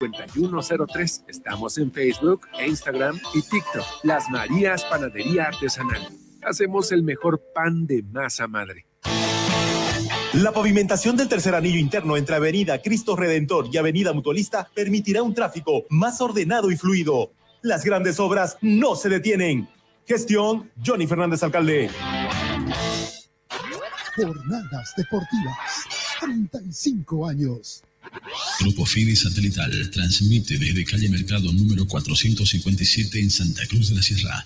[0.00, 1.24] 5103.
[1.26, 3.84] Estamos en Facebook, Instagram y TikTok.
[4.04, 6.08] Las Marías Panadería Artesanal.
[6.42, 8.86] Hacemos el mejor pan de masa madre.
[10.34, 15.34] La pavimentación del tercer anillo interno entre Avenida Cristo Redentor y Avenida Mutualista permitirá un
[15.34, 17.32] tráfico más ordenado y fluido.
[17.62, 19.68] Las grandes obras no se detienen.
[20.06, 21.90] Gestión Johnny Fernández Alcalde.
[24.14, 25.58] Jornadas deportivas.
[26.20, 27.82] 35 años.
[28.60, 34.44] Grupo Fide Satelital transmite desde calle Mercado número 457 en Santa Cruz de la Sierra.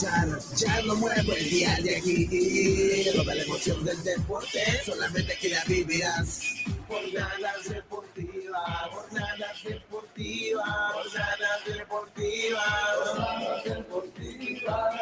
[0.00, 3.06] Ya no muevo el día de aquí.
[3.14, 6.40] Toda la emoción del deporte, solamente que la vivirás.
[6.88, 12.64] Jornadas deportivas, jornadas deportivas, jornadas deportivas,
[13.04, 14.94] jornadas deportivas.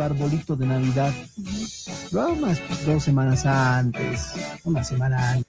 [0.00, 1.12] Arbolito de Navidad.
[2.12, 4.32] Lo hago unas dos semanas antes,
[4.64, 5.48] una semana antes.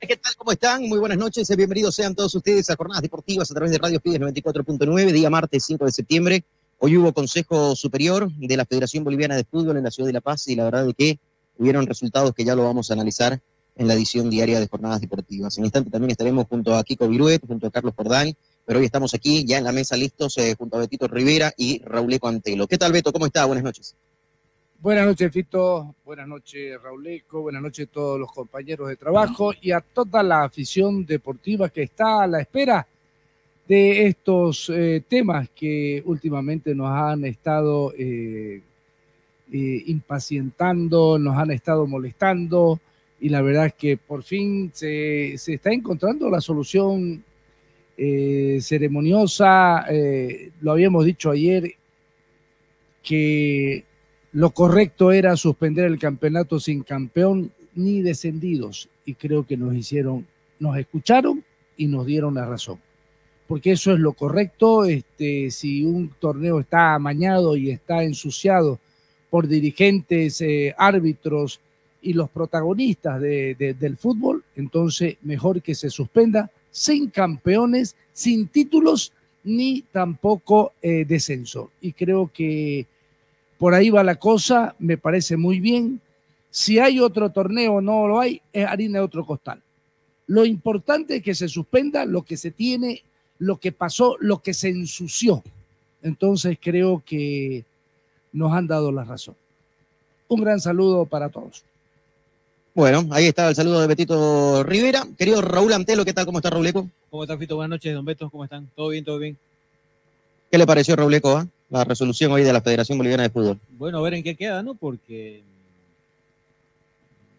[0.00, 0.36] ¿Qué tal?
[0.36, 0.82] ¿Cómo están?
[0.88, 1.48] Muy buenas noches.
[1.48, 5.30] y Bienvenidos sean todos ustedes a Jornadas Deportivas a través de Radio Fides 94.9, día
[5.30, 6.44] martes 5 de septiembre.
[6.78, 10.20] Hoy hubo Consejo Superior de la Federación Boliviana de Fútbol en la ciudad de La
[10.20, 11.18] Paz y la verdad es que
[11.56, 13.40] hubieron resultados que ya lo vamos a analizar
[13.76, 15.56] en la edición diaria de Jornadas Deportivas.
[15.58, 18.34] En instante también estaremos junto a Kiko Viruet, junto a Carlos Cordán,
[18.64, 21.82] pero hoy estamos aquí ya en la mesa listos eh, junto a Betito Rivera y
[21.84, 22.66] Raúl Antelo.
[22.66, 23.12] ¿Qué tal, Beto?
[23.12, 23.44] ¿Cómo está?
[23.44, 23.94] Buenas noches.
[24.80, 25.94] Buenas noches, Fito.
[26.04, 27.42] Buenas noches, Rauleco.
[27.42, 31.82] Buenas noches a todos los compañeros de trabajo y a toda la afición deportiva que
[31.82, 32.84] está a la espera
[33.68, 38.60] de estos eh, temas que últimamente nos han estado eh,
[39.52, 42.80] impacientando, nos han estado molestando
[43.20, 47.22] y la verdad es que por fin se, se está encontrando la solución
[47.96, 49.84] eh, ceremoniosa.
[49.90, 51.74] Eh, lo habíamos dicho ayer
[53.02, 53.84] que
[54.32, 60.26] lo correcto era suspender el campeonato sin campeón ni descendidos y creo que nos hicieron,
[60.58, 61.42] nos escucharon
[61.76, 62.78] y nos dieron la razón.
[63.48, 64.84] Porque eso es lo correcto.
[64.84, 68.78] Este, si un torneo está amañado y está ensuciado
[69.28, 71.60] por dirigentes, eh, árbitros
[72.00, 78.48] y los protagonistas de- de- del fútbol, entonces mejor que se suspenda sin campeones, sin
[78.48, 79.12] títulos,
[79.44, 81.70] ni tampoco eh, descenso.
[81.80, 82.86] Y creo que
[83.58, 86.00] por ahí va la cosa, me parece muy bien.
[86.50, 89.62] Si hay otro torneo no lo hay, es harina de otro costal.
[90.26, 93.02] Lo importante es que se suspenda lo que se tiene,
[93.38, 95.42] lo que pasó, lo que se ensució.
[96.02, 97.64] Entonces creo que
[98.32, 99.36] nos han dado la razón.
[100.28, 101.62] Un gran saludo para todos.
[102.74, 105.06] Bueno, ahí está el saludo de Betito Rivera.
[105.18, 106.24] Querido Raúl Antelo, ¿qué tal?
[106.24, 106.88] ¿Cómo está Rauleco?
[107.10, 107.56] ¿Cómo está, Fito?
[107.56, 108.30] Buenas noches, don Beto.
[108.30, 108.66] ¿Cómo están?
[108.74, 109.36] ¿Todo bien, todo bien?
[110.50, 111.46] ¿Qué le pareció, Rauleco, ah?
[111.68, 113.58] la resolución hoy de la Federación Boliviana de Fútbol?
[113.78, 114.74] Bueno, a ver en qué queda, ¿no?
[114.74, 115.42] Porque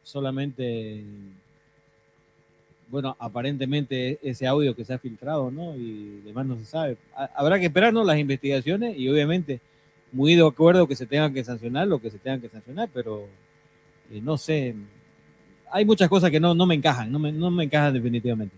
[0.04, 1.04] solamente,
[2.90, 5.76] bueno, aparentemente ese audio que se ha filtrado, ¿no?
[5.76, 6.98] Y demás no se sabe.
[7.16, 8.04] Ha- Habrá que esperar, ¿no?
[8.04, 9.60] Las investigaciones y obviamente
[10.12, 13.24] muy de acuerdo que se tengan que sancionar lo que se tengan que sancionar, pero
[14.12, 14.76] eh, no sé.
[15.74, 18.56] Hay muchas cosas que no, no me encajan, no me, no me encajan definitivamente.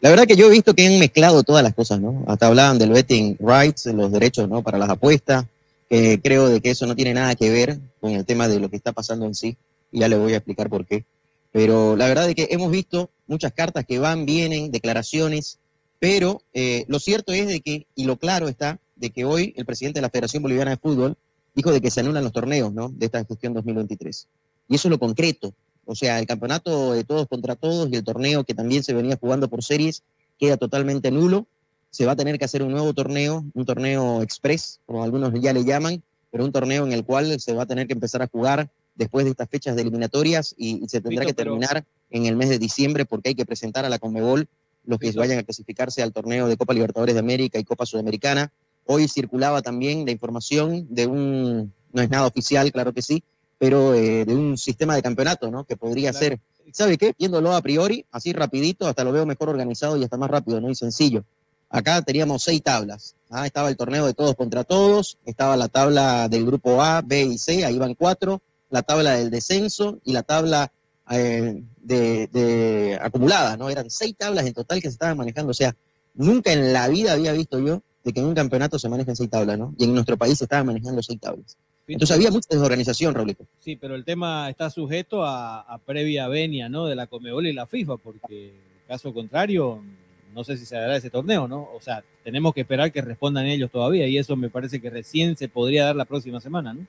[0.00, 2.24] La verdad que yo he visto que han mezclado todas las cosas, ¿no?
[2.26, 4.62] Hasta hablaban del betting rights, de los derechos, ¿no?
[4.62, 5.46] Para las apuestas,
[5.88, 8.68] que creo de que eso no tiene nada que ver con el tema de lo
[8.68, 9.56] que está pasando en sí,
[9.92, 11.04] y ya le voy a explicar por qué.
[11.52, 15.60] Pero la verdad es que hemos visto muchas cartas que van, vienen, declaraciones,
[16.00, 19.66] pero eh, lo cierto es de que, y lo claro está, de que hoy el
[19.66, 21.16] presidente de la Federación Boliviana de Fútbol
[21.54, 22.88] dijo de que se anulan los torneos, ¿no?
[22.88, 24.26] De esta gestión 2023.
[24.68, 25.54] Y eso es lo concreto.
[25.84, 29.16] O sea, el campeonato de todos contra todos y el torneo que también se venía
[29.16, 30.02] jugando por series
[30.38, 31.46] queda totalmente nulo.
[31.90, 35.52] Se va a tener que hacer un nuevo torneo, un torneo express, como algunos ya
[35.52, 38.28] le llaman, pero un torneo en el cual se va a tener que empezar a
[38.28, 42.26] jugar después de estas fechas de eliminatorias y, y se tendrá Vito, que terminar en
[42.26, 44.48] el mes de diciembre porque hay que presentar a la Conmebol
[44.84, 45.20] los que Vito.
[45.20, 48.50] vayan a clasificarse al torneo de Copa Libertadores de América y Copa Sudamericana.
[48.86, 53.22] Hoy circulaba también la información de un, no es nada oficial, claro que sí,
[53.62, 55.62] pero eh, de un sistema de campeonato, ¿no?
[55.62, 56.26] Que podría Claro.
[56.26, 56.40] ser,
[56.72, 57.14] ¿sabe qué?
[57.16, 60.68] Viéndolo a priori, así rapidito, hasta lo veo mejor organizado y hasta más rápido, ¿no?
[60.68, 61.22] Y sencillo.
[61.70, 63.14] Acá teníamos seis tablas.
[63.30, 67.22] Ah, estaba el torneo de todos contra todos, estaba la tabla del grupo A, B
[67.22, 70.72] y C, ahí van cuatro, la tabla del descenso y la tabla
[71.12, 73.70] eh, de, de acumulada, ¿no?
[73.70, 75.52] Eran seis tablas en total que se estaban manejando.
[75.52, 75.72] O sea,
[76.14, 79.30] nunca en la vida había visto yo de que en un campeonato se manejen seis
[79.30, 79.72] tablas, ¿no?
[79.78, 81.56] Y en nuestro país se estaban manejando seis tablas.
[81.86, 83.44] Entonces había mucha desorganización, Raulito.
[83.60, 86.86] Sí, pero el tema está sujeto a, a previa venia, ¿no?
[86.86, 88.52] De la Comebol y la FIFA, porque
[88.86, 89.80] caso contrario,
[90.34, 91.68] no sé si se dará ese torneo, ¿no?
[91.74, 95.36] O sea, tenemos que esperar que respondan ellos todavía y eso me parece que recién
[95.36, 96.86] se podría dar la próxima semana, ¿no?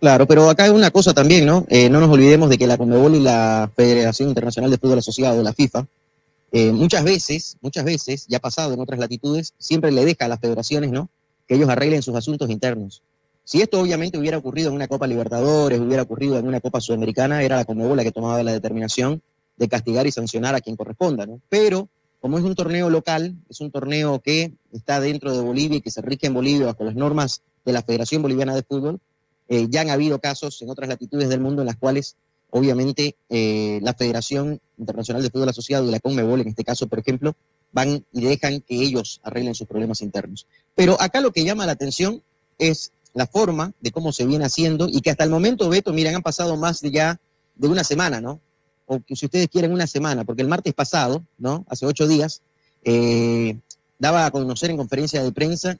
[0.00, 1.66] Claro, pero acá hay una cosa también, ¿no?
[1.68, 5.42] Eh, no nos olvidemos de que la Conmebol y la Federación Internacional de Fútbol Asociado,
[5.42, 5.86] la FIFA,
[6.52, 10.28] eh, muchas veces, muchas veces, ya ha pasado en otras latitudes, siempre le deja a
[10.28, 11.08] las federaciones, ¿no?
[11.48, 13.02] Que ellos arreglen sus asuntos internos.
[13.48, 17.42] Si esto obviamente hubiera ocurrido en una Copa Libertadores, hubiera ocurrido en una Copa Sudamericana,
[17.42, 19.22] era la Conmebol la que tomaba la determinación
[19.56, 21.40] de castigar y sancionar a quien corresponda, ¿no?
[21.48, 21.88] Pero
[22.20, 25.90] como es un torneo local, es un torneo que está dentro de Bolivia y que
[25.90, 29.00] se rige en Bolivia bajo las normas de la Federación Boliviana de Fútbol,
[29.48, 32.16] eh, ya han habido casos en otras latitudes del mundo en las cuales,
[32.50, 36.98] obviamente, eh, la Federación Internacional de Fútbol Asociado y la CONMEBOL, en este caso, por
[36.98, 37.34] ejemplo,
[37.72, 40.46] van y dejan que ellos arreglen sus problemas internos.
[40.74, 42.22] Pero acá lo que llama la atención
[42.58, 46.14] es la forma de cómo se viene haciendo y que hasta el momento, Beto, miren,
[46.14, 47.20] han pasado más de ya
[47.56, 48.40] de una semana, ¿no?
[48.86, 51.66] O que si ustedes quieren una semana, porque el martes pasado, ¿no?
[51.68, 52.42] Hace ocho días,
[52.84, 53.58] eh,
[53.98, 55.78] daba a conocer en conferencia de prensa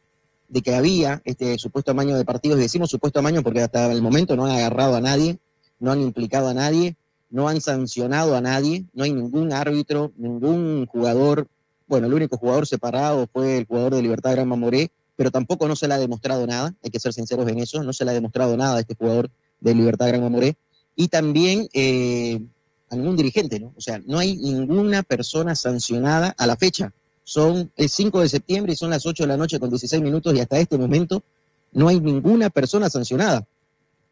[0.49, 4.03] de que había este supuesto amaño de partidos, y decimos supuesto amaño porque hasta el
[4.03, 5.39] momento no han agarrado a nadie,
[5.79, 6.97] no han implicado a nadie,
[7.31, 11.47] no han sancionado a nadie, no hay ningún árbitro, ningún jugador,
[11.87, 15.75] bueno, el único jugador separado fue el jugador de Libertad Gran Mamoré, pero tampoco no
[15.75, 18.15] se le ha demostrado nada, hay que ser sinceros en eso, no se le ha
[18.15, 19.29] demostrado nada a este jugador
[19.59, 20.57] de Libertad Gran Mamoré,
[20.95, 22.41] y también eh,
[22.89, 23.75] a ningún dirigente, ¿no?
[23.77, 26.93] O sea, no hay ninguna persona sancionada a la fecha.
[27.25, 30.33] Son el 5 de septiembre y son las 8 de la noche con 16 minutos
[30.37, 31.25] y hasta este momento
[31.73, 33.45] no hay ninguna persona sancionada.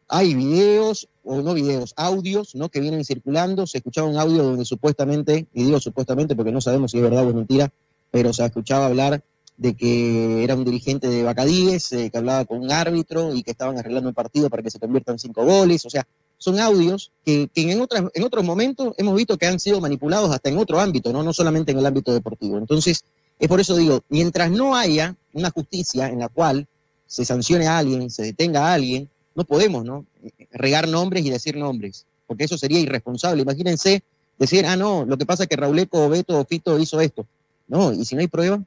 [0.09, 2.67] Hay videos, o no videos, audios, ¿no?
[2.67, 3.65] Que vienen circulando.
[3.65, 7.25] Se escuchaba un audio donde supuestamente, y digo supuestamente porque no sabemos si es verdad
[7.25, 7.71] o es mentira,
[8.11, 9.23] pero se escuchaba hablar
[9.57, 13.51] de que era un dirigente de Bacadíes, eh, que hablaba con un árbitro y que
[13.51, 15.83] estaban arreglando el partido para que se conviertan cinco goles.
[15.85, 16.05] O sea,
[16.37, 20.49] son audios que, en, otras, en otros momentos hemos visto que han sido manipulados hasta
[20.49, 21.23] en otro ámbito, ¿no?
[21.23, 22.59] no solamente en el ámbito deportivo.
[22.59, 23.03] Entonces,
[23.39, 26.67] es por eso digo, mientras no haya una justicia en la cual
[27.07, 30.05] se sancione a alguien, se detenga a alguien, no podemos ¿no?
[30.51, 33.41] regar nombres y decir nombres, porque eso sería irresponsable.
[33.41, 34.03] Imagínense
[34.37, 37.25] decir, ah, no, lo que pasa es que Rauleco, Beto o Fito hizo esto.
[37.67, 38.61] No, y si no hay prueba,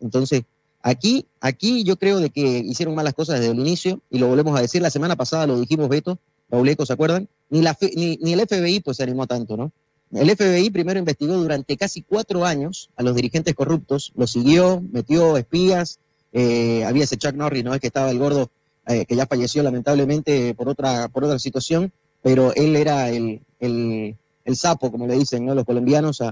[0.00, 0.42] entonces
[0.82, 4.56] aquí, aquí yo creo de que hicieron malas cosas desde el inicio y lo volvemos
[4.58, 4.80] a decir.
[4.82, 6.18] La semana pasada lo dijimos, Beto,
[6.50, 7.28] Rauleco, ¿se acuerdan?
[7.50, 9.72] Ni, la, ni, ni el FBI pues se animó tanto, ¿no?
[10.12, 15.36] El FBI primero investigó durante casi cuatro años a los dirigentes corruptos, los siguió, metió
[15.36, 15.98] espías,
[16.32, 17.74] eh, había ese Chuck Norris, ¿no?
[17.74, 18.50] Es que estaba el gordo,
[18.86, 21.92] eh, que ya falleció lamentablemente por otra, por otra situación,
[22.22, 25.54] pero él era el, el, el sapo, como le dicen ¿no?
[25.54, 26.22] los colombianos,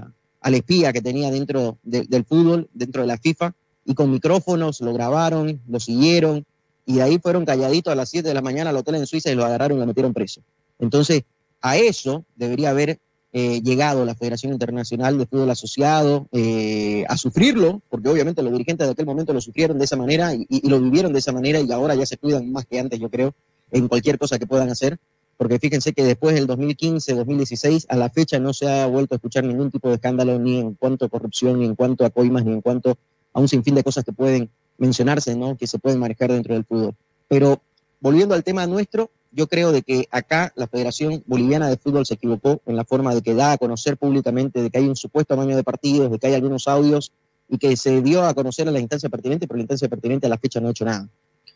[0.45, 4.79] al espía que tenía dentro de- del fútbol, dentro de la FIFA, y con micrófonos
[4.81, 6.45] lo grabaron, lo siguieron,
[6.85, 9.31] y de ahí fueron calladitos a las 7 de la mañana al hotel en Suiza
[9.31, 10.41] y lo agarraron y lo metieron preso.
[10.77, 11.23] Entonces,
[11.61, 12.99] a eso debería haber
[13.37, 18.87] eh, llegado la Federación Internacional de Fútbol Asociado eh, a sufrirlo, porque obviamente los dirigentes
[18.87, 21.69] de aquel momento lo sufrieron de esa manera y lo vivieron de esa manera y
[21.71, 23.33] ahora ya se cuidan más que antes, yo creo,
[23.71, 24.97] en cualquier cosa que puedan hacer,
[25.37, 29.17] porque fíjense que después del 2015, 2016, a la fecha no se ha vuelto a
[29.17, 32.45] escuchar ningún tipo de escándalo ni en cuanto a corrupción, ni en cuanto a coimas,
[32.45, 32.97] ni en cuanto
[33.33, 35.57] a un sinfín de cosas que pueden mencionarse, ¿no?
[35.57, 36.93] que se pueden manejar dentro del fútbol.
[37.27, 37.61] Pero
[37.99, 42.13] volviendo al tema nuestro, yo creo de que acá la Federación Boliviana de Fútbol se
[42.13, 45.33] equivocó en la forma de que da a conocer públicamente de que hay un supuesto
[45.33, 47.11] amaño de partidos, de que hay algunos audios
[47.49, 50.29] y que se dio a conocer a la instancia pertinente, pero la instancia pertinente a
[50.29, 51.09] la fecha no ha hecho nada.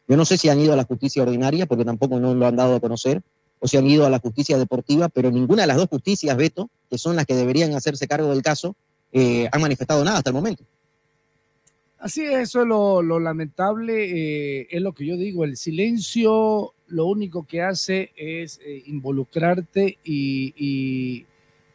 [0.09, 2.55] Yo no sé si han ido a la justicia ordinaria, porque tampoco no lo han
[2.55, 3.21] dado a conocer,
[3.60, 6.70] o si han ido a la justicia deportiva, pero ninguna de las dos justicias, Beto,
[6.89, 8.75] que son las que deberían hacerse cargo del caso,
[9.12, 10.63] eh, han manifestado nada hasta el momento.
[12.00, 16.74] Así es, eso es lo, lo lamentable, eh, es lo que yo digo, el silencio
[16.88, 21.25] lo único que hace es eh, involucrarte y, y-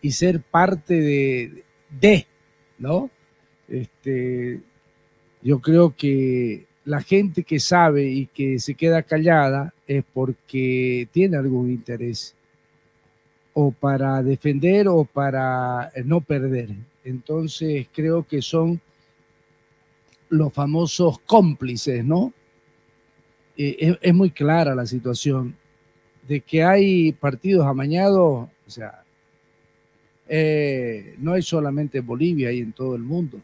[0.01, 1.65] y ser parte de,
[2.01, 2.27] de,
[2.79, 3.11] ¿no?
[3.69, 4.61] Este,
[5.43, 11.37] yo creo que la gente que sabe y que se queda callada es porque tiene
[11.37, 12.35] algún interés
[13.55, 16.71] o para defender o para eh, no perder.
[17.05, 18.81] Entonces creo que son
[20.29, 22.33] los famosos cómplices, ¿no?
[23.57, 25.55] Eh, es, muy clara la situación
[26.27, 29.05] de que hay partidos amañados, o sea,
[30.29, 33.39] eh, no es solamente en Bolivia y en todo el mundo.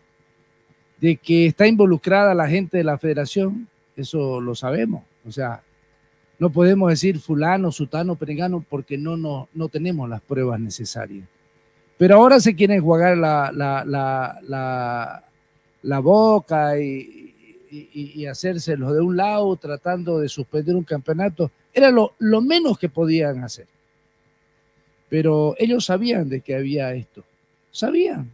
[1.00, 3.66] De que está involucrada la gente de la federación,
[3.96, 5.02] eso lo sabemos.
[5.26, 5.62] O sea,
[6.38, 11.26] no podemos decir fulano, sutano, perengano, porque no, no, no tenemos las pruebas necesarias.
[11.98, 15.22] Pero ahora se quieren jugar la, la, la,
[15.82, 17.34] la, boca y,
[17.70, 21.50] y, y hacérselo de un lado, tratando de suspender un campeonato.
[21.74, 23.66] Era lo, lo menos que podían hacer.
[25.10, 27.22] Pero ellos sabían de que había esto.
[27.70, 28.30] Sabían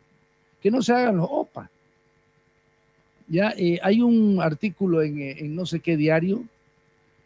[0.62, 1.68] que no se hagan los OPA.
[3.28, 6.44] Ya eh, hay un artículo en, eh, en no sé qué diario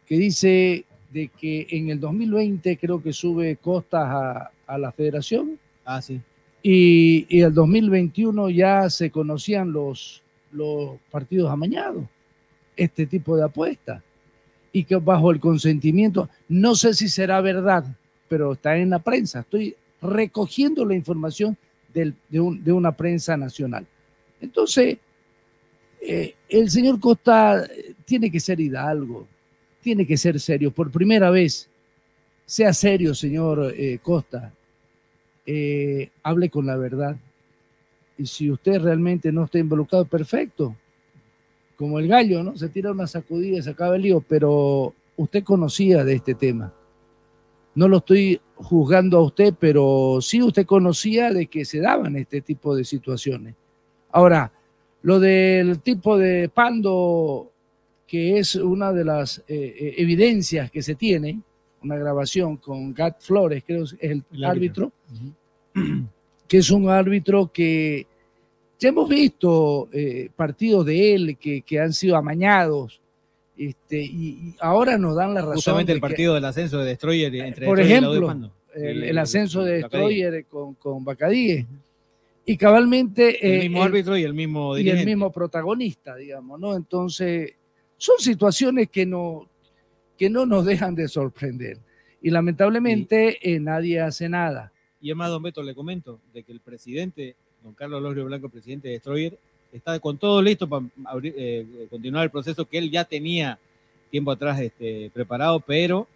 [0.09, 5.59] que dice de que en el 2020 creo que sube costas a, a la federación
[5.85, 6.21] Ah, sí.
[6.63, 12.05] y, y el 2021 ya se conocían los, los partidos amañados,
[12.77, 14.03] este tipo de apuestas,
[14.73, 17.85] y que bajo el consentimiento, no sé si será verdad,
[18.29, 21.57] pero está en la prensa, estoy recogiendo la información
[21.93, 23.85] del- de, un- de una prensa nacional.
[24.41, 24.99] Entonces,
[26.01, 29.27] eh, el señor Costa eh, tiene que ser hidalgo,
[29.83, 31.69] tiene que ser serio, por primera vez,
[32.47, 34.53] sea serio, señor eh, Costa,
[36.23, 37.17] hable con la verdad.
[38.17, 40.77] Y si usted realmente no está involucrado, perfecto.
[41.77, 42.57] Como el gallo, ¿no?
[42.57, 46.73] Se tira una sacudida y se acaba el lío, pero usted conocía de este tema.
[47.75, 52.43] No lo estoy juzgando a usted, pero sí usted conocía de que se daban este
[52.43, 53.55] tipo de situaciones.
[54.13, 54.53] Ahora,
[55.03, 57.51] lo del tipo de Pando,
[58.07, 61.41] que es una de las eh, eh, evidencias que se tiene,
[61.83, 64.93] una grabación con Gat Flores, creo que es el, El árbitro,
[65.75, 66.09] árbitro.
[66.47, 68.07] que es un árbitro que
[68.79, 73.01] ya hemos visto eh, partidos de él que, que han sido amañados,
[73.57, 75.57] este, y, ahora nos dan la razón.
[75.57, 79.03] Justamente el que- partido del ascenso de Destroyer entre por Destroyer y la ejemplo, el,
[79.05, 79.73] el ascenso de.
[79.79, 81.67] Destroyer con, con Bacadíes.
[82.53, 86.59] Y cabalmente El eh, mismo el- árbitro y el mismo y el mismo protagonista, digamos,
[86.59, 86.75] ¿no?
[86.75, 87.53] Entonces,
[87.97, 89.47] son situaciones que no,
[90.19, 91.79] que no nos dejan de sorprender.
[92.21, 94.73] Y lamentablemente eh, nadie hace nada.
[95.01, 98.89] Y además, don Beto, le comento de que el presidente, don Carlos López Blanco, presidente
[98.89, 99.39] de Destroyer,
[99.73, 103.59] está con todo listo para abrir- eh, continuar el proceso que él ya tenía
[104.11, 106.09] tiempo atrás este, preparado, pero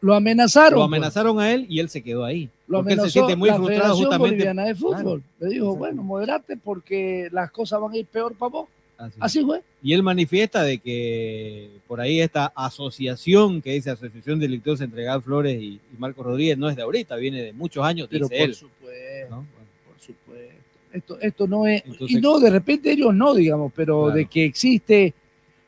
[0.00, 0.78] Lo amenazaron.
[0.80, 0.96] lo pues.
[0.98, 2.48] amenazaron a él y él se quedó ahí.
[2.68, 4.34] Lo porque él se siente muy la frustrado Federación justamente.
[4.34, 5.22] Boliviana de Fútbol.
[5.40, 8.68] Le dijo, bueno, moderate porque las cosas van a ir peor para vos.
[8.98, 9.16] Así.
[9.20, 9.60] Así fue.
[9.82, 15.22] Y él manifiesta de que por ahí esta asociación que dice Asociación Delictuosa entre Gal
[15.22, 18.40] Flores y, y Marcos Rodríguez no es de ahorita, viene de muchos años, Pero dice
[18.40, 18.54] por él.
[18.54, 19.46] supuesto, ¿no?
[19.86, 20.54] por supuesto.
[20.92, 24.16] Esto, esto no es, Entonces- y no, de repente ellos no, digamos, pero Claro.
[24.16, 25.12] de que existe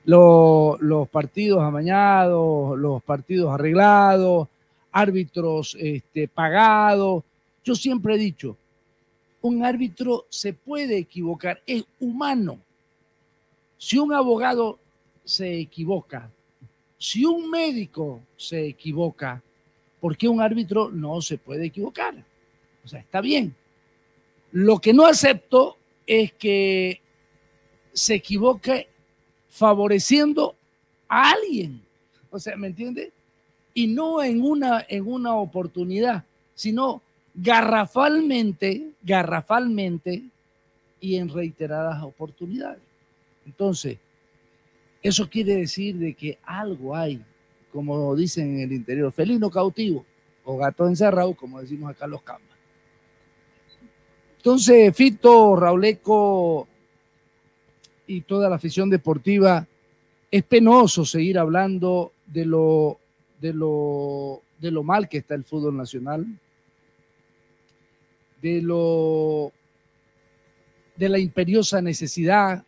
[0.06, 4.48] lo- los partidos amañados, los partidos arreglados,
[4.92, 7.24] árbitros este, pagados.
[7.64, 8.56] Yo siempre he dicho,
[9.42, 12.58] un árbitro se puede equivocar, es humano.
[13.76, 14.78] Si un abogado
[15.24, 16.30] se equivoca,
[16.98, 19.40] si un médico se equivoca,
[20.00, 22.14] ¿por qué un árbitro no se puede equivocar?
[22.84, 23.54] O sea, está bien.
[24.50, 25.76] Lo que no acepto
[26.06, 27.00] es que
[27.92, 28.88] se equivoque
[29.50, 30.54] favoreciendo
[31.08, 31.80] a alguien.
[32.30, 33.12] O sea, ¿me entiende?
[33.78, 36.24] Y no en una, en una oportunidad,
[36.56, 37.00] sino
[37.32, 40.24] garrafalmente, garrafalmente
[41.00, 42.82] y en reiteradas oportunidades.
[43.46, 43.98] Entonces,
[45.00, 47.22] eso quiere decir de que algo hay,
[47.70, 50.04] como dicen en el interior, felino cautivo
[50.44, 52.42] o gato encerrado, como decimos acá los camas.
[54.38, 56.66] Entonces, Fito, Rauleco
[58.08, 59.68] y toda la afición deportiva,
[60.32, 62.98] es penoso seguir hablando de lo,
[63.40, 66.26] de lo, de lo mal que está el fútbol nacional,
[68.40, 69.52] de lo
[70.96, 72.64] de la imperiosa necesidad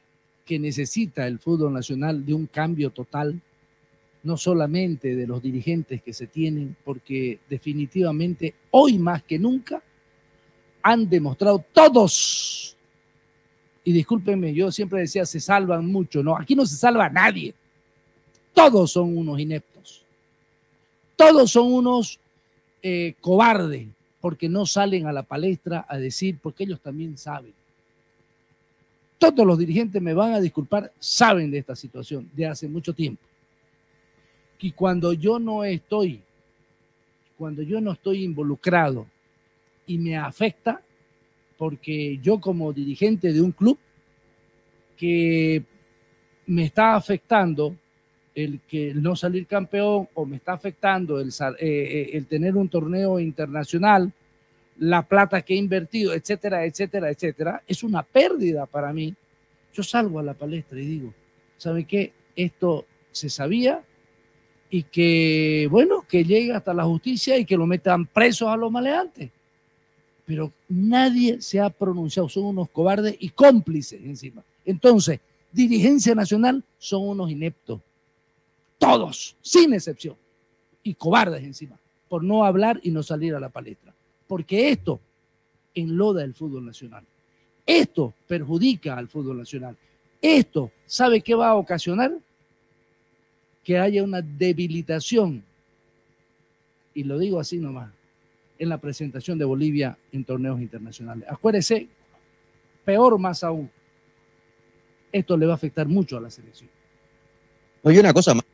[0.46, 3.40] que necesita el fútbol nacional de un cambio total,
[4.22, 9.82] no solamente de los dirigentes que se tienen, porque definitivamente hoy más que nunca
[10.82, 12.76] han demostrado todos,
[13.84, 17.54] y discúlpenme, yo siempre decía se salvan mucho, no, aquí no se salva nadie,
[18.54, 19.79] todos son unos ineptos,
[21.20, 22.18] Todos son unos
[22.82, 23.88] eh, cobardes
[24.22, 27.52] porque no salen a la palestra a decir, porque ellos también saben.
[29.18, 33.22] Todos los dirigentes me van a disculpar, saben de esta situación de hace mucho tiempo.
[34.60, 36.20] Y cuando yo no estoy,
[37.36, 39.06] cuando yo no estoy involucrado
[39.86, 40.80] y me afecta,
[41.58, 43.78] porque yo como dirigente de un club
[44.96, 45.62] que
[46.46, 47.76] me está afectando
[48.34, 52.68] el que no salir campeón o me está afectando el, eh, eh, el tener un
[52.68, 54.12] torneo internacional,
[54.78, 59.14] la plata que he invertido, etcétera, etcétera, etcétera, es una pérdida para mí.
[59.74, 61.12] Yo salgo a la palestra y digo,
[61.58, 62.12] ¿sabe qué?
[62.34, 63.82] Esto se sabía
[64.70, 68.70] y que, bueno, que llegue hasta la justicia y que lo metan presos a los
[68.70, 69.30] maleantes.
[70.24, 74.42] Pero nadie se ha pronunciado, son unos cobardes y cómplices encima.
[74.64, 75.18] Entonces,
[75.52, 77.80] dirigencia nacional son unos ineptos
[78.80, 80.16] todos, sin excepción,
[80.82, 83.92] y cobardes encima, por no hablar y no salir a la palestra.
[84.26, 84.98] Porque esto
[85.74, 87.04] enloda el fútbol nacional.
[87.66, 89.76] Esto perjudica al fútbol nacional.
[90.20, 92.12] Esto, ¿sabe qué va a ocasionar?
[93.62, 95.44] Que haya una debilitación,
[96.94, 97.92] y lo digo así nomás,
[98.58, 101.28] en la presentación de Bolivia en torneos internacionales.
[101.28, 101.86] Acuérdese,
[102.84, 103.70] peor más aún,
[105.12, 106.70] esto le va a afectar mucho a la selección.
[107.82, 108.49] Oye, una cosa más.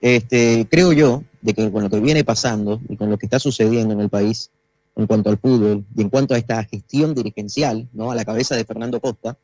[0.00, 3.38] Este, creo yo de que con lo que viene pasando y con lo que está
[3.38, 4.50] sucediendo en el país
[4.96, 8.10] en cuanto al fútbol y en cuanto a esta gestión dirigencial, ¿no?
[8.10, 9.36] A la cabeza de Fernando Costa,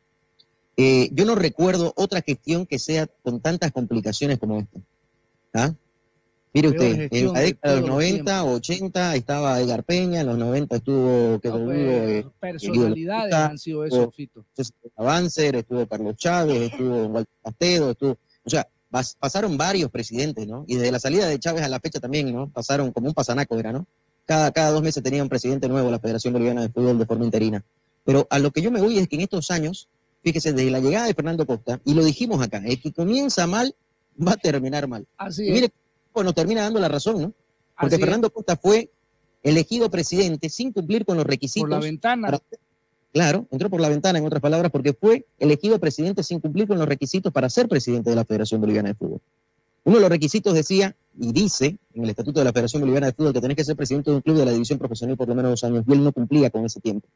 [0.77, 4.81] eh, yo no recuerdo otra gestión que sea con tantas complicaciones como esta.
[5.55, 5.75] ¿ah?
[6.53, 10.77] Mire usted, en la década de los 90, 80 estaba Edgar Peña, en los 90
[10.77, 14.45] estuvo que No, pues, eh, personalidades han sido eso, Fito.
[14.97, 20.65] Avancer, estuvo Carlos Chávez, estuvo Walter Castedo, estuvo, o sea, pas- pasaron varios presidentes, ¿no?
[20.67, 22.49] Y desde la salida de Chávez a la fecha también, ¿no?
[22.51, 23.87] Pasaron como un pasanaco, era, ¿no?
[24.27, 27.25] Cada, cada dos meses tenía un presidente nuevo la Federación Boliviana de Fútbol de forma
[27.25, 27.65] interina.
[28.05, 29.89] Pero a lo que yo me voy es que en estos años,
[30.23, 33.75] fíjese, desde la llegada de Fernando Costa, y lo dijimos acá, el que comienza mal
[34.21, 35.07] va a terminar mal.
[35.17, 35.73] Así Y mire,
[36.15, 37.33] nos termina dando la razón, ¿no?
[37.79, 38.03] Porque Así.
[38.03, 38.91] Fernando Costa fue
[39.43, 41.69] elegido presidente sin cumplir con los requisitos.
[41.69, 42.29] Por la ventana.
[42.29, 42.41] para-
[43.13, 46.79] claro, entró por la ventana, en otras palabras, porque fue elegido presidente sin cumplir con
[46.79, 49.21] los requisitos para ser presidente de la Federación Boliviana de Fútbol.
[49.85, 53.13] Uno de los requisitos decía, y dice en el Estatuto de la Federación Boliviana de
[53.13, 55.35] Fútbol, que tenés que ser presidente de un club de la división profesional por lo
[55.35, 57.09] menos dos años, y él no cumplía con ese tiempo.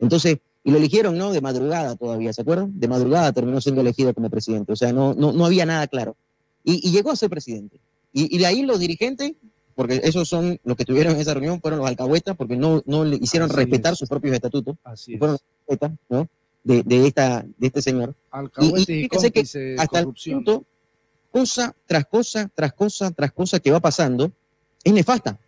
[0.00, 1.32] Entonces, y lo eligieron, ¿no?
[1.32, 2.78] De madrugada todavía, ¿se acuerdan?
[2.78, 6.16] De madrugada terminó siendo elegido como presidente, o sea, no, no, no había nada claro.
[6.64, 7.80] Y, llegó a ser presidente.
[8.12, 9.32] Y de ahí los dirigentes,
[9.78, 13.04] porque esos son los que estuvieron en esa reunión, fueron los alcahuetas, porque no, no
[13.04, 13.98] le hicieron Así respetar es.
[14.00, 15.20] sus propios estatutos, Así es.
[15.20, 16.28] fueron los alcahuetas, ¿no?
[16.64, 18.12] De, de, esta, de este señor.
[18.32, 20.42] Alcahuetes y, que hasta el corrupción.
[20.42, 20.64] punto,
[21.30, 24.32] cosa tras cosa, tras cosa, tras cosa que va pasando,
[24.82, 25.38] es nefasta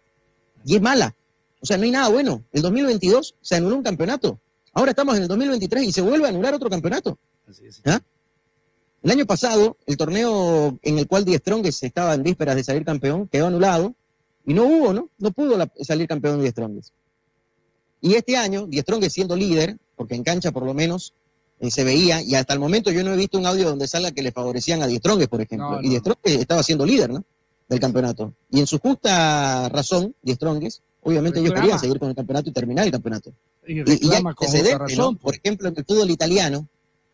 [0.65, 1.13] y es mala.
[1.61, 2.45] O sea, no hay nada bueno.
[2.53, 4.39] El 2022 se anuló un campeonato.
[4.73, 7.19] Ahora estamos en el 2023 y se vuelve a anular otro campeonato.
[7.49, 7.83] Así es.
[7.85, 8.01] ¿Ah?
[9.03, 12.85] El año pasado, el torneo en el cual Die Strongest estaba en vísperas de salir
[12.85, 13.97] campeón quedó anulado
[14.47, 15.09] y no hubo, ¿no?
[15.19, 16.91] No pudo la- salir campeón Die Strongest.
[18.01, 21.13] Y este año, Strongest siendo líder, porque en cancha por lo menos
[21.61, 24.11] eh, se veía, y hasta el momento yo no he visto un audio donde salga
[24.13, 25.73] que le favorecían a Die Strongest, por ejemplo.
[25.73, 26.01] No, y no, Die no.
[26.01, 27.23] Strongest estaba siendo líder, ¿no?
[27.69, 28.33] Del campeonato.
[28.51, 32.53] Y en su justa razón, Die Strongest, obviamente ellos querían seguir con el campeonato y
[32.53, 33.31] terminar el campeonato.
[33.67, 34.79] Y Y, y antecedentes, ¿no?
[34.79, 35.17] razón.
[35.19, 36.67] Por ejemplo, en el fútbol italiano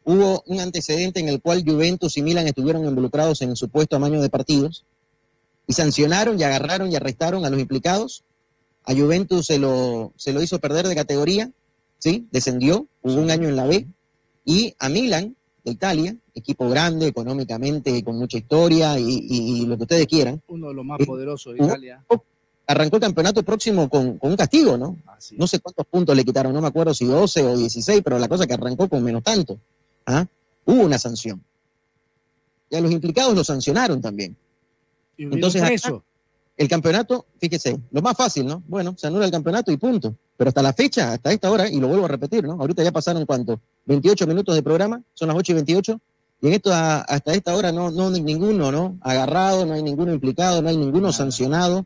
[0.05, 4.23] hubo un antecedente en el cual Juventus y Milan estuvieron involucrados en el supuesto amaño
[4.23, 4.85] de partidos
[5.67, 8.23] y sancionaron y agarraron y arrestaron a los implicados.
[8.85, 11.51] A Juventus se lo, se lo hizo perder de categoría,
[11.99, 12.27] ¿sí?
[12.31, 13.87] Descendió, hubo un año en la B.
[14.45, 19.77] Y a Milan, de Italia, equipo grande, económicamente, con mucha historia y, y- y lo
[19.77, 22.05] que ustedes quieran, Uno de los más Eh, poderosos de Italia.
[22.69, 24.97] arrancó el campeonato próximo con, con un castigo, ¿no?
[25.07, 28.19] Así No sé cuántos puntos le quitaron, no me acuerdo si 12 o 16, pero
[28.21, 29.59] la cosa es que arrancó con menos tanto.
[30.07, 30.25] ¿ah?
[30.65, 31.43] Hubo una sanción.
[32.71, 34.37] Y a los implicados los sancionaron también.
[35.37, 35.89] Entonces, acá-.
[36.57, 38.63] El campeonato, fíjese, lo más fácil, ¿no?
[38.67, 40.15] Bueno, se anula el campeonato y punto.
[40.39, 42.53] Pero hasta la fecha, hasta esta hora, y lo vuelvo a repetir, ¿no?
[42.53, 43.61] Ahorita ya pasaron cuánto?
[43.87, 46.01] 28 minutos de programa, son las 8 y 28,
[46.43, 48.97] y en esto a- hasta esta hora no, no hay ninguno, ¿no?
[49.03, 51.85] Agarrado, no hay ninguno implicado, no hay ninguno sancionado,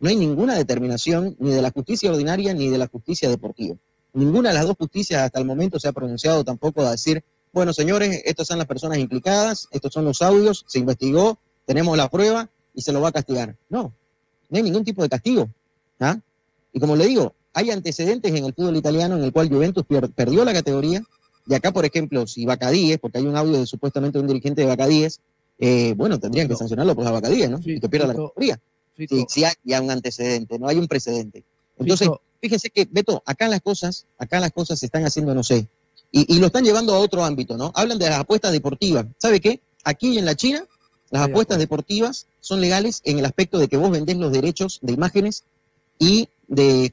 [0.00, 3.76] no hay ninguna determinación ni de la justicia ordinaria ni de la justicia deportiva.
[4.14, 7.72] Ninguna de las dos justicias hasta el momento se ha pronunciado tampoco a decir, bueno,
[7.72, 12.48] señores, estas son las personas implicadas, estos son los audios, se investigó, tenemos la prueba
[12.74, 13.56] y se lo va a castigar.
[13.68, 13.92] No,
[14.48, 15.48] no hay ningún tipo de castigo.
[16.00, 16.18] ¿ah?
[16.72, 20.44] Y como le digo, hay antecedentes en el fútbol italiano en el cual Juventus perdió
[20.44, 21.02] la categoría.
[21.46, 24.68] Y acá, por ejemplo, si Bacadíes, porque hay un audio de supuestamente un dirigente de
[24.68, 25.20] Bacadíes,
[25.58, 27.60] eh, bueno, tendrían que sancionarlo por la Bacadíes, ¿no?
[27.64, 28.60] Y que pierda la categoría.
[28.96, 31.42] Sí, sí hay ya un antecedente, no hay un precedente.
[31.78, 32.08] Entonces,
[32.40, 35.66] fíjense que, Beto, acá las cosas, acá las cosas se están haciendo, no sé,
[36.10, 37.72] y, y lo están llevando a otro ámbito, ¿no?
[37.74, 39.06] Hablan de las apuestas deportivas.
[39.18, 39.60] ¿Sabe qué?
[39.82, 40.64] Aquí en la China,
[41.10, 44.92] las apuestas deportivas son legales en el aspecto de que vos vendés los derechos de
[44.92, 45.44] imágenes
[45.98, 46.92] y de,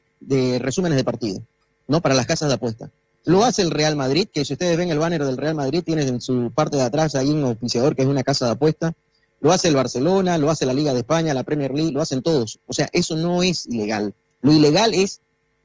[0.61, 1.41] resúmenes de partido,
[1.87, 2.01] ¿no?
[2.01, 2.91] Para las casas de apuestas.
[3.25, 6.03] Lo hace el Real Madrid, que si ustedes ven el banner del Real Madrid, tiene
[6.03, 8.93] en su parte de atrás ahí un auspiciador que es una casa de apuestas.
[9.41, 12.21] Lo hace el Barcelona, lo hace la Liga de España, la Premier League, lo hacen
[12.21, 12.59] todos.
[12.67, 14.13] O sea, eso no es ilegal.
[14.41, 15.21] Lo ilegal es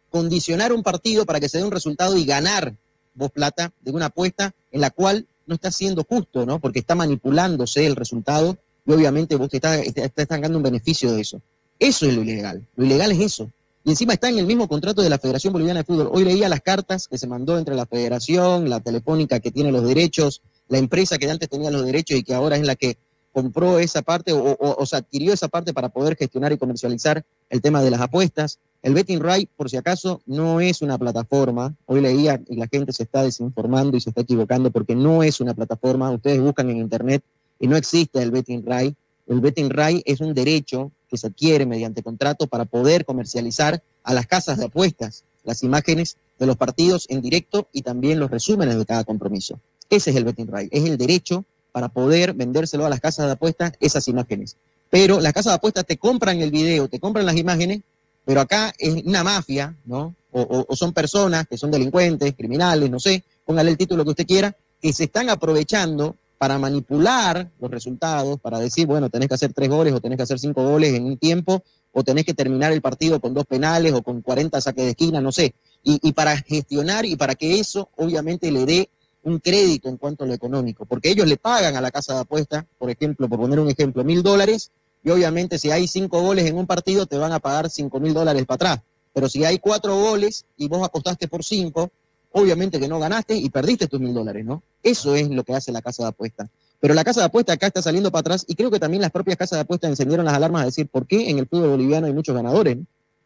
[0.09, 2.75] condicionar un partido para que se dé un resultado y ganar
[3.15, 6.59] vos plata de una apuesta en la cual no está siendo justo, ¿no?
[6.59, 11.41] Porque está manipulándose el resultado y obviamente vos te estás te un beneficio de eso.
[11.79, 12.67] Eso es lo ilegal.
[12.77, 13.51] Lo ilegal es eso.
[13.85, 16.09] Y encima está en el mismo contrato de la Federación Boliviana de Fútbol.
[16.13, 19.87] Hoy leía las cartas que se mandó entre la Federación, la Telefónica que tiene los
[19.87, 22.97] derechos, la empresa que antes tenía los derechos y que ahora es la que
[23.33, 27.25] compró esa parte o, o, o se adquirió esa parte para poder gestionar y comercializar
[27.51, 28.59] el tema de las apuestas.
[28.81, 31.75] El Betting Right, por si acaso, no es una plataforma.
[31.87, 35.41] Hoy leía y la gente se está desinformando y se está equivocando porque no es
[35.41, 36.11] una plataforma.
[36.11, 37.23] Ustedes buscan en internet
[37.59, 38.95] y no existe el Betting Right.
[39.27, 44.13] El Betting Right es un derecho que se adquiere mediante contrato para poder comercializar a
[44.15, 48.77] las casas de apuestas las imágenes de los partidos en directo y también los resúmenes
[48.77, 49.61] de cada compromiso.
[49.91, 50.69] Ese es el Betting Right.
[50.73, 54.57] Es el derecho para poder vendérselo a las casas de apuestas esas imágenes.
[54.91, 57.81] Pero las casas de apuestas te compran el video, te compran las imágenes,
[58.25, 60.15] pero acá es una mafia, ¿no?
[60.33, 64.11] O, o- o son personas que son delincuentes, criminales, no sé, póngale el título que
[64.11, 69.35] usted quiera, que se están aprovechando para manipular los resultados, para decir, bueno, tenés que
[69.35, 72.35] hacer tres goles o tenés que hacer cinco goles en un tiempo, o tenés que
[72.35, 75.55] terminar el partido con dos penales o con 40 saques de esquina, no sé.
[75.83, 78.91] Y, para gestionar y para que eso obviamente le dé
[79.23, 82.21] un crédito en cuanto a lo económico, porque ellos le pagan a la casa de
[82.21, 84.71] apuestas, por ejemplo, por poner un ejemplo, mil dólares,
[85.03, 88.13] y obviamente si hay cinco goles en un partido te van a pagar cinco mil
[88.13, 88.87] dólares para atrás.
[89.15, 91.91] Pero si hay cuatro goles y vos apostaste por cinco,
[92.33, 94.63] obviamente que no ganaste y perdiste tus mil dólares, ¿no?
[94.85, 96.49] Eso es lo que hace la casa de apuestas.
[96.79, 99.11] Pero la casa de apuestas acá está saliendo para atrás y creo que también las
[99.11, 102.07] propias casas de apuestas encendieron las alarmas a decir por qué en el fútbol boliviano
[102.07, 102.79] hay muchos ganadores,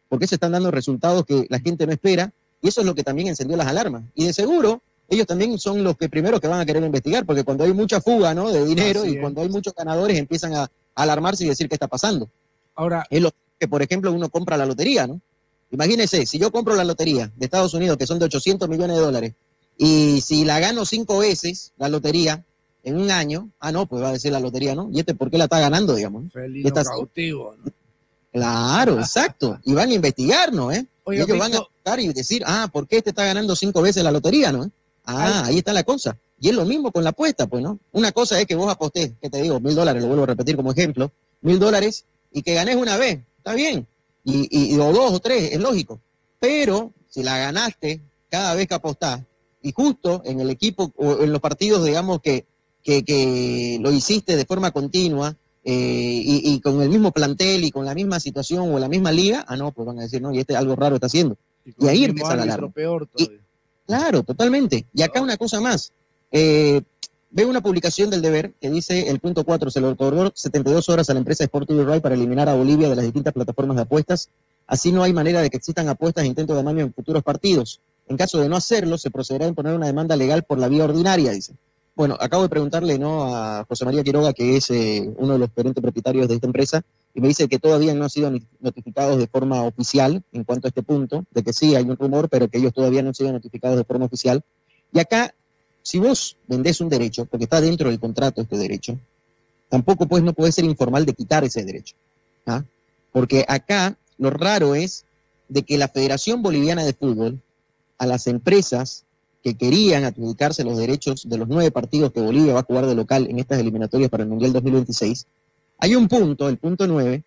[0.07, 2.95] por qué se están dando resultados que la gente no espera y eso es lo
[2.95, 4.03] que también encendió las alarmas.
[4.15, 7.43] Y de seguro ellos también son los que primeros que van a querer investigar, porque
[7.43, 8.51] cuando hay mucha fuga ¿no?
[8.51, 9.21] de dinero Así y es.
[9.21, 12.29] cuando hay muchos ganadores empiezan a, alarmarse y decir qué está pasando.
[12.75, 15.19] Ahora, Es lo que, por ejemplo, uno compra la lotería, ¿no?
[15.71, 19.01] Imagínese, si yo compro la lotería de Estados Unidos, que son de 800 millones de
[19.01, 19.33] dólares,
[19.79, 22.43] y si la gano cinco veces, la lotería,
[22.83, 24.89] en un año, ah, no, pues va a decir la lotería, ¿no?
[24.93, 26.25] ¿Y este por qué la está ganando, digamos?
[26.25, 26.29] ¿no?
[26.29, 27.55] felino Estás- cautivo.
[27.63, 27.71] ¿no?
[28.31, 29.59] Claro, exacto.
[29.63, 30.85] Y van a investigarnos, ¿eh?
[31.03, 34.03] Oiga, Ellos van a buscar y decir, ah, ¿por qué este está ganando cinco veces
[34.03, 34.69] la lotería, no?
[35.05, 36.15] Ah, ahí está la cosa.
[36.39, 37.79] Y es lo mismo con la apuesta, pues, ¿no?
[37.91, 40.55] Una cosa es que vos apostés, que te digo, mil dólares, lo vuelvo a repetir
[40.55, 41.11] como ejemplo,
[41.41, 43.87] mil dólares y que ganes una vez, está bien.
[44.23, 45.99] Y, y, y- o dos o tres, es lógico.
[46.39, 49.21] Pero si la ganaste cada vez que apostás,
[49.61, 52.45] y justo en el equipo o en los partidos, digamos, que,
[52.83, 57.71] que, que lo hiciste de forma continua, eh, y, y con el mismo plantel y
[57.71, 60.33] con la misma situación o la misma liga, ah, no, pues van a decir, no,
[60.33, 61.37] y este algo raro está haciendo.
[61.77, 62.69] con y ahí empieza la alarma.
[62.71, 63.29] peor Y-.
[63.85, 64.85] Claro, totalmente.
[64.93, 65.91] Y acá una cosa más.
[66.31, 66.81] Eh,
[67.31, 71.09] veo una publicación del deber que dice el punto 4, se le otorgó 72 horas
[71.09, 74.29] a la empresa Sport Right para eliminar a Bolivia de las distintas plataformas de apuestas.
[74.67, 77.81] Así no hay manera de que existan apuestas e intentos de amaño en futuros partidos.
[78.09, 80.83] En caso de no hacerlo, se procederá a imponer una demanda legal por la vía
[80.83, 81.53] ordinaria, dice.
[81.95, 83.35] Bueno, acabo de preguntarle ¿no?
[83.35, 86.81] a José María Quiroga, que es eh, uno de los gerentes propietarios de esta empresa,
[87.13, 90.69] y me dice que todavía no han sido notificados de forma oficial en cuanto a
[90.69, 93.31] este punto, de que sí hay un rumor, pero que ellos todavía no han sido
[93.31, 94.41] notificados de forma oficial.
[94.91, 95.35] Y acá,
[95.83, 98.97] si vos vendés un derecho, porque está dentro del contrato este derecho,
[99.67, 101.95] tampoco pues no puede ser informal de quitar ese derecho.
[102.47, 102.63] ¿ah?
[103.11, 105.05] Porque acá lo raro es
[105.47, 107.39] de que la Federación Boliviana de Fútbol
[107.99, 109.05] a las empresas
[109.43, 112.95] que querían adjudicarse los derechos de los nueve partidos que Bolivia va a jugar de
[112.95, 115.27] local en estas eliminatorias para el Mundial 2026,
[115.77, 117.23] hay un punto, el punto nueve,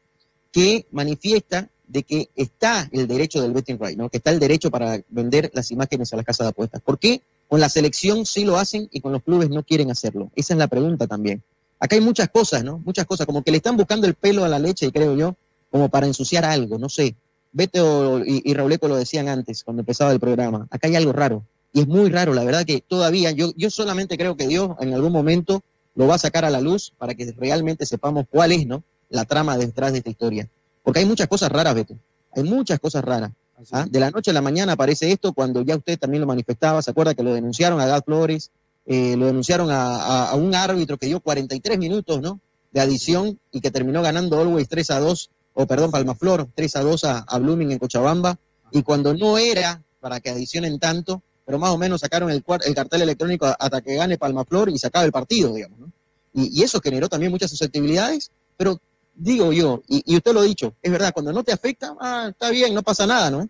[0.50, 4.08] que manifiesta de que está el derecho del betting right, ¿no?
[4.08, 6.80] que está el derecho para vender las imágenes a las casas de apuestas.
[6.82, 7.22] ¿Por qué?
[7.48, 10.30] Con la selección sí lo hacen y con los clubes no quieren hacerlo.
[10.34, 11.42] Esa es la pregunta también.
[11.78, 12.78] Acá hay muchas cosas, ¿no?
[12.78, 15.34] Muchas cosas, como que le están buscando el pelo a la leche, creo yo,
[15.70, 17.14] como para ensuciar algo, no sé.
[17.52, 20.66] Beto y, y Rauleco lo decían antes, cuando empezaba el programa.
[20.70, 21.42] Acá hay algo raro.
[21.72, 24.92] Y es muy raro, la verdad que todavía, yo, yo solamente creo que Dios en
[24.92, 25.62] algún momento
[25.94, 28.82] lo va a sacar a la luz para que realmente sepamos cuál es, ¿no?
[29.10, 30.48] La trama detrás de esta historia.
[30.82, 31.94] Porque hay muchas cosas raras, Beto.
[32.34, 33.30] Hay muchas cosas raras.
[33.72, 33.86] ¿ah?
[33.88, 36.80] De la noche a la mañana aparece esto cuando ya usted también lo manifestaba.
[36.82, 38.50] ¿Se acuerda que lo denunciaron a Gad Flores?
[38.86, 42.40] Eh, lo denunciaron a, a- a un árbitro que dio 43 minutos, ¿no?
[42.72, 46.80] De adición y que terminó ganando Always 3 a 2 o perdón, Palmaflor, 3 a
[46.82, 48.38] 2 a, Blooming en Cochabamba,
[48.70, 52.74] y cuando no era para que adicionen tanto, pero más o menos sacaron el, el
[52.74, 55.92] cartel electrónico hasta que gane Palmaflor y se el partido, digamos, ¿no?
[56.34, 58.80] Y, y eso generó también muchas susceptibilidades, pero
[59.14, 62.28] digo yo, y, y usted lo ha dicho, es verdad, cuando no te afecta, ah,
[62.30, 63.48] está bien, no pasa nada, ¿no?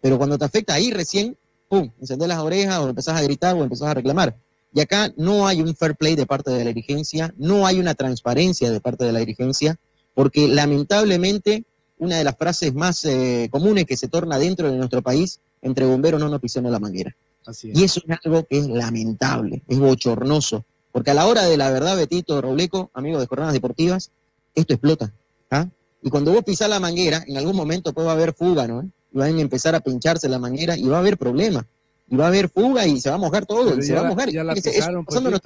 [0.00, 1.36] Pero cuando te afecta ahí recién,
[1.68, 4.36] pum, encendés las orejas o empezás a gritar o empezás a reclamar.
[4.72, 7.94] Y acá no hay un fair play de parte de la dirigencia, no hay una
[7.94, 9.78] transparencia de parte de la dirigencia,
[10.18, 11.62] porque lamentablemente
[11.98, 15.86] una de las frases más eh, comunes que se torna dentro de nuestro país, entre
[15.86, 17.14] bomberos no nos pisemos la manguera.
[17.46, 21.56] Así Y eso es algo que es lamentable, es bochornoso, porque a la hora de
[21.56, 24.10] la verdad, Betito Robleco, amigo de Jornadas Deportivas,
[24.56, 25.12] esto explota.
[25.52, 25.68] ¿ah?
[26.02, 28.90] Y cuando vos pisás la manguera, en algún momento puede haber fuga, ¿no?
[29.12, 31.64] Y van a empezar a pincharse la manguera y va a haber problema.
[32.08, 34.00] Y va a haber fuga y se va a mojar todo, Pero y se ya
[34.00, 34.30] a la- mojar.
[34.32, 35.04] ya la Fíjese, eso pisaron,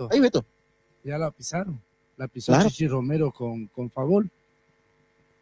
[0.08, 0.44] país, Beto.
[1.04, 1.78] Ya la pisaron.
[2.16, 2.70] La pisó Claro.
[2.70, 4.26] Chichi Romero con, con favor.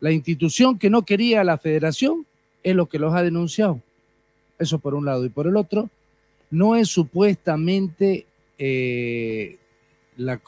[0.01, 2.27] La institución que no quería a la federación
[2.63, 3.81] es lo que los ha denunciado.
[4.59, 5.25] Eso por un lado.
[5.25, 5.89] Y por el otro,
[6.51, 8.27] no es supuestamente
[8.59, 9.57] eh,
[10.17, 10.41] la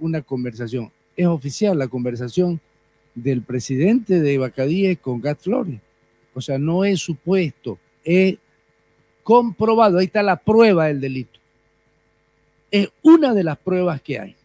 [0.00, 0.90] una conversación.
[1.16, 2.60] Es oficial la conversación
[3.14, 5.80] del presidente de Bacadíes con Gat Flores.
[6.34, 8.36] O sea, no es supuesto, es
[9.22, 9.98] comprobado.
[9.98, 11.38] Ahí está la prueba del delito.
[12.70, 14.36] Es una de las pruebas que hay.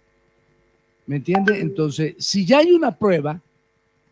[1.08, 1.60] ¿Me entiende?
[1.60, 3.42] Entonces, si ya hay una prueba,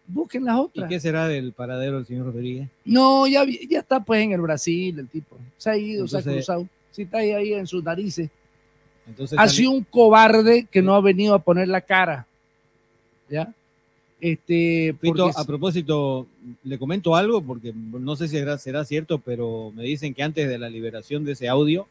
[0.08, 0.89] busquen las ¿Y otras.
[0.89, 2.70] qué será del paradero del señor Rodríguez?
[2.86, 5.38] No, ya, ya está pues en el Brasil el tipo.
[5.58, 6.67] Se ha ido, se ha cruzado.
[6.91, 8.30] Si está ahí, ahí en sus narices.
[9.08, 12.26] Entonces, Ha sido un cobarde que no ha venido a poner la cara.
[13.30, 13.54] ¿Ya?
[14.20, 16.26] Este, porque- a propósito,
[16.63, 20.48] le comento algo porque no sé si será, será cierto, pero me dicen que antes
[20.50, 21.86] de la liberación de ese audio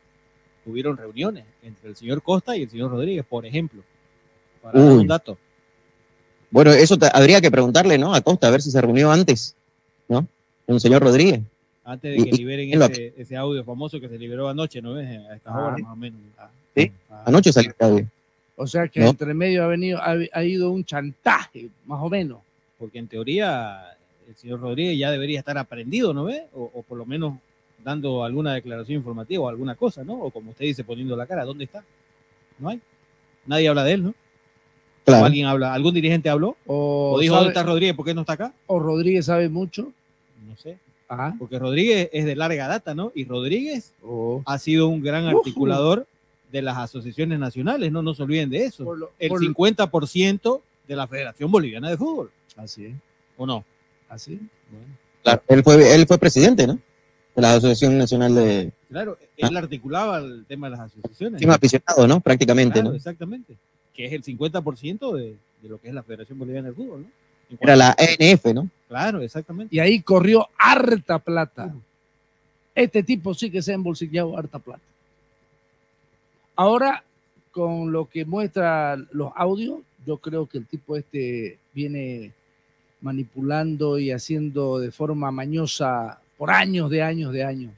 [0.67, 3.83] hubieron reuniones entre el señor Costa y el señor Rodríguez, por ejemplo.
[4.61, 5.39] Para dar un dato.
[6.57, 8.15] Bueno, eso te- habría que preguntarle, ¿no?
[8.15, 9.55] A Costa, a ver si se reunió antes,
[10.09, 10.27] ¿no?
[10.65, 11.41] Con el señor Rodríguez.
[11.85, 14.81] Antes de que y- liberen y lo- ese, ese audio famoso que se liberó anoche,
[14.81, 15.07] ¿no ves?
[15.29, 15.67] A estas Ah.
[15.67, 16.19] horas más o menos.
[16.75, 18.07] Sí, Ah, anoche salió el audio.
[18.57, 19.09] o sea que ¿no?
[19.11, 22.39] entre medio ha venido, ha, ha ido un chantaje, más o menos.
[22.79, 23.93] Porque en teoría
[24.27, 26.45] el señor Rodríguez ya debería estar aprendido, ¿no ve?
[26.55, 27.35] O, o por lo menos
[27.85, 30.15] dando alguna declaración informativa o alguna cosa, ¿no?
[30.15, 31.85] O como usted dice, poniendo la cara, ¿dónde está?
[32.59, 32.81] No hay.
[33.45, 34.15] Nadie habla de él, ¿no?
[35.07, 35.25] ¿O Claro.
[35.27, 38.23] alguien habla, algún dirigente habló, O, o dijo sabe- dónde está Rodríguez, ¿por qué no
[38.23, 38.53] está acá?
[38.67, 39.93] o Rodríguez sabe mucho.
[40.49, 43.13] No sé, Ah, porque Rodríguez es de larga data, ¿no?
[43.15, 45.39] Y Rodríguez o- ha sido un gran Ujú.
[45.39, 46.07] articulador
[46.51, 48.83] de las asociaciones nacionales, no, no se olviden de eso.
[48.85, 52.95] por lo- El por- 50% de la Federación Boliviana de Fútbol, Así es,
[53.37, 53.65] ¿o no?
[54.09, 54.41] así.
[55.23, 56.81] Claro, Él fue, él fue presidente, ¿no?
[57.37, 61.39] De la Asociación Nacional de Claro, él articulaba el tema de las asociaciones.
[61.41, 62.19] Team aficionado, ¿no?
[62.21, 62.97] Prácticamente, Claro, ¿no?
[62.97, 63.55] exactamente.
[63.97, 67.09] Que es el 50% de, de lo que es la Federación Boliviana de Fútbol, ¿no?
[67.61, 68.69] Era la ENF, ¿no?
[68.89, 69.75] Claro, exactamente.
[69.75, 71.73] Y ahí corrió harta plata.
[72.75, 74.83] Este tipo sí que se ha embolsillado harta plata.
[76.57, 77.05] Ahora,
[77.53, 82.33] con lo que muestra los audios, yo creo que el tipo este viene
[83.01, 87.73] manipulando y haciendo de forma mañosa por años de años de años.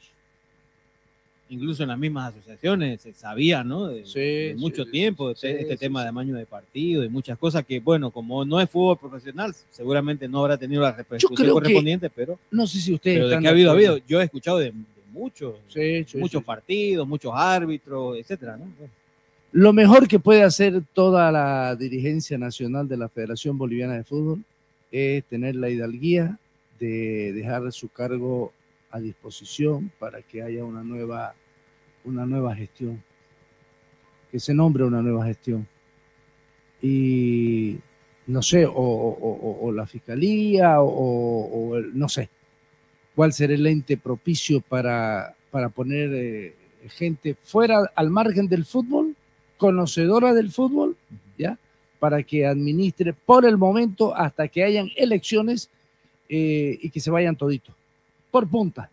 [1.50, 3.88] Incluso en las mismas asociaciones se sabía, ¿no?
[3.88, 7.08] De, Sí, de mucho sí, tiempo, sí, este sí, tema de amaño de partido y
[7.08, 11.34] muchas cosas que, bueno, como no es fútbol profesional, seguramente no habrá tenido la repercusión
[11.34, 13.98] creo que- correspondiente, pero, No sé si ustedes pero de que ha habido, ha habido.
[14.06, 14.72] Yo he escuchado de, de
[15.12, 15.54] muchos,
[16.16, 18.66] muchos partidos, muchos árbitros, etcétera, ¿no?
[19.52, 24.42] Lo mejor que puede hacer toda la dirigencia nacional de la Federación Boliviana de Fútbol
[24.92, 26.36] es tener la hidalguía
[26.78, 28.52] de dejar su cargo
[28.90, 31.34] a disposición para que haya una nueva,
[32.04, 33.02] una nueva gestión,
[34.30, 35.66] que se nombre una nueva gestión.
[36.80, 37.76] Y
[38.26, 42.28] no sé, o, la fiscalía, o, o el- no sé,
[43.14, 46.54] cuál será el ente propicio para, para poner eh,
[46.90, 49.14] gente fuera, al margen del fútbol,
[49.56, 50.96] conocedora del fútbol,
[51.36, 51.58] ¿ya?
[51.98, 55.68] Para que administre por el momento hasta que hayan elecciones
[56.28, 57.74] eh, y que se vayan toditos,
[58.30, 58.90] por punta.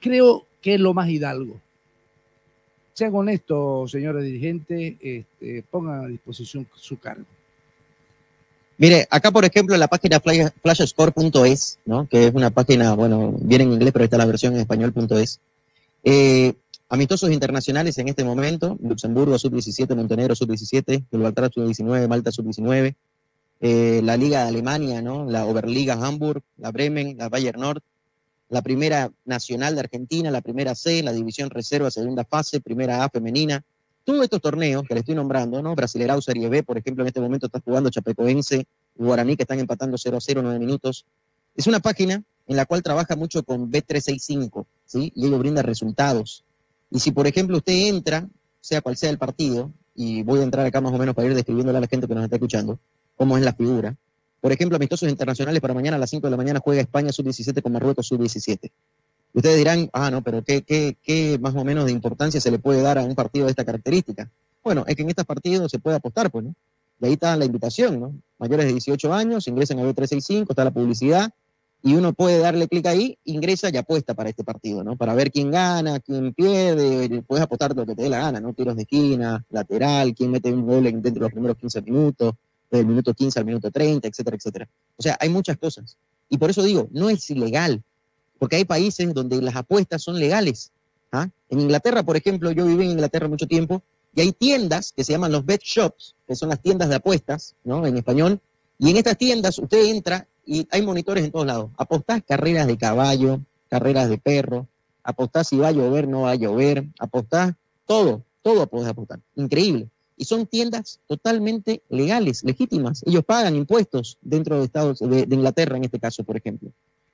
[0.00, 1.60] Creo que es lo más hidalgo.
[2.94, 7.24] Sean honestos, señores dirigentes, este, pongan a disposición su cargo.
[8.78, 12.06] Mire, acá por ejemplo la página flash- flashscore.es, ¿no?
[12.08, 15.40] que es una página, bueno, viene en inglés, pero está la versión en español.es.
[16.04, 16.52] Eh,
[16.88, 22.94] amistosos internacionales en este momento, Luxemburgo sub-17, Montenegro sub-17, Gibraltar sub-19, Malta sub-19,
[23.60, 25.24] eh, la Liga de Alemania, ¿no?
[25.30, 27.82] la Oberliga Hamburg, la Bremen, la Bayern Nord,
[28.48, 33.08] la Primera Nacional de Argentina, la Primera C, la División Reserva, segunda fase, Primera A
[33.08, 33.64] femenina,
[34.04, 35.74] todos estos torneos que le estoy nombrando, ¿no?
[35.74, 39.58] Brasilerao Serie B, por ejemplo, en este momento está jugando Chapecoense y Guaraní, que están
[39.58, 41.06] empatando 0 a 0, 9 minutos.
[41.56, 45.12] Es una página en la cual trabaja mucho con B365, ¿sí?
[45.16, 46.44] Y ello brinda resultados.
[46.88, 48.28] Y si, por ejemplo, usted entra,
[48.60, 51.34] sea cual sea el partido, y voy a entrar acá más o menos para ir
[51.34, 52.78] describiéndole a la gente que nos está escuchando,
[53.16, 53.96] cómo es la figura.
[54.40, 57.62] Por ejemplo, amistosos internacionales para mañana a las 5 de la mañana juega España sub-17
[57.62, 58.70] con Marruecos sub-17.
[59.32, 62.58] Ustedes dirán, ah, no, pero ¿qué, qué, ¿qué más o menos de importancia se le
[62.58, 64.30] puede dar a un partido de esta característica?
[64.64, 66.54] Bueno, es que en estos partidos se puede apostar, pues, ¿no?
[67.00, 68.14] Y ahí está la invitación, ¿no?
[68.38, 71.30] Mayores de 18 años, ingresan a B365, está la publicidad,
[71.82, 74.96] y uno puede darle clic ahí, ingresa y apuesta para este partido, ¿no?
[74.96, 78.54] Para ver quién gana, quién pierde, puedes apostar lo que te dé la gana, ¿no?
[78.54, 82.34] Tiros de esquina, lateral, quién mete un gol dentro de los primeros 15 minutos,
[82.70, 84.68] del minuto 15 al minuto 30, etcétera, etcétera.
[84.96, 85.96] O sea, hay muchas cosas.
[86.28, 87.82] Y por eso digo, no es ilegal,
[88.38, 90.70] porque hay países donde las apuestas son legales.
[91.12, 91.28] ¿ah?
[91.48, 93.82] En Inglaterra, por ejemplo, yo viví en Inglaterra mucho tiempo,
[94.16, 97.54] y hay tiendas que se llaman los bet shops, que son las tiendas de apuestas,
[97.64, 97.86] ¿no?
[97.86, 98.40] En español.
[98.78, 101.70] Y en estas tiendas usted entra y hay monitores en todos lados.
[101.76, 104.66] Apostás carreras de caballo, carreras de perro,
[105.02, 107.54] apostás si va a llover, no va a llover, apostás
[107.86, 109.20] todo, todo podés apostar.
[109.34, 109.88] Increíble.
[110.16, 113.02] Y son tiendas totalmente legales, legítimas.
[113.06, 116.70] Ellos pagan impuestos dentro de Estados de, de Inglaterra, en este caso, por ejemplo.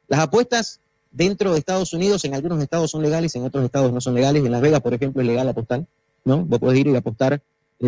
[0.08, 4.00] Las apuestas dentro de Estados Unidos, en algunos estados son legales, en otros estados no
[4.00, 4.44] son legales.
[4.44, 5.84] En Las Vegas, por ejemplo, es legal apostar.
[6.24, 6.44] ¿no?
[6.44, 7.40] Vos podés ir y apostar eh,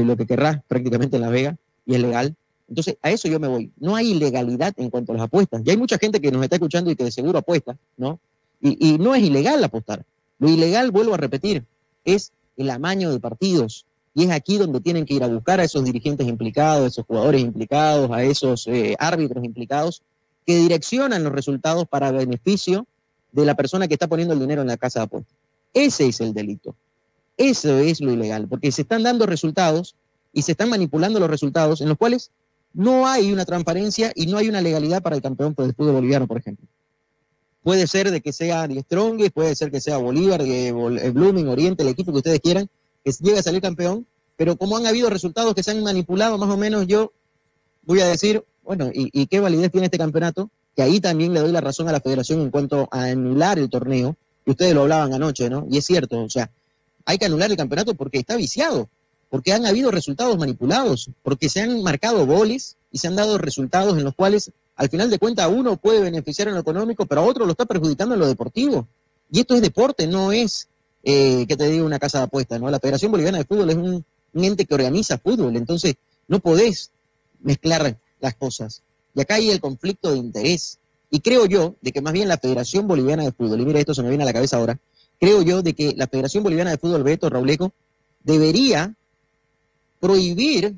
[0.05, 2.35] lo que querrás prácticamente en Las Vegas y es legal.
[2.68, 3.70] Entonces, a eso yo me voy.
[3.79, 5.62] No hay ilegalidad en cuanto a las apuestas.
[5.64, 8.18] Y hay mucha gente que nos está escuchando y que de seguro apuesta, ¿no?
[8.61, 10.05] Y, y no es ilegal apostar.
[10.38, 11.64] Lo ilegal, vuelvo a repetir,
[12.05, 13.85] es el amaño de partidos.
[14.14, 17.05] Y es aquí donde tienen que ir a buscar a esos dirigentes implicados, a esos
[17.05, 20.03] jugadores implicados, a esos eh, árbitros implicados,
[20.46, 22.87] que direccionan los resultados para beneficio
[23.33, 25.35] de la persona que está poniendo el dinero en la casa de apuestas.
[25.72, 26.77] Ese es el delito.
[27.37, 29.96] Eso es lo ilegal, porque se están dando resultados
[30.33, 32.31] y se están manipulando los resultados en los cuales
[32.72, 36.27] no hay una transparencia y no hay una legalidad para el campeón del fútbol boliviano,
[36.29, 36.66] por ejemplo.
[37.62, 41.88] Puede ser de que sea Strong, puede ser que sea Bolívar, de Blooming, Oriente, el
[41.88, 42.68] equipo que ustedes quieran,
[43.05, 46.51] que llegue a salir campeón, pero como han habido resultados que se han manipulado, más
[46.51, 47.12] o menos yo
[47.83, 50.51] voy a decir, bueno, ¿y, y qué validez tiene este campeonato?
[50.75, 53.71] Que ahí también le doy la razón a la federación en cuanto a anular el
[53.71, 55.67] torneo, y ustedes lo hablaban anoche, ¿no?
[55.71, 56.51] Y es cierto, o sea,
[57.05, 58.88] hay que anular el campeonato porque está viciado,
[59.31, 63.97] porque han habido resultados manipulados, porque se han marcado goles y se han dado resultados
[63.99, 67.25] en los cuales al final de cuentas uno puede beneficiar en lo económico, pero a
[67.25, 68.87] otro lo está perjudicando en lo deportivo.
[69.31, 70.69] Y esto es deporte, no es,
[71.05, 72.71] eh, que te diga, una casa de apuestas, ¿no?
[72.71, 75.95] La Federación Boliviana de Fútbol es un, un ente que organiza fútbol, entonces
[76.27, 76.90] no podés
[77.40, 78.83] mezclar las cosas.
[79.14, 80.79] Y acá hay el conflicto de interés.
[81.11, 83.95] Y creo yo de que más bien la Federación Boliviana de Fútbol, y mira esto
[83.95, 84.79] se me viene a la cabeza ahora,
[85.21, 87.73] creo yo de que la Federación Boliviana de Fútbol, Beto Rauleco,
[88.25, 88.95] debería
[90.01, 90.75] prohibir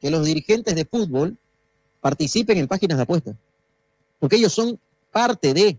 [0.00, 1.36] que los dirigentes de fútbol
[2.00, 3.34] participen en páginas de apuestas.
[4.20, 4.78] Porque ellos son
[5.10, 5.78] parte de,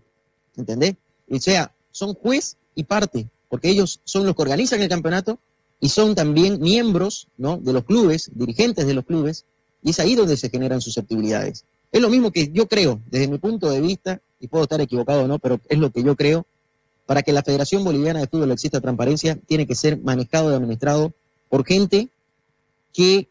[0.56, 0.96] ¿entendés?
[1.30, 5.38] O sea, son juez y parte, porque ellos son los que organizan el campeonato
[5.80, 9.44] y son también miembros de los clubes, dirigentes de los clubes,
[9.82, 11.64] y es ahí donde se generan susceptibilidades.
[11.92, 15.22] Es lo mismo que yo creo, desde mi punto de vista, y puedo estar equivocado
[15.22, 16.44] o no, pero es lo que yo creo,
[17.06, 21.12] para que la Federación Boliviana de Fútbol exista transparencia, tiene que ser manejado y administrado
[21.48, 22.08] por gente
[22.92, 23.28] que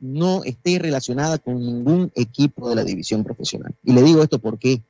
[0.00, 3.74] no esté relacionada con ningún equipo de la división profesional.
[3.84, 4.80] Y le digo esto por qué.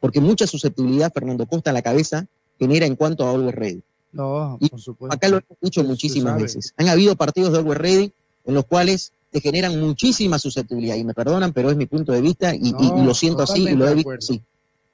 [0.00, 2.26] Porque mucha susceptibilidad, Fernando Costa, a la cabeza
[2.58, 3.82] genera en cuanto a Always Ready.
[4.14, 5.14] No, Y por supuesto.
[5.14, 6.72] Acá lo hemos dicho muchísimas veces.
[6.76, 8.12] Han habido partidos de Always Ready
[8.46, 10.94] en los cuales te generan muchísima susceptibilidad.
[10.96, 13.42] Y me perdonan, pero es mi punto de vista y, y- y No, lo siento
[13.42, 14.40] así y lo he visto así.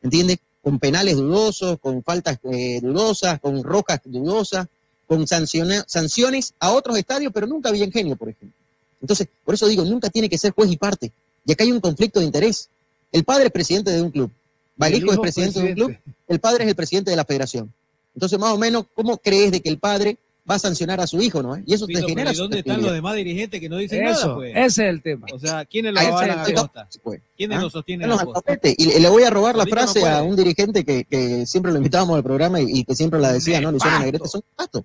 [0.02, 0.38] ¿Entiendes?
[0.62, 4.66] Con penales dudosos, con faltas eh, dudosas, con rojas dudosas,
[5.06, 8.56] con sanciones a otros estadios, pero nunca había genio, por ejemplo.
[9.02, 11.12] Entonces, por eso digo, nunca tiene que ser juez y parte.
[11.44, 12.68] Y acá hay un conflicto de interés.
[13.12, 14.30] El padre es presidente de un club.
[14.76, 15.96] Balijo es presidente de un club.
[16.28, 17.72] El padre es el presidente de la federación.
[18.14, 20.16] Entonces, más o menos, ¿cómo crees de que el padre
[20.50, 21.56] va a sancionar a su hijo, no?
[21.64, 24.22] Y eso te Pito, genera ¿y dónde están los demás dirigentes que no dicen Eso,
[24.22, 24.50] nada, pues?
[24.56, 25.26] ese es el tema.
[25.32, 26.88] O sea, ¿quiénes lo avalan se- a Costa?
[27.04, 27.20] pues.
[27.36, 27.60] ¿Quiénes ¿Ah?
[27.62, 28.26] lo sostienen a.
[28.76, 31.78] Y, le voy a robar la no frase a un dirigente que, que siempre lo
[31.78, 33.70] invitábamos al programa y, y que siempre la decía, ¿no?
[33.70, 34.00] Luciano.
[34.00, 34.82] Negrete, son nefastos.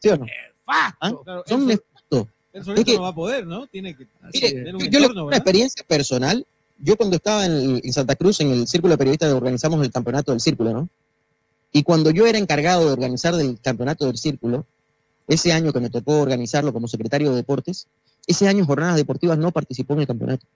[0.00, 0.26] ¿Sí o no?
[0.66, 0.94] ¿Ah?
[1.24, 2.26] Claro, Son nefastos.
[2.52, 3.66] él solito Es que- no va a poder, ¿no?
[3.68, 6.46] Tiene que Mire, tener un yo le entorno, cuento una experiencia personal.
[6.78, 10.32] Yo cuando estaba en, en Santa Cruz, en el Círculo de Periodistas, organizamos el campeonato
[10.32, 10.88] del Círculo, ¿no?
[11.72, 14.66] Y cuando yo era encargado de organizar el campeonato del Círculo,
[15.28, 17.86] ese año que me tocó organizarlo como secretario de deportes,
[18.26, 20.46] ese año Jornadas Deportivas no participó en el campeonato.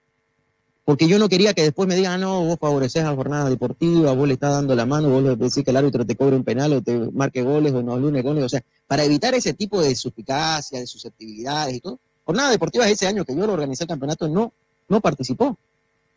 [0.83, 4.27] Porque yo no quería que después me digan, no, vos favoreces a Jornadas Deportivas, vos
[4.27, 6.73] le estás dando la mano, vos le decís que el árbitro te cobre un penal
[6.73, 8.43] o te marque goles o no lunes goles.
[8.43, 13.07] O sea, para evitar ese tipo de suspicacia, de susceptibilidades y todo, Jornadas Deportivas ese
[13.07, 14.53] año que yo lo organizé el campeonato no,
[14.89, 15.57] no participó.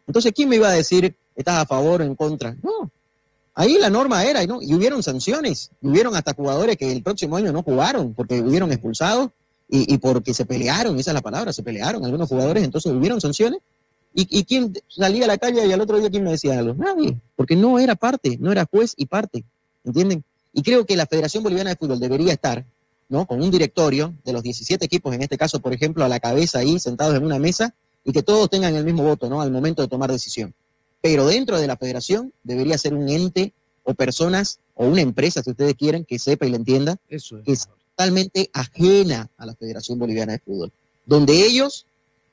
[0.07, 2.55] Entonces, ¿quién me iba a decir estás a favor o en contra.
[2.63, 2.91] No.
[3.59, 4.63] Ahí la norma era, ¿no?
[4.63, 8.71] Y hubieron sanciones, y hubieron hasta jugadores que el próximo año no jugaron porque hubieron
[8.71, 9.31] expulsados
[9.69, 13.21] y, y porque se pelearon, esa es la palabra, se pelearon algunos jugadores, entonces hubieron
[13.21, 13.59] sanciones.
[14.15, 16.75] ¿Y, y quién salía a la calle y al otro día quién me decía algo?
[16.75, 19.43] Nadie, porque no era parte, no era juez y parte,
[19.85, 20.23] ¿entienden?
[20.53, 22.65] Y creo que la Federación Boliviana de Fútbol debería estar,
[23.09, 23.27] ¿no?
[23.27, 26.61] Con un directorio de los 17 equipos, en este caso, por ejemplo, a la cabeza
[26.61, 29.41] ahí, sentados en una mesa, y que todos tengan el mismo voto, ¿no?
[29.41, 30.55] Al momento de tomar decisión.
[31.01, 33.53] Pero dentro de la federación debería ser un ente
[33.85, 37.45] o personas o una empresa, si ustedes quieren, que sepa y le entienda, Eso es.
[37.45, 40.73] que es totalmente ajena a la Federación Boliviana de Fútbol,
[41.05, 41.87] donde ellos,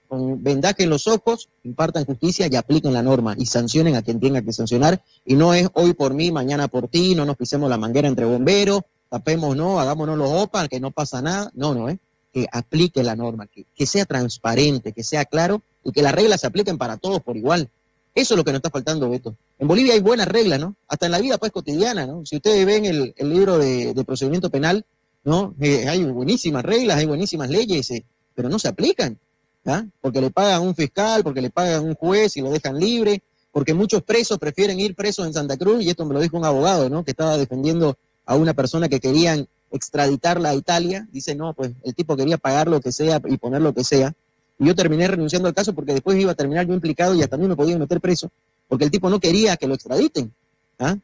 [0.08, 4.20] con vendaje en los ojos, impartan justicia y apliquen la norma y sancionen a quien
[4.20, 7.70] tenga que sancionar, y no es hoy por mí, mañana por ti, no nos pisemos
[7.70, 11.90] la manguera entre bomberos, tapemos, no, hagámonos los OPA, que no pasa nada, no, no,
[11.90, 11.98] ¿eh?
[12.32, 16.42] que aplique la norma, que, que sea transparente, que sea claro y que las reglas
[16.42, 17.70] se apliquen para todos por igual.
[18.16, 19.36] Eso es lo que nos está faltando, Beto.
[19.60, 20.78] En Bolivia hay buenas reglas, ¿no?
[20.88, 22.26] Hasta en la vida pues cotidiana, ¿no?
[22.26, 24.86] Si ustedes ven el, el libro de, de procedimiento penal,
[25.26, 25.54] ¿no?
[25.60, 29.20] Eh, hay buenísimas reglas, hay buenísimas leyes, eh, pero no se aplican,
[29.66, 29.84] ¿ah?
[30.00, 33.74] Porque le pagan un fiscal, porque le pagan un juez y lo dejan libre, porque
[33.74, 36.90] muchos presos prefieren ir presos en Santa Cruz, y esto me lo dijo un abogado,
[36.90, 37.04] ¿no?
[37.04, 41.94] Que estaba defendiendo a una persona que querían extraditarla a Italia, dice, no, pues el
[41.96, 44.14] tipo quería pagar lo que sea y poner lo que sea,
[44.58, 47.40] yo terminé renunciando al caso porque después iba a terminar yo implicado y hasta a
[47.40, 48.30] mí me podían meter preso,
[48.68, 50.32] porque el tipo no quería que lo extraditen.
[50.80, 50.96] ¿ah?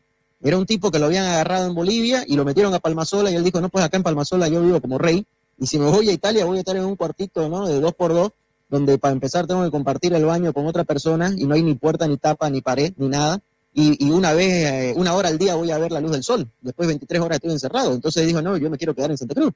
[0.41, 3.35] Era un tipo que lo habían agarrado en Bolivia y lo metieron a Palmasola y
[3.35, 5.25] él dijo, no, pues acá en Palmasola yo vivo como rey
[5.59, 7.67] y si me voy a Italia voy a estar en un cuartito ¿no?
[7.67, 8.31] de dos por dos,
[8.69, 11.75] donde para empezar tengo que compartir el baño con otra persona y no hay ni
[11.75, 13.39] puerta, ni tapa, ni pared, ni nada.
[13.73, 16.23] Y, y una vez, eh, una hora al día voy a ver la luz del
[16.23, 16.49] sol.
[16.61, 17.93] Después 23 horas estoy encerrado.
[17.93, 19.53] Entonces dijo, no, yo me quiero quedar en Santa Cruz.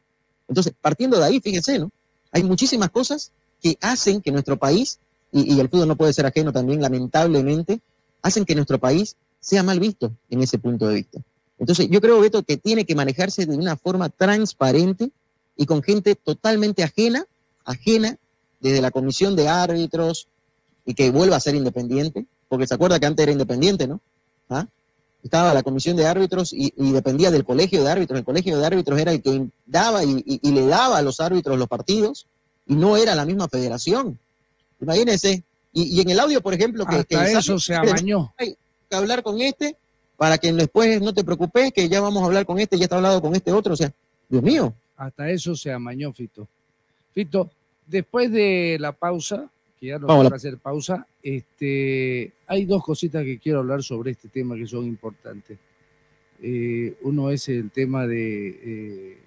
[0.48, 1.92] Entonces, partiendo de ahí, fíjense, ¿no?
[2.32, 3.32] Hay muchísimas cosas
[3.62, 5.00] que hacen que nuestro país,
[5.32, 7.80] y, el fútbol no puede ser ajeno también, lamentablemente,
[8.22, 11.20] hacen que nuestro país sea mal visto en ese punto de vista.
[11.60, 15.12] Entonces, yo creo, Beto, que tiene que manejarse de una forma transparente
[15.56, 17.26] y con gente totalmente ajena,
[17.64, 18.18] ajena
[18.60, 20.28] desde la comisión de árbitros
[20.86, 24.02] y que vuelva a ser independiente, porque se acuerda que antes era independiente, ¿no?
[24.50, 24.68] ¿Ah?
[25.24, 28.20] Estaba la comisión de árbitros y, dependía del colegio de árbitros.
[28.20, 31.68] El colegio de árbitros era el que daba y le daba a los árbitros los
[31.68, 32.28] partidos
[32.68, 34.18] y no era la misma federación.
[34.82, 35.44] Imagínense.
[35.74, 38.34] Y, y en el audio, por ejemplo, que, Hasta que eso se amañó.
[38.38, 38.56] Hay
[38.90, 39.76] que hablar con este
[40.18, 42.96] para que después no te preocupes, que ya vamos a hablar con este, ya está
[42.96, 43.74] hablado con este otro.
[43.74, 43.92] O sea,
[44.30, 44.74] Dios mío.
[44.98, 46.48] Hasta eso se amañó, Fito.
[47.14, 47.52] Fito,
[47.86, 49.50] después de la pausa,
[49.80, 54.12] que ya no Vamos a hacer pausa, este, hay dos cositas que quiero hablar sobre
[54.12, 55.58] este tema que son importantes.
[56.42, 59.18] Eh, uno es el tema de, eh,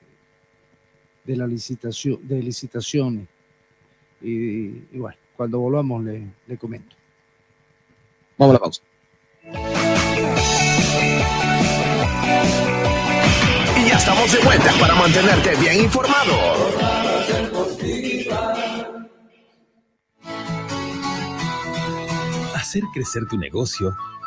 [1.28, 3.28] de la licitación, de licitaciones.
[4.22, 6.96] Y, y bueno, cuando volvamos le, le comento.
[8.38, 8.82] Vamos a la pausa.
[13.76, 16.34] Y ya estamos de vuelta para mantenerte bien informado.
[22.54, 23.96] hacer crecer tu negocio,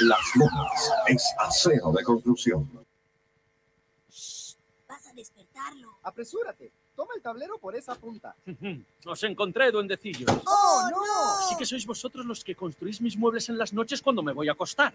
[0.00, 2.68] Las Lomas es acero de construcción.
[4.88, 5.96] Vas a despertarlo.
[6.02, 6.72] Apresúrate.
[6.96, 8.34] Toma el tablero por esa punta.
[9.06, 10.30] Os encontré, duendecillos.
[10.46, 11.38] ¡Oh, no!
[11.38, 14.48] Así que sois vosotros los que construís mis muebles en las noches cuando me voy
[14.48, 14.94] a acostar.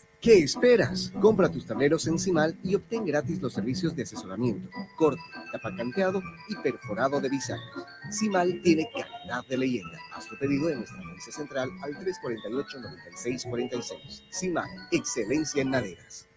[0.21, 1.11] ¿Qué esperas?
[1.19, 5.19] Compra tus tableros en Cimal y obtén gratis los servicios de asesoramiento, corte,
[5.51, 7.87] tapacanteado y perforado de bisagras.
[8.11, 9.97] Cimal tiene calidad de leyenda.
[10.13, 14.21] Haz tu pedido en nuestra agencia central al 348-9646.
[14.31, 16.27] Cimal, excelencia en maderas.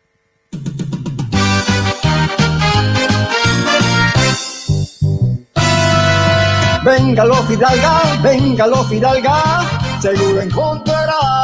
[6.83, 11.44] Véngalo Fidalga, véngalo Fidalga, seguro encontrará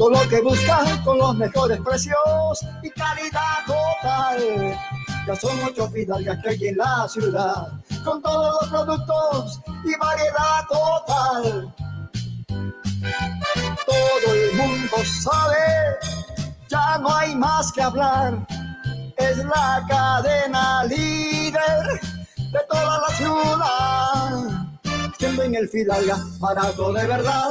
[0.00, 2.16] todo lo que busca con los mejores precios
[2.82, 4.74] y calidad total.
[5.26, 7.68] Ya son ocho Fidalgas que hay en la ciudad,
[8.02, 11.74] con todos los productos y variedad total.
[13.84, 15.58] Todo el mundo sabe,
[16.70, 18.46] ya no hay más que hablar,
[19.18, 22.00] es la cadena líder
[22.36, 25.12] de toda la ciudad.
[25.18, 27.50] Siempre en el Fidalga, barato de verdad.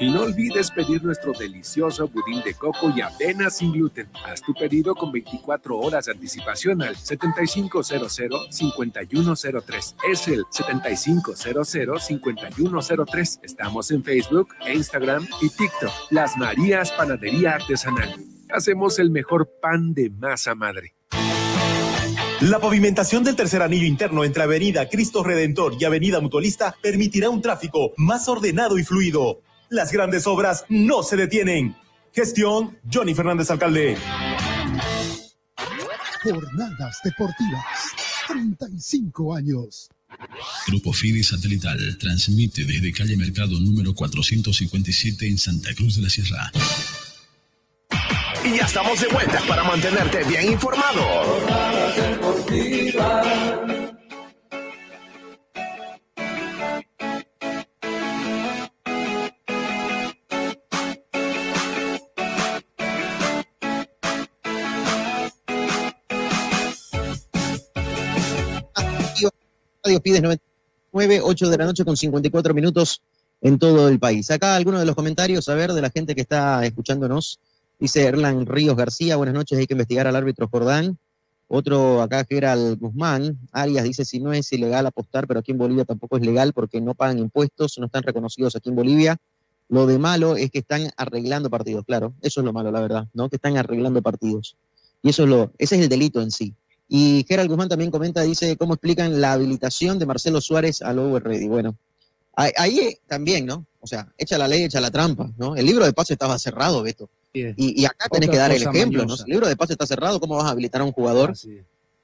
[0.00, 4.08] Y no olvides pedir nuestro delicioso budín de coco y avena sin gluten.
[4.24, 9.96] Haz tu pedido con 24 horas de anticipación al 7500-5103.
[10.10, 13.40] Es el 7500-5103.
[13.42, 15.90] Estamos en Facebook, Instagram y TikTok.
[16.10, 18.14] Las Marías Panadería Artesanal.
[18.50, 20.94] Hacemos el mejor pan de masa madre.
[22.40, 27.42] La pavimentación del tercer anillo interno entre Avenida Cristo Redentor y Avenida Mutualista permitirá un
[27.42, 29.40] tráfico más ordenado y fluido.
[29.70, 31.76] Las grandes obras no se detienen.
[32.12, 33.96] Gestión Johnny Fernández Alcalde.
[36.22, 37.64] Jornadas deportivas.
[38.28, 39.88] 35 años.
[40.66, 46.50] Grupo Fide Satelital transmite desde calle Mercado número 457 en Santa Cruz de la Sierra.
[48.44, 51.02] Y ya estamos de vuelta para mantenerte bien informado.
[69.88, 73.00] Radio Pides 99, 8 de la noche con 54 minutos
[73.40, 74.30] en todo el país.
[74.30, 77.40] Acá algunos de los comentarios, a ver, de la gente que está escuchándonos.
[77.78, 80.98] Dice Erlan Ríos García, buenas noches, hay que investigar al árbitro Jordán.
[81.46, 85.86] Otro acá, Gerald Guzmán, Arias dice, si no es ilegal apostar, pero aquí en Bolivia
[85.86, 89.16] tampoco es legal porque no pagan impuestos, no están reconocidos aquí en Bolivia.
[89.70, 93.08] Lo de malo es que están arreglando partidos, claro, eso es lo malo, la verdad,
[93.14, 93.30] ¿no?
[93.30, 94.54] Que están arreglando partidos.
[95.02, 96.52] Y eso es lo, ese es el delito en sí.
[96.88, 101.22] Y Gerald Guzmán también comenta, dice, ¿cómo explican la habilitación de Marcelo Suárez al Over
[101.22, 101.46] Ready?
[101.48, 101.76] Bueno,
[102.34, 103.66] ahí, también, ¿no?
[103.80, 105.54] O sea, echa la ley, echa la trampa, ¿no?
[105.56, 107.08] El libro de pase estaba cerrado, Beto.
[107.32, 109.22] Y, y acá tenés Otra que dar el ejemplo, mañosa.
[109.22, 109.26] ¿no?
[109.26, 111.34] El libro de pase está cerrado, ¿cómo vas a habilitar a un jugador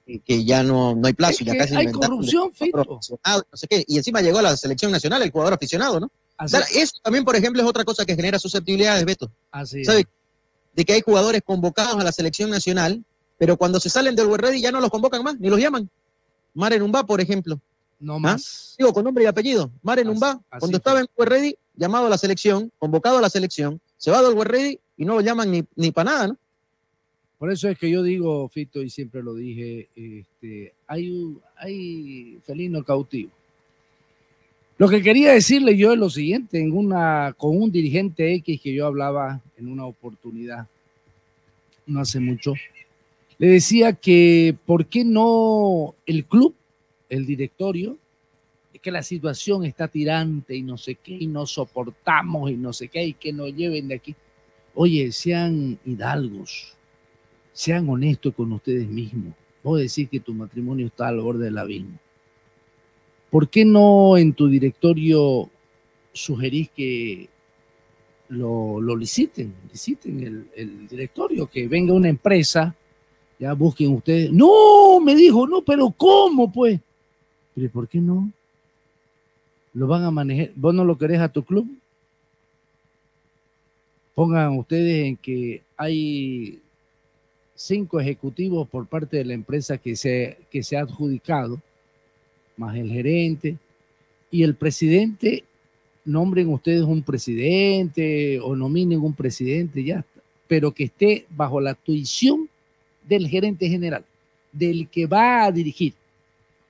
[0.07, 1.39] que- que ya no, no hay plazo?
[1.41, 2.85] Es y acá se hay corrupción, Fito.
[2.85, 3.85] no sé qué.
[3.89, 6.11] Y encima llegó a la selección nacional el jugador aficionado, ¿no?
[6.39, 9.30] O sea, eso también, por ejemplo, es otra cosa que genera susceptibilidades, Beto.
[9.51, 9.87] Así es.
[9.87, 10.05] ¿Sabes?
[10.74, 13.03] De que hay jugadores convocados a la selección nacional,
[13.45, 15.86] pero cuando se salen del Ready ya no los convocan más, ni los llaman.
[16.55, 17.61] Mare Numba, por ejemplo.
[18.01, 18.18] No ¿Ah?
[18.18, 18.74] más.
[18.78, 19.70] Digo, con nombre y apellido.
[19.82, 24.11] Mare Numba, cuando estaba en Ready, llamado a la selección, convocado a la selección, se
[24.11, 26.38] va del Ready y no lo llaman ni, ni para nada, ¿no?
[27.38, 32.82] Por eso es que yo digo, Fito, y siempre lo dije, este, hay, hay felino
[32.82, 33.30] cautivo.
[34.78, 38.72] Lo que quería decirle yo es lo siguiente, en una, con un dirigente X que
[38.72, 40.66] yo hablaba en una oportunidad,
[41.86, 42.55] no hace mucho,
[43.39, 46.55] le decía que por qué no el club,
[47.09, 47.97] el directorio,
[48.72, 52.72] es que la situación está tirante y no sé qué, y no soportamos y no
[52.72, 54.14] sé qué, y que nos lleven de aquí.
[54.74, 56.74] Oye, sean hidalgos,
[57.53, 59.35] sean honestos con ustedes mismos.
[59.62, 61.99] Vos decís que tu matrimonio está al borde del abismo.
[63.30, 65.49] ¿Por qué no en tu directorio
[66.12, 67.28] sugerís que
[68.28, 69.53] lo, lo liciten?
[69.72, 72.76] Liciten el, el directorio, que venga una empresa,
[73.53, 74.32] busquen ustedes.
[74.32, 76.80] No, me dijo, no, pero ¿cómo pues?
[77.55, 78.30] Pero ¿por qué no?
[79.74, 80.51] Lo van a manejar.
[80.57, 81.68] ¿Vos no lo querés a tu club?
[84.14, 86.61] Pongan ustedes en que hay
[87.55, 91.61] cinco ejecutivos por parte de la empresa que se, que se ha adjudicado,
[92.57, 93.57] más el gerente
[94.30, 95.45] y el presidente,
[96.05, 101.74] nombren ustedes un presidente o nominen un presidente, ya está, pero que esté bajo la
[101.74, 102.49] tuición
[103.07, 104.05] del gerente general,
[104.53, 105.95] del que va a dirigir,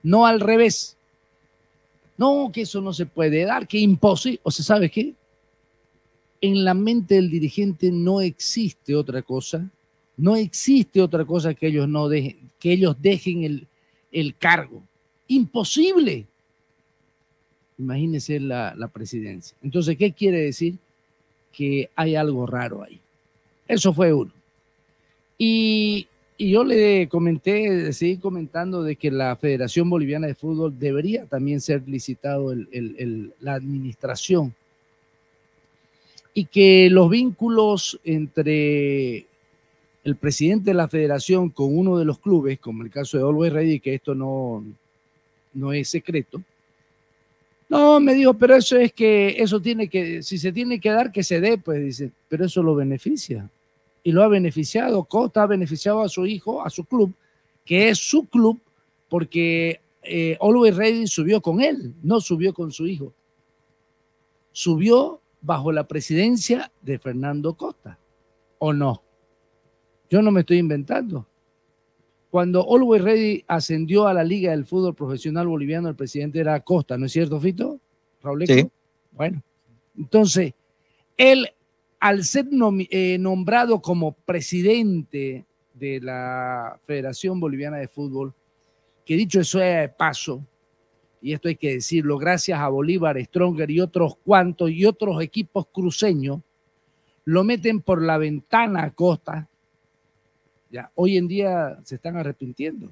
[0.02, 0.96] no al revés.
[2.16, 4.40] No, que eso no se puede dar, que imposible.
[4.44, 5.14] O sea, ¿sabe qué?
[6.40, 9.68] En la mente del dirigente no existe otra cosa,
[10.16, 13.66] no existe otra cosa que ellos no dejen, que ellos dejen el,
[14.12, 14.82] el cargo.
[15.26, 16.26] Imposible.
[17.78, 19.56] Imagínense la, la presidencia.
[19.62, 20.76] Entonces, ¿qué quiere decir?
[21.52, 23.00] Que hay algo raro ahí.
[23.66, 24.30] Eso fue uno.
[25.38, 26.06] Y,
[26.36, 31.60] y yo le comenté, seguí comentando de que la Federación Boliviana de Fútbol debería también
[31.60, 32.52] ser licitado
[33.40, 34.52] la administración
[36.34, 39.26] y que los vínculos entre
[40.02, 43.52] el presidente de la federación con uno de los clubes, como el caso de Always
[43.52, 44.64] Ready, que esto no,
[45.54, 46.42] no es secreto.
[47.68, 51.10] No, me dijo, pero eso es que eso tiene que, si se tiene que dar,
[51.10, 53.48] que se dé, pues dice, pero eso lo beneficia.
[54.04, 57.12] Y lo ha beneficiado, Costa ha beneficiado a su hijo, a su club,
[57.64, 58.60] que es su club,
[59.08, 63.12] porque eh, Always Ready subió con él, no subió con su hijo.
[64.52, 67.98] Subió bajo la presidencia de Fernando Costa,
[68.58, 69.02] ¿o no?
[70.10, 71.26] Yo no me estoy inventando.
[72.30, 76.98] Cuando Always Ready ascendió a la Liga del Fútbol Profesional Boliviano, el presidente era Costa,
[76.98, 77.80] ¿no es cierto, Fito?
[78.22, 78.68] Raúl Sí.
[79.12, 79.42] Bueno,
[79.96, 80.52] entonces,
[81.16, 81.48] él,
[82.00, 82.46] al ser
[82.90, 88.32] eh, nombrado como presidente de la Federación Boliviana de Fútbol,
[89.04, 90.42] que dicho eso de paso,
[91.20, 95.66] y esto hay que decirlo, gracias a Bolívar, Stronger y otros cuantos y otros equipos
[95.72, 96.40] cruceños,
[97.24, 99.48] lo meten por la ventana a Costa.
[100.70, 102.90] Ya, hoy en día se están arrepintiendo.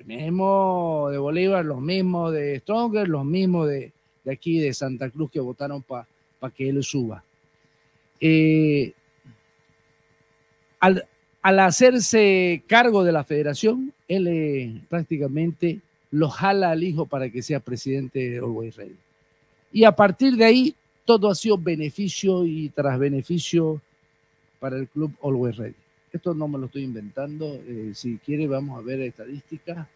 [0.00, 3.92] El mismo de Bolívar, los mismos de Stronger, los mismos de
[4.28, 6.06] aquí de Santa Cruz que votaron para
[6.54, 7.22] que él suba.
[8.20, 8.92] Eh,
[10.80, 11.04] al,
[11.42, 17.42] al, hacerse cargo de la federación, él eh, prácticamente lo jala al hijo para que
[17.42, 18.96] sea presidente de Always Ready.
[19.72, 23.80] Y a partir de ahí, todo ha sido beneficio y tras beneficio
[24.58, 25.74] para el club Always Ready.
[26.12, 27.46] Esto no me lo estoy inventando.
[27.66, 29.86] Eh, si quiere, vamos a ver estadísticas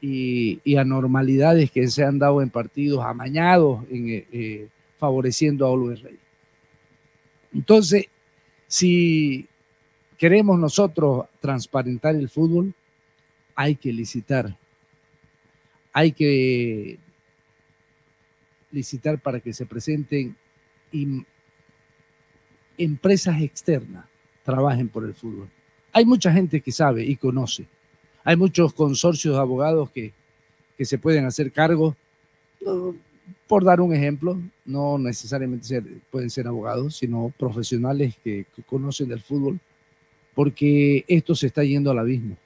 [0.00, 5.70] y, y, anormalidades que se han dado en partidos amañados, en, eh, eh, favoreciendo a
[5.70, 6.18] Always Ready.
[7.56, 8.04] Entonces,
[8.68, 9.48] si
[10.18, 12.74] queremos nosotros transparentar el fútbol,
[13.54, 14.54] hay que licitar.
[15.94, 16.98] Hay que
[18.70, 20.36] licitar para que se presenten
[22.76, 24.04] empresas externas
[24.44, 25.48] trabajen por el fútbol.
[25.92, 27.66] Hay mucha gente que sabe y conoce.
[28.22, 30.12] Hay muchos consorcios de abogados que,
[30.76, 31.96] que se pueden hacer cargo.
[33.48, 39.08] Por dar un ejemplo, no necesariamente ser, pueden ser abogados, sino profesionales que, que conocen
[39.08, 39.60] del fútbol,
[40.34, 42.36] porque esto se está yendo al abismo.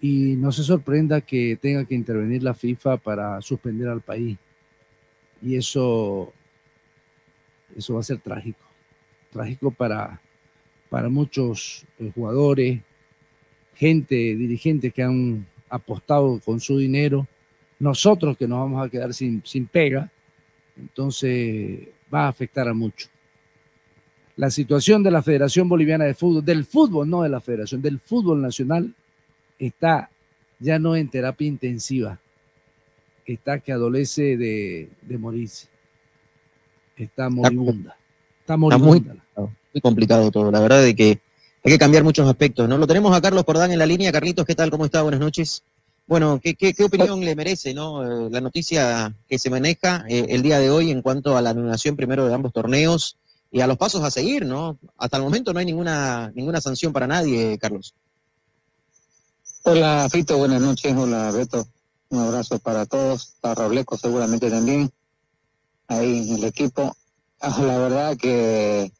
[0.00, 4.38] Y no se sorprenda que tenga que intervenir la FIFA para suspender al país.
[5.42, 6.32] Y eso,
[7.76, 8.60] eso va a ser trágico.
[9.32, 10.20] Trágico para,
[10.88, 12.80] para muchos eh, jugadores,
[13.74, 17.26] gente, dirigentes que han apostado con su dinero,
[17.78, 20.10] nosotros que nos vamos a quedar sin, sin pega,
[20.78, 23.08] entonces va a afectar a mucho.
[24.36, 27.98] La situación de la Federación Boliviana de Fútbol, del fútbol, no de la Federación, del
[27.98, 28.92] fútbol nacional,
[29.58, 30.10] está
[30.58, 32.18] ya no en terapia intensiva,
[33.24, 35.68] está que adolece de, de morirse,
[36.96, 37.96] está moribunda,
[38.40, 39.14] está moribunda.
[39.14, 41.18] Está muy, muy complicado todo, la verdad de que
[41.66, 42.78] hay que cambiar muchos aspectos, ¿no?
[42.78, 44.12] Lo tenemos a Carlos Cordán en la línea.
[44.12, 44.70] Carlitos, ¿qué tal?
[44.70, 45.02] ¿Cómo está?
[45.02, 45.64] Buenas noches.
[46.06, 48.04] Bueno, ¿qué, qué, qué opinión le merece, no?
[48.04, 51.50] Eh, la noticia que se maneja eh, el día de hoy en cuanto a la
[51.50, 53.16] anulación primero de ambos torneos
[53.50, 54.78] y a los pasos a seguir, ¿no?
[54.98, 57.94] Hasta el momento no hay ninguna, ninguna sanción para nadie, Carlos.
[59.64, 60.94] Hola, Fito, buenas noches.
[60.96, 61.66] Hola, Beto.
[62.10, 63.34] Un abrazo para todos.
[63.40, 64.88] Para Robleco seguramente también.
[65.88, 66.96] Ahí en el equipo.
[67.40, 68.92] Ah, la verdad que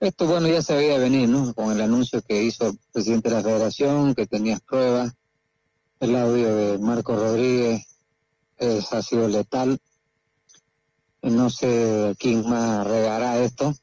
[0.00, 1.54] esto, bueno, ya se veía venir, ¿no?
[1.54, 5.12] Con el anuncio que hizo el presidente de la federación, que tenías pruebas.
[6.04, 7.86] El audio de Marco Rodríguez
[8.58, 9.80] es, ha sido letal.
[11.22, 13.74] No sé quién más regará esto,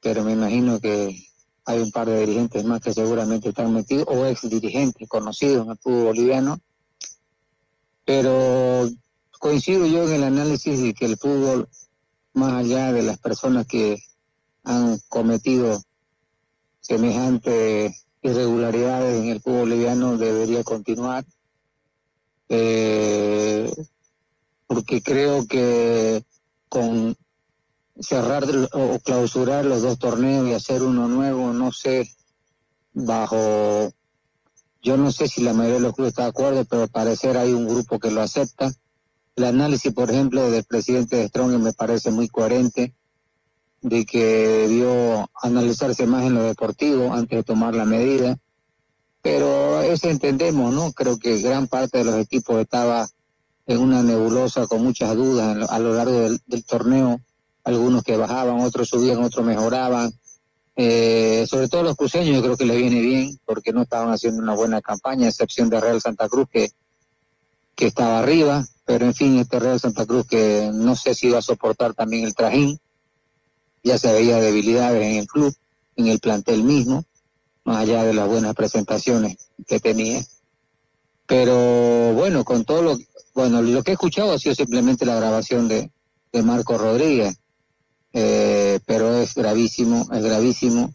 [0.00, 1.28] pero me imagino que
[1.66, 5.72] hay un par de dirigentes más que seguramente están metidos, o ex dirigentes conocidos en
[5.72, 6.58] el fútbol boliviano.
[8.06, 8.88] Pero
[9.38, 11.68] coincido yo en el análisis de que el fútbol,
[12.32, 14.02] más allá de las personas que
[14.64, 15.82] han cometido
[16.80, 21.26] semejantes irregularidades en el fútbol boliviano debería continuar.
[22.54, 23.72] Eh,
[24.66, 26.22] porque creo que
[26.68, 27.16] con
[27.98, 32.10] cerrar o clausurar los dos torneos y hacer uno nuevo, no sé,
[32.92, 33.90] bajo,
[34.82, 37.38] yo no sé si la mayoría de los clubes está de acuerdo, pero al parecer
[37.38, 38.70] hay un grupo que lo acepta.
[39.34, 42.94] El análisis, por ejemplo, del presidente de Strong me parece muy coherente
[43.80, 44.24] de que
[44.68, 48.38] debió analizarse más en lo deportivo antes de tomar la medida.
[49.22, 50.92] Pero eso entendemos, ¿no?
[50.92, 53.08] Creo que gran parte de los equipos estaba
[53.66, 57.20] en una nebulosa con muchas dudas a lo largo del, torneo.
[57.64, 60.12] Algunos que bajaban, otros subían, otros mejoraban.
[60.74, 64.42] Eh, sobre todo los cruceños yo creo que les viene bien porque no estaban haciendo
[64.42, 66.70] una buena campaña, a excepción de Real Santa Cruz que,
[67.76, 71.38] que estaba arriba, pero en fin, este Real Santa Cruz que no sé si iba
[71.38, 72.80] a soportar también el trajín
[73.82, 75.54] ya se veía debilidades en el club,
[75.96, 77.04] en el plantel mismo,
[77.64, 79.36] más allá de las buenas presentaciones
[79.66, 80.22] que tenía.
[81.26, 82.98] Pero bueno, con todo lo,
[83.34, 85.90] bueno, lo que he escuchado ha sido simplemente la grabación de,
[86.32, 87.38] de Marco Rodríguez,
[88.12, 90.92] eh, pero es gravísimo, es gravísimo.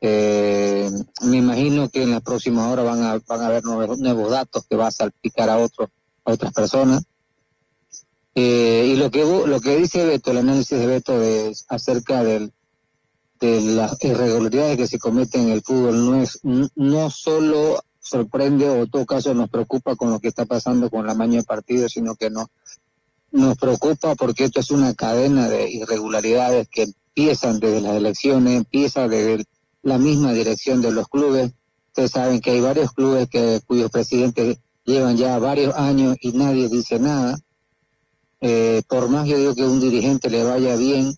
[0.00, 0.90] Eh,
[1.22, 4.66] me imagino que en las próximas horas van a, van a haber nuevos, nuevos datos
[4.68, 5.88] que va a salpicar a otros,
[6.24, 7.04] a otras personas.
[8.34, 12.52] Eh, y lo que lo que dice Beto, el análisis de Beto de, acerca del,
[13.40, 18.82] de las irregularidades que se cometen en el fútbol no es no solo sorprende o
[18.82, 21.88] en todo caso nos preocupa con lo que está pasando con la maña de partido,
[21.88, 22.48] sino que no,
[23.32, 29.08] nos preocupa porque esto es una cadena de irregularidades que empiezan desde las elecciones, empieza
[29.08, 29.44] desde
[29.82, 31.52] la misma dirección de los clubes.
[31.88, 36.68] Ustedes saben que hay varios clubes que cuyos presidentes llevan ya varios años y nadie
[36.68, 37.36] dice nada
[38.40, 41.16] eh, por más yo digo que un dirigente le vaya bien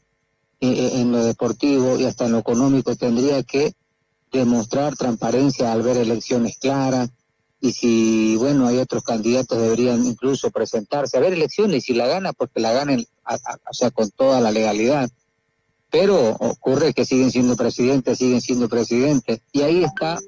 [0.61, 3.75] en lo deportivo y hasta en lo económico, tendría que
[4.33, 7.11] demostrar transparencia al ver elecciones claras,
[7.61, 12.07] y si, bueno, hay otros candidatos deberían incluso presentarse a ver elecciones y si la
[12.07, 15.11] gana, pues que la ganen, o sea, con toda la legalidad.
[15.91, 19.41] Pero ocurre que siguen siendo presidentes, siguen siendo presidentes.
[19.53, 20.21] Y ahí está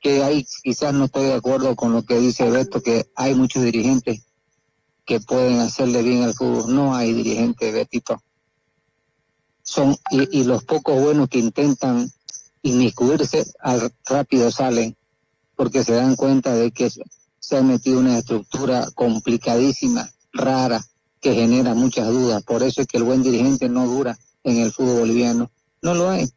[0.00, 3.62] que ahí quizás no estoy de acuerdo con lo que dice Beto, que hay muchos
[3.62, 4.22] dirigentes
[5.04, 6.74] que pueden hacerle bien al fútbol.
[6.74, 8.22] No hay dirigentes, Betito.
[9.64, 12.08] Son, y, y los pocos buenos que intentan
[12.62, 14.96] inmiscuirse, al rápido salen,
[15.56, 20.84] porque se dan cuenta de que se ha metido una estructura complicadísima, rara,
[21.20, 22.42] que genera muchas dudas.
[22.42, 25.50] Por eso es que el buen dirigente no dura en el fútbol boliviano.
[25.82, 26.28] No lo hay.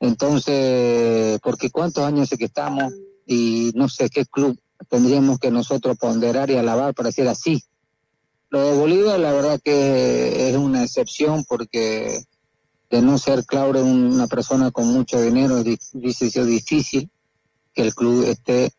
[0.00, 2.92] Entonces, porque cuántos años hace que estamos
[3.26, 7.62] y no sé qué club tendríamos que nosotros ponderar y alabar para decir así.
[8.50, 12.24] Lo de Bolívar, la verdad que es una excepción porque
[12.90, 17.10] de no ser Claure una persona con mucho dinero, es difícil
[17.74, 18.72] que el club esté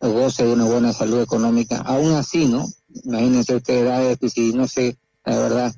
[0.00, 1.78] goce de una buena salud económica.
[1.78, 2.66] Aún así, ¿no?
[3.04, 5.74] Imagínense ustedes, que si no sé, la verdad,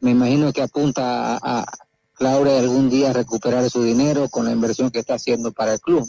[0.00, 1.66] me imagino que apunta a, a
[2.20, 6.08] algún día a recuperar su dinero con la inversión que está haciendo para el club.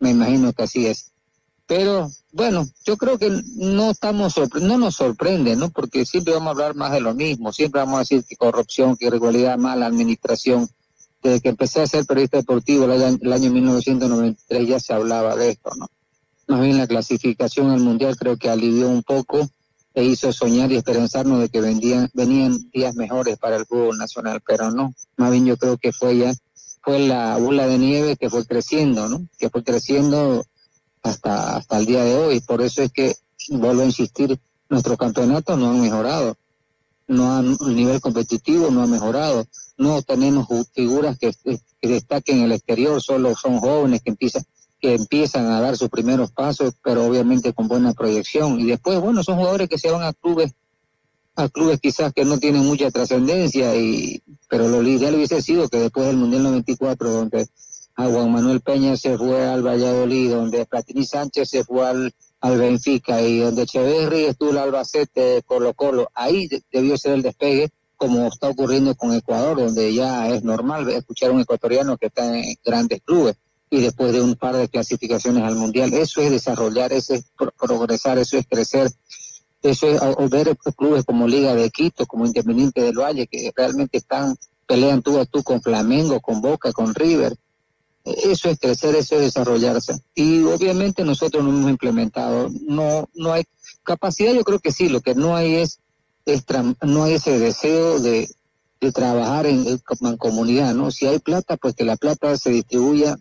[0.00, 1.12] Me imagino que así es.
[1.66, 5.70] Pero bueno, yo creo que no estamos no nos sorprende, ¿no?
[5.70, 8.96] Porque siempre vamos a hablar más de lo mismo, siempre vamos a decir que corrupción,
[8.96, 10.68] que irregularidad, mala administración.
[11.22, 15.36] Desde que empecé a ser periodista deportivo el año, el año 1993 ya se hablaba
[15.36, 15.88] de esto, ¿no?
[16.48, 19.48] Más bien la clasificación al mundial creo que alivió un poco
[19.94, 24.40] e hizo soñar y esperanzarnos de que vendían, venían días mejores para el fútbol nacional,
[24.44, 24.94] pero no.
[25.16, 26.34] Más bien yo creo que fue ya,
[26.82, 29.26] fue la bola de nieve que fue creciendo, ¿no?
[29.38, 30.44] Que fue creciendo
[31.02, 32.40] hasta, hasta el día de hoy.
[32.40, 33.16] Por eso es que,
[33.50, 34.38] vuelvo a insistir,
[34.68, 36.36] nuestros campeonatos no han mejorado.
[37.08, 39.46] No han, el nivel competitivo no ha mejorado.
[39.76, 44.44] No tenemos figuras que, que destaquen en el exterior, solo son jóvenes que empiezan
[44.82, 48.58] que empiezan a dar sus primeros pasos, pero obviamente con buena proyección.
[48.58, 50.52] Y después, bueno, son jugadores que se van a clubes,
[51.36, 55.78] a clubes quizás que no tienen mucha trascendencia, y pero lo ideal hubiese sido que
[55.78, 57.46] después del Mundial 94, donde
[57.96, 62.58] a Juan Manuel Peña se fue al Valladolid, donde Platini Sánchez se fue al, al
[62.58, 67.68] Benfica y donde Echeverri estuvo al Albacete, Colo Colo, ahí de- debió ser el despegue,
[67.96, 72.36] como está ocurriendo con Ecuador, donde ya es normal escuchar a un ecuatoriano que está
[72.36, 73.36] en grandes clubes
[73.70, 75.92] y después de un par de clasificaciones al mundial.
[75.94, 78.90] Eso es desarrollar, eso es pro- progresar, eso es crecer.
[79.62, 84.34] Eso es ver clubes como Liga de Quito, como Independiente del Valle, que realmente están,
[84.66, 87.36] pelean tú a tú con Flamengo, con Boca, con River.
[88.04, 89.94] Eso es crecer, eso es desarrollarse.
[90.14, 93.44] Y obviamente nosotros no hemos implementado, no, no hay
[93.84, 95.80] capacidad, yo creo que sí, lo que no hay es,
[96.26, 96.44] es
[96.82, 98.28] no hay ese deseo de,
[98.80, 100.90] de trabajar en, en mancomunidad, ¿no?
[100.90, 103.16] Si hay plata, pues que la plata se distribuya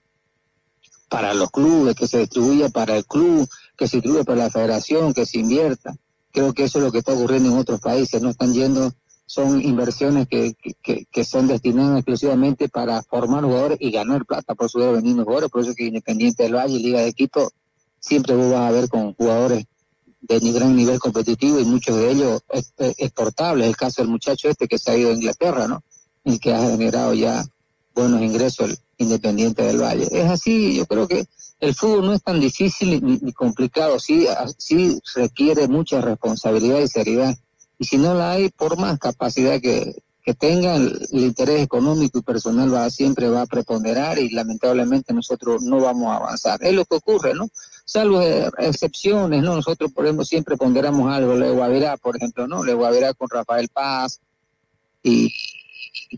[1.07, 5.13] para los clubes, que se distribuya para el club, que se distribuya para la federación,
[5.13, 5.95] que se invierta.
[6.31, 8.93] Creo que eso es lo que está ocurriendo en otros países, no están yendo,
[9.31, 10.55] son inversiones que,
[11.09, 15.61] que- son destinadas exclusivamente para formar jugadores y ganar plata por su venir jugadores, por
[15.61, 17.49] eso que Independiente del Valle Liga de Quito
[17.97, 19.63] siempre vos vas a ver con jugadores
[20.19, 23.67] de gran nivel competitivo y muchos de ellos ex- exportables.
[23.67, 25.81] El caso del muchacho este que se ha ido a Inglaterra, ¿no?
[26.25, 27.41] Y que ha generado ya
[27.95, 30.09] buenos ingresos el Independiente del Valle.
[30.11, 31.23] Es así, yo creo que
[31.61, 34.27] el fútbol no es tan difícil ni, complicado, sí,
[34.57, 37.33] sí requiere mucha responsabilidad y seriedad.
[37.81, 42.21] Y si no la hay, por más capacidad que, que tengan, el, interés económico y
[42.21, 46.59] personal va siempre va a preponderar y lamentablemente nosotros no vamos a avanzar.
[46.63, 47.49] Es lo que ocurre, ¿no?
[47.83, 49.55] Salvo eh, excepciones, ¿no?
[49.55, 52.63] Nosotros, por ejemplo, siempre ponderamos algo, Le Guavirá, por ejemplo, ¿no?
[52.63, 54.19] Le Guavirá con Rafael Paz
[55.01, 55.33] y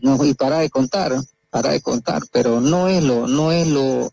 [0.02, 1.14] no, y para de contar,
[1.48, 4.12] para de contar, pero no es lo, no es lo,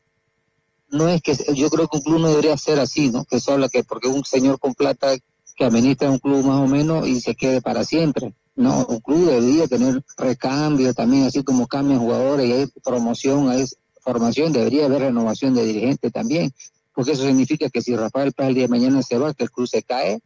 [0.87, 3.25] no es que yo creo que un club no debería ser así, ¿no?
[3.25, 5.17] Que solo que porque un señor con plata
[5.61, 8.33] que administra un club más o menos y se quede para siempre.
[8.55, 13.65] No, un club debería tener recambio también, así como cambian jugadores y hay promoción, hay
[13.99, 16.51] formación, debería haber renovación de dirigentes también,
[16.95, 19.51] porque eso significa que si Rafael Paz el día de mañana se va, que el
[19.51, 20.19] club se cae,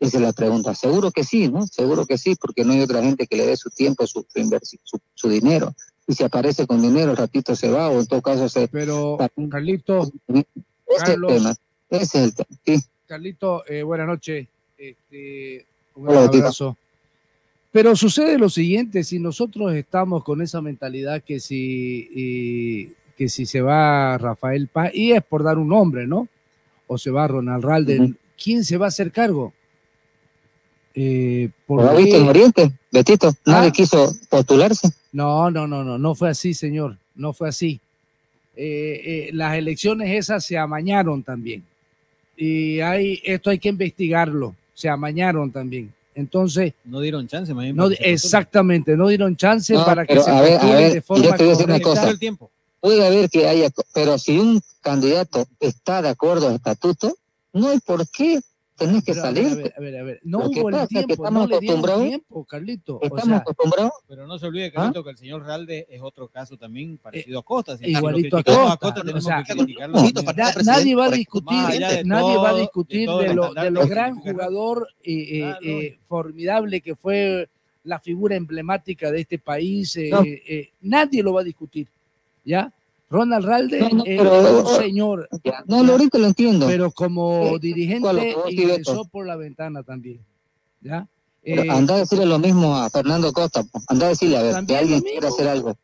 [0.00, 0.74] esa es la pregunta.
[0.74, 1.68] Seguro que sí, ¿no?
[1.68, 4.58] Seguro que sí, porque no hay otra gente que le dé su tiempo, su, su,
[4.82, 5.72] su, su dinero.
[6.08, 8.66] Y si aparece con dinero, el ratito se va, o en todo caso se...
[8.66, 9.18] Pero,
[9.48, 10.40] Carlito, Ese
[10.88, 11.32] es el Carlos.
[11.32, 11.54] tema,
[11.90, 12.82] ese es el tema, sí.
[13.06, 14.48] Carlito, eh, buenas noches.
[14.80, 16.74] Este, un Hola, abrazo.
[17.70, 23.44] Pero sucede lo siguiente, si nosotros estamos con esa mentalidad que si, y- que si
[23.44, 26.26] se va Rafael Paz, y es por dar un nombre, ¿no?
[26.86, 28.16] O se va Ronald Ralden.
[28.42, 29.52] ¿quién se va a hacer cargo?
[30.94, 32.16] Eh, ¿por ¿Lo viste qué?
[32.18, 33.34] en Oriente, Betito?
[33.44, 33.72] Nadie Ah.
[33.72, 34.88] quiso postularse.
[35.12, 37.78] No, no, no, no, no fue así, señor, no fue así.
[38.56, 41.62] Eh, eh, las elecciones esas se amañaron también.
[42.36, 44.54] Y hay, esto hay que investigarlo.
[44.80, 45.92] Se amañaron también.
[46.14, 50.30] Entonces, No dieron chance, más bien, no, exactamente, no dieron chance No, para que se
[50.30, 52.00] a ver, a postule ver, de forma yo te voy a decir una correcta.
[52.00, 52.10] cosa.
[52.10, 52.50] el tiempo.
[52.80, 57.14] Puede haber que haya, pero si un candidato está de acuerdo al estatuto,
[57.52, 58.40] no hay por qué
[58.80, 59.44] tener que Pero, salir.
[59.44, 60.20] ver, a ver, a ver, a ver.
[60.24, 62.96] No hubo el pasa es que tiempo, estamos no le dieron tiempo, Carlito.
[62.96, 63.92] O Estamos sea, acostumbrados.
[64.08, 64.70] Pero no se olvide, ¿Ah?
[64.74, 67.76] Carlito, que el señor Realde es otro caso también parecido a Costa.
[67.76, 68.42] Si igualito a
[68.76, 68.94] Costa.
[68.94, 70.36] tenemos O sea, que criticarlo no, también.
[70.36, 71.58] na- nadie va a discutir,
[72.04, 76.94] nadie va a de discutir de, lo, de gran jugador eh, eh, eh, formidable que
[76.96, 77.48] fue
[77.84, 79.96] la figura emblemática de este país.
[79.96, 80.22] eh, No.
[80.22, 81.86] eh, eh, nadie lo va a discutir,
[82.44, 82.70] ¿ya?
[83.10, 85.28] Ronald Ralde No, no, eh, pero- es un señor,
[85.66, 86.66] No, lo ahorita lo entiendo.
[86.68, 90.20] pero como Eh, dirigente ingresó por la ventana también,
[90.80, 91.06] ¿ya?
[91.42, 93.64] Eh, anda a decirle lo mismo a Fernando Costa.
[93.88, 95.76] Anda a decirle, a ver, que También alguien quiere hacer algo.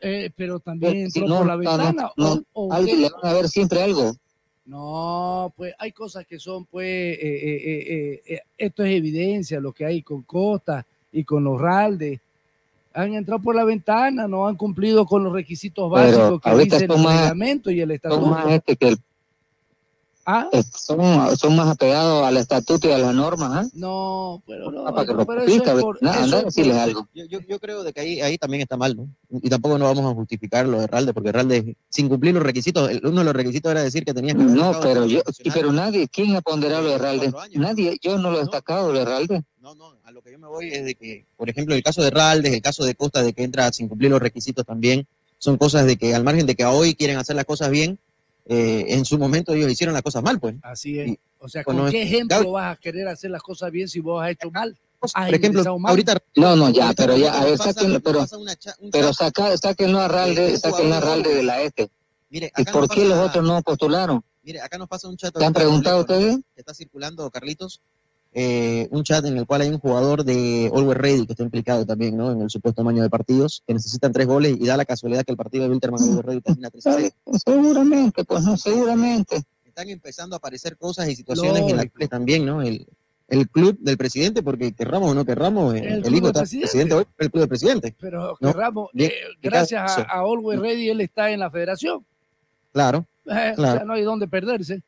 [0.00, 2.10] eh, pero también Si entró no, por la ventana.
[2.16, 4.16] o- o alguien le van a ver siempre algo.
[4.64, 9.60] No, pues hay cosas que son, pues, eh, eh, eh, eh, eh, esto es evidencia,
[9.60, 12.20] lo que hay con Costa y con los Ralde.
[12.96, 16.84] Han entrado por la ventana, no han cumplido con los requisitos Pero básicos que dice
[16.84, 18.26] el reglamento y el estatuto.
[18.26, 18.98] más, este que el-
[20.28, 20.48] ¿Ah?
[20.50, 23.50] eh, son, son más apegados al estatuto y a las normas.
[23.52, 23.70] ¿ah?
[23.74, 24.84] No, pero no,
[26.80, 27.06] algo.
[27.14, 29.08] Yo, yo, yo creo de que ahí, ahí también está mal, ¿no?
[29.40, 32.90] Y tampoco no vamos a justificar lo de Ralde, porque Ralde, sin cumplir los requisitos,
[32.90, 35.20] el- uno de los requisitos era decir que tenías que No, pero yo,
[35.54, 37.32] pero nadie, ¿quién ha ponderado lo de Herralde?
[37.54, 39.44] Nadie, yo no lo he destacado lo de Herralde.
[40.04, 42.52] A lo que yo me voy es de que, por ejemplo, el caso de Raldes,
[42.52, 45.06] el caso de Costa, de que entra sin cumplir los requisitos también,
[45.38, 47.98] son cosas de que al margen de que hoy quieren hacer las cosas bien,
[48.48, 50.54] eh, en su momento ellos hicieron las cosas mal, pues.
[50.62, 51.16] Así es.
[51.38, 54.22] O sea, ¿con qué ejemplo Gabriel- vas a querer hacer las cosas bien si vos
[54.24, 54.76] has hecho mal?
[54.98, 55.90] Por ejemplo, mal.
[55.90, 59.56] ahorita No, no, ya, pero ya, a ver, nos sáquenlo, pasa- pero, pasa pero saca,
[59.56, 61.90] sáquenlo a de Herralde, un sáquenlo a jugador Herralde de la este.
[62.30, 64.24] Mire, ¿Y acá por nos qué los pasa- otros no postularon?
[64.42, 65.34] Mire, acá nos pasa un chat.
[65.36, 66.36] ¿Te han preguntado ustedes?
[66.54, 67.80] Que está circulando, Carlitos.
[68.38, 71.86] Eh, un chat en el cual hay un jugador de Always Ready que está implicado
[71.86, 72.30] también, ¿no?
[72.32, 75.32] En el supuesto amaño de partidos, que necesitan tres goles y da la casualidad que
[75.32, 77.08] el partido de Wilterman Always Ready termina 3 a 0.
[77.46, 79.42] Seguramente, pues no, seguramente.
[79.64, 82.60] Están empezando a aparecer cosas y situaciones en las cuales también, ¿no?
[82.60, 82.86] El,
[83.28, 86.66] el club del presidente, porque querramos o no querramos, El el, hijo está presidente.
[86.68, 87.94] presidente hoy, el club del presidente.
[87.98, 88.52] Pero ¿no?
[88.52, 92.04] Ramos, Bien, eh, ¿qué gracias a, a Always Ready, él está en la federación.
[92.72, 93.06] Claro.
[93.24, 93.78] Eh, O Claro.
[93.78, 94.82] sea, no hay dónde perderse.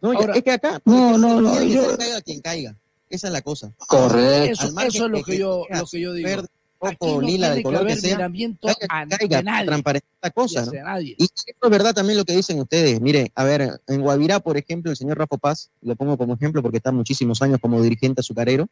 [0.00, 0.80] No, Ahora- es que acá.
[0.84, 2.74] No, no, no, yo- caiga quien caiga.
[3.08, 3.72] Esa es la cosa.
[3.86, 4.66] Correcto.
[4.66, 6.28] Eso, eso es lo de que, que yo, lo que yo digo.
[6.28, 6.48] verde,
[6.80, 9.66] rojo, no lila, que color que sea, caiga, caiga, de nadie.
[9.66, 10.84] transparente la cosa, Y ¿no?
[10.84, 11.14] nadie.
[11.18, 13.00] Y eso es verdad también lo que dicen ustedes.
[13.00, 16.60] Mire, a ver, en Guavirá, por ejemplo, el señor Rafa Paz, lo pongo como ejemplo
[16.62, 18.68] porque está muchísimos años como dirigente azucarero,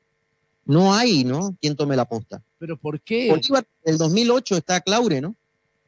[0.66, 1.55] no hay, ¿no?
[1.61, 2.43] Quien tome la posta.
[2.59, 3.29] Pero ¿por qué?
[3.31, 5.35] Bolívar, el 2008 está Claure, ¿no?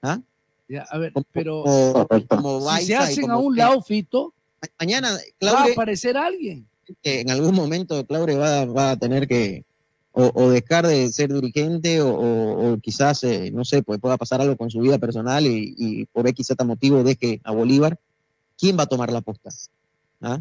[0.02, 0.20] ¿Ah?
[0.68, 4.32] Ya, a ver, pero Como, como si se hacen como a un lado, Fito,
[4.66, 6.66] ma- Mañana, va a aparecer alguien.
[7.02, 9.64] en algún momento Claure va, va a tener que
[10.12, 14.16] o, o dejar de ser dirigente o, o- o quizás, eh, no sé, pues pueda
[14.16, 17.98] pasar algo con su vida personal y, y por X Z motivo deje a Bolívar.
[18.58, 19.50] ¿Quién va a tomar la posta?
[20.22, 20.40] ¿Ah?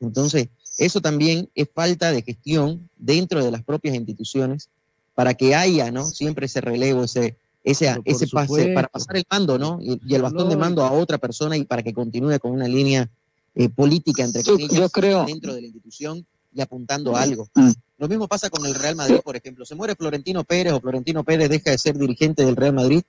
[0.00, 0.48] Entonces,
[0.78, 4.68] eso también es falta de gestión dentro de las propias instituciones
[5.16, 6.04] para que haya, ¿no?
[6.04, 9.78] Siempre ese relevo, ese, ese, ese pase, para pasar el mando, ¿no?
[9.80, 12.68] Y, y el bastón de mando a otra persona y para que continúe con una
[12.68, 13.08] línea
[13.56, 17.48] eh, política, entre comillas, yo creo- dentro de la institución y apuntando a algo.
[17.54, 17.70] Mm.
[17.98, 19.64] Lo mismo pasa con el Real Madrid, por ejemplo.
[19.66, 23.02] Se muere Florentino Pérez o Florentino Pérez deja de ser dirigente del Real Madrid.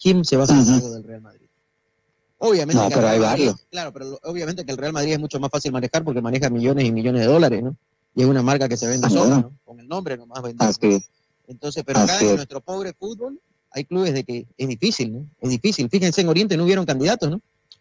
[0.00, 1.46] ¿Quién se va a hacer cargo del Real Madrid?
[2.38, 3.66] Obviamente, No, que pero hay Madrid- varios.
[3.70, 6.84] Claro, pero obviamente que el Real Madrid es mucho más fácil manejar porque maneja millones
[6.86, 7.76] y millones de dólares, ¿no?
[8.14, 9.38] Y es una marca que se vende Ah, sola.
[9.40, 9.52] ¿no?
[9.64, 10.42] Con el nombre nomás
[10.80, 11.10] es.
[11.48, 12.36] Entonces, pero acá en es.
[12.36, 13.40] nuestro pobre fútbol
[13.72, 15.26] hay clubes de que es difícil, ¿no?
[15.40, 15.88] Es difícil.
[15.90, 17.40] Fíjense, en Oriente no hubieron candidatos, ¿no?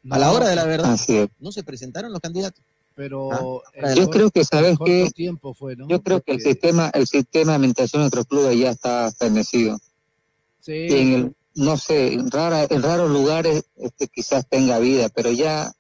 [0.10, 1.30] A la No, hora de la verdad, Así es.
[1.40, 2.64] no se presentaron los candidatos.
[2.96, 4.78] Pero Ah, en Yo creo que, ¿sabes
[5.14, 5.88] tiempo fue, ¿no?
[5.88, 9.78] Yo creo que el sistema, el sistema de administración de nuestros clubes ya está fenecido.
[10.60, 15.10] Sí, Y en el, no sé, en, rara, en raros lugares este, quizás tenga vida,
[15.10, 15.72] pero ya,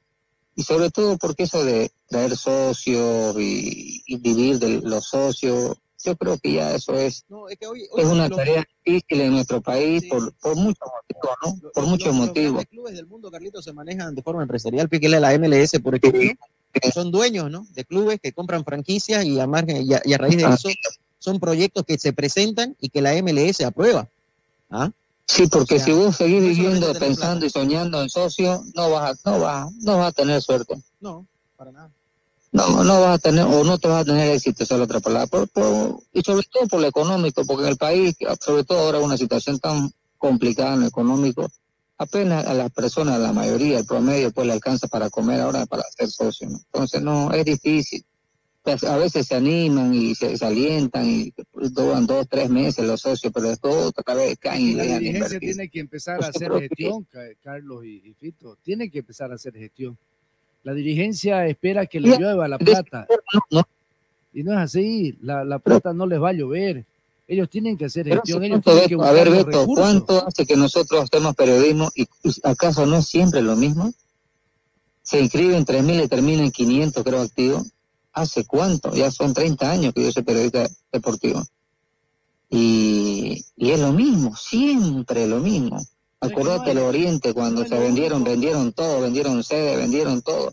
[0.56, 6.16] y sobre todo porque eso de traer socios y, y vivir de los socios, yo
[6.16, 9.32] creo que ya eso es, No, es que hoy, hoy es una tarea difícil en
[9.32, 10.10] nuestro país Sí.
[10.10, 11.60] por, por muchos motivos, ¿no?
[11.62, 12.52] lo- Por muchos los- los motivos.
[12.54, 14.88] grandes clubes del mundo, Carlitos, se manejan de forma empresarial.
[14.90, 16.22] Fíjale la MLS, por ejemplo,
[16.94, 17.66] son dueños ¿no?
[17.72, 20.54] de clubes que compran franquicias y a, margen, y, a, y a raíz de Ah.
[20.54, 20.70] eso
[21.20, 24.08] son proyectos que se presentan y que la MLS aprueba.
[24.70, 24.92] ¿Ah?
[25.26, 29.20] Sí, porque O sea, si vos seguís viviendo, pensando y soñando en socios, no vas
[29.26, 30.76] a, no vas, no vas a tener suerte.
[31.02, 31.26] No,
[31.58, 31.92] para nada.
[32.52, 34.86] No, no vas a tener, o no te vas a tener éxito, esa es la
[34.86, 35.28] otra palabra.
[35.28, 39.00] Por- por- y sobre todo por lo económico, porque en el país, sobre todo ahora
[39.00, 41.48] una situación tan complicada en lo económico,
[41.98, 45.66] apenas a las personas, a la mayoría, el promedio, pues le alcanza para comer ahora
[45.66, 46.50] para ser socio.
[46.50, 46.58] ¿no?
[46.58, 48.04] Entonces, no, es difícil.
[48.64, 53.00] Pues, a veces se animan y se, se alientan y duran dos, tres meses los
[53.02, 55.40] socios, pero después otra vez caen y la dejan invertir.
[55.40, 58.58] tiene que empezar a hacer gestión, Ca- Carlos y, y Fito.
[58.62, 59.98] Tiene que empezar a hacer gestión.
[60.68, 63.08] La dirigencia espera que le llueva la plata.
[64.34, 65.18] Y no es así.
[65.22, 66.84] La, la plata no les va a llover.
[67.26, 68.44] Ellos tienen que hacer gestión.
[68.44, 69.76] Ellos tienen que a ver, Beto, recursos.
[69.78, 72.06] ¿cuánto hace que nosotros hacemos periodismo y
[72.44, 73.94] acaso no es siempre lo mismo?
[75.04, 77.72] Se inscriben 3.000 y terminan 500, creo, activos.
[78.12, 78.94] ¿Hace cuánto?
[78.94, 81.44] Ya son 30 años que yo soy periodista deportivo.
[82.50, 85.82] Y, y es lo mismo, siempre lo mismo.
[86.20, 90.52] Acordate el Oriente, cuando se vendieron, vendieron todo, vendieron sede, vendieron todo.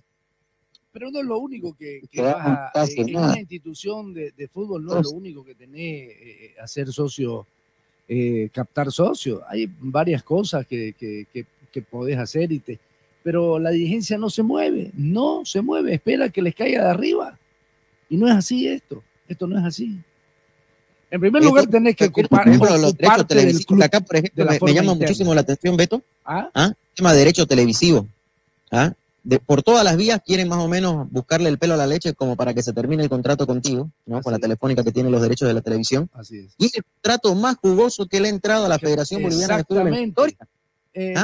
[0.92, 3.28] Pero no es lo único que, que vas a- casi en nada.
[3.32, 7.46] una institución de, de fútbol no es lo único que tenés eh, hacer socio,
[8.06, 9.42] eh, captar socio.
[9.48, 12.78] Hay varias cosas que, que, que, que podés hacer, y te,
[13.22, 17.38] pero la dirigencia no se mueve, no se mueve, espera que les caiga de arriba.
[18.10, 19.98] Y no es así esto, esto no es así.
[21.14, 24.16] En primer Esto- lugar tenés que ocupar, Por ejemplo, los derechos televisivos, club acá, por
[24.16, 24.94] ejemplo, me, llama interna.
[24.94, 26.02] muchísimo la atención, Beto.
[26.24, 26.50] ¿Ah?
[26.52, 26.72] ¿Ah?
[26.92, 28.08] Tema de derecho televisivo.
[28.72, 28.92] ¿Ah?
[29.22, 32.14] De, por todas las vías quieren más o menos buscarle el pelo a la leche
[32.14, 34.22] como para que se termine el contrato contigo, ¿no?
[34.22, 36.10] Con la telefónica que tiene los derechos de la televisión.
[36.14, 36.54] Así es.
[36.58, 39.64] Y es el contrato más jugoso que le ha entrado a la Federación Boliviana de
[39.64, 40.36] Fútbol en la historia.
[40.40, 40.48] ¿Ah?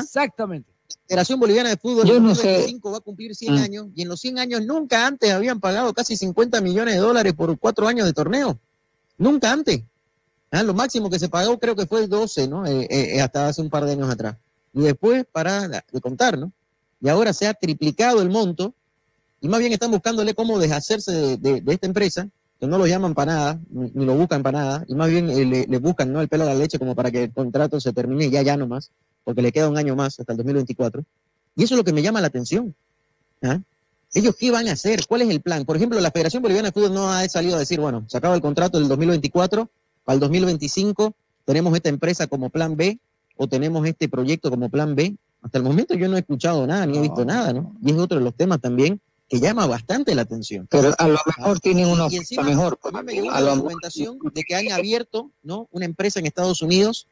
[0.04, 0.70] Exactamente.
[0.88, 2.42] La Federación Boliviana de Fútbol Yo no sé.
[2.46, 3.58] 2025 va a cumplir 100 Mm.
[3.58, 7.32] años y en los 100 años nunca antes habían pagado casi 50 millones de dólares
[7.34, 8.56] por cuatro años de torneo.
[9.20, 9.82] Nunca antes.
[10.50, 12.66] Ah, Lo máximo que se pagó creo que fue 12, ¿no?
[12.66, 14.36] Eh, eh, hasta hace un par de años atrás.
[14.72, 16.50] Y después, para de contar, ¿no?
[17.02, 18.74] Y ahora se ha triplicado el monto
[19.42, 23.34] y más bien están buscándole cómo deshacerse de, esta empresa, que no lo llaman para
[23.34, 26.20] nada, ni, lo buscan para nada, y más bien eh, le, le buscan ¿no?
[26.20, 28.90] el pelo a la leche como para que el contrato se termine ya, ya nomás,
[29.24, 31.02] porque le queda un año más hasta el 2024.
[31.56, 32.74] Y eso es lo que me llama la atención.
[33.42, 33.60] ¿ah?
[34.12, 35.06] ¿Ellos qué van a hacer?
[35.06, 35.64] ¿Cuál es el plan?
[35.64, 38.34] Por ejemplo, la Federación Boliviana de Fútbol no ha salido a decir, bueno, se acaba
[38.34, 39.68] el contrato del 2024,
[40.04, 42.98] para el 2025 tenemos esta empresa como plan B
[43.36, 45.14] o tenemos este proyecto como plan B.
[45.42, 47.74] Hasta el momento yo no he escuchado nada, ni he visto nada, ¿no?
[47.82, 50.66] Y es otro de los temas también que llama bastante la atención.
[50.68, 52.78] Pero a lo mejor tienen una oferta mejor.
[52.82, 55.68] a mí me llegó A una lo- documentación de que han abierto ¿no?
[55.70, 57.06] una empresa en Estados Unidos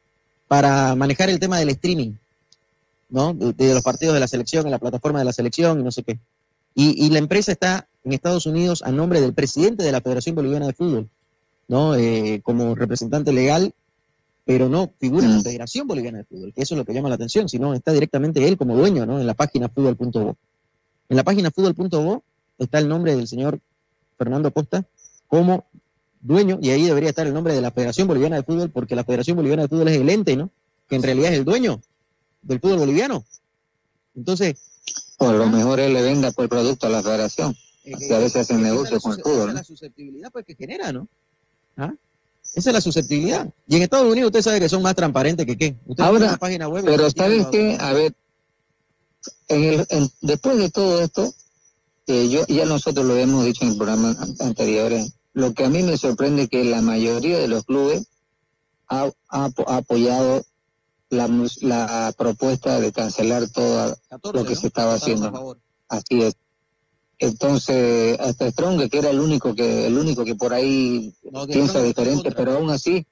[0.49, 2.11] para manejar el tema del streaming,
[3.09, 3.33] ¿no?
[3.33, 5.91] De, de los partidos de la selección, en la plataforma de la selección y no
[5.91, 6.19] sé qué.
[6.75, 10.35] Y, y la empresa está en Estados Unidos a nombre del presidente de la Federación
[10.35, 11.09] Boliviana de Fútbol,
[11.67, 11.95] ¿no?
[11.95, 13.73] Eh, como representante legal,
[14.45, 17.09] pero no figura en la Federación Boliviana de Fútbol, que eso es lo que llama
[17.09, 19.19] la atención, sino está directamente él como dueño, ¿no?
[19.19, 20.37] En la página fútbol.bo.
[21.09, 22.23] En la página fútbol.bo
[22.57, 23.59] está el nombre del señor
[24.17, 24.85] Fernando Costa
[25.27, 25.65] como
[26.21, 29.03] dueño, y ahí debería estar el nombre de la Federación Boliviana de Fútbol, porque la
[29.03, 30.49] Federación Boliviana de Fútbol es el ente, ¿no?
[30.87, 31.81] Que en realidad es el dueño
[32.41, 33.23] del fútbol boliviano.
[34.15, 34.78] Entonces,
[35.19, 37.55] O a lo mejor él le venda por producto a la federación.
[37.93, 39.39] Así a veces hacen esa es negocio con el fútbol.
[39.41, 41.07] esa es la susceptibilidad pues, que genera, ¿no?
[41.77, 41.93] ¿Ah?
[42.55, 43.47] Esa es la susceptibilidad.
[43.67, 45.75] Y en Estados Unidos usted sabe que son más transparentes que qué.
[45.85, 46.83] Usted Ahora, una página web.
[46.85, 47.77] pero ¿sabes qué?
[47.79, 48.13] A ver,
[49.49, 51.33] en el, en- después de todo esto,
[52.05, 55.83] que yo ya nosotros lo hemos dicho en programas an- anteriores, lo que a mí
[55.83, 58.07] me sorprende es que la mayoría de los clubes
[58.87, 60.43] ha, ha apoyado
[61.09, 61.27] la,
[61.61, 63.95] la propuesta de cancelar todo
[64.33, 65.57] lo que se estaba haciendo.
[65.87, 66.35] Así es.
[67.17, 71.81] Entonces, hasta Strong, que era el único que el único que por ahí No, piensa
[71.83, 73.05] diferente, pero aún así,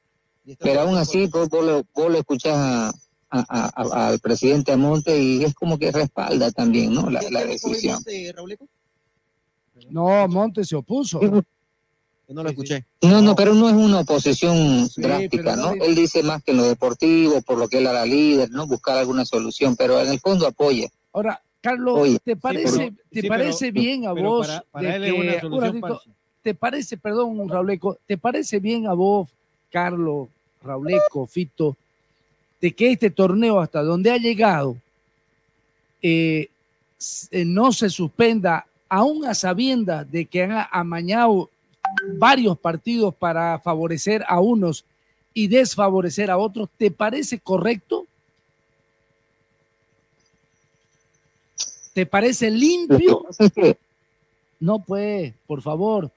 [0.60, 2.94] pero aún así vos, vos lo, vos lo escuchás a-
[3.30, 7.10] a- a- a- al presidente Amonte y es como que respalda también, ¿no?
[7.10, 8.02] La, la decisión.
[9.90, 11.20] No, Montes se opuso.
[12.34, 12.84] No lo escuché.
[13.02, 15.74] No, no, pero no es una oposición Sí, drástica, ¿no?
[15.74, 18.68] Él dice más que en lo deportivo, por lo que él era líder, ¿no?
[18.68, 20.88] Buscar alguna solución, pero en el fondo apoya.
[21.14, 24.48] Ahora, Carlos, Oye, ¿te sí, parece, pero- te sí, parece pero- bien a pero vos
[24.48, 26.12] para- para de él es que- una un solución ratito, falsa.
[26.44, 29.28] ¿Te parece, perdón, Rauleco, ¿te parece bien a vos,
[29.72, 30.28] Carlos,
[30.64, 31.76] Rauleco, Fito,
[32.62, 34.76] de que este torneo hasta donde ha llegado
[36.02, 36.50] eh,
[37.32, 41.50] eh, no se suspenda, aún a sabiendas de que han amañado
[42.16, 44.86] varios partidos para favorecer a unos
[45.34, 46.70] y desfavorecer a otros?
[46.78, 48.06] ¿Te parece correcto?
[51.94, 53.26] ¿Te parece limpio?
[54.60, 56.12] No, pues, por favor.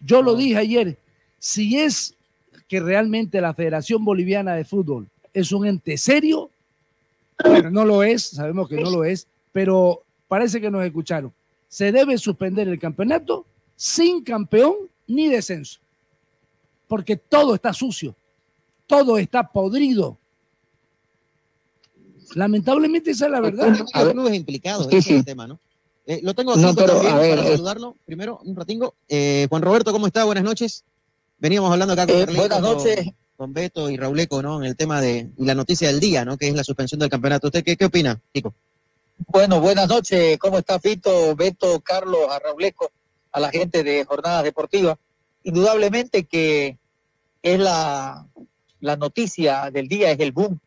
[0.00, 0.96] Yo lo dije ayer.
[1.38, 2.14] Si es
[2.68, 6.50] que realmente la Federación Boliviana de Fútbol es un ente serio,
[7.70, 11.32] no lo es, sabemos que no lo es, pero parece que nos escucharon.
[11.68, 13.44] Se debe suspender el campeonato
[13.76, 14.74] sin campeón
[15.06, 15.80] ni descenso,
[16.88, 18.14] porque todo está sucio,
[18.86, 20.18] todo está podrido.
[22.34, 23.76] Lamentablemente esa es la verdad.
[23.92, 25.58] Hay clubes implicados Sí, ese es el tema, ¿no?
[26.06, 27.96] Eh, lo tengo aquí No, pero, también a ver, para eh, saludarlo.
[28.04, 28.94] Primero, un ratingo.
[29.08, 30.24] Eh, Juan Roberto, ¿cómo está?
[30.24, 30.84] Buenas noches.
[31.38, 33.04] Veníamos hablando acá con, Eh, buenas noches.
[33.04, 34.60] con, con Beto y Rauleco, ¿no?
[34.60, 36.36] En el tema de y la noticia del día, ¿no?
[36.36, 37.46] Que es la suspensión del campeonato.
[37.48, 38.52] ¿Usted qué, qué opina, Chico?
[39.28, 40.36] Bueno, buenas noches.
[40.38, 42.90] ¿Cómo está Fito, Beto, Carlos, a Rauleco,
[43.34, 44.96] a la gente de Jornadas Deportivas?
[45.42, 46.78] Indudablemente que
[47.42, 48.26] es la,
[48.80, 50.58] la noticia del día, es el boom.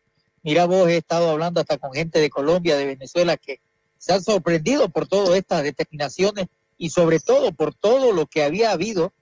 [0.44, 3.61] Mira vos, he estado hablando hasta con gente de Colombia, de Venezuela, que
[3.98, 8.72] se han sorprendido por todas estas determinaciones y sobre todo por todo lo que había
[8.72, 9.14] habido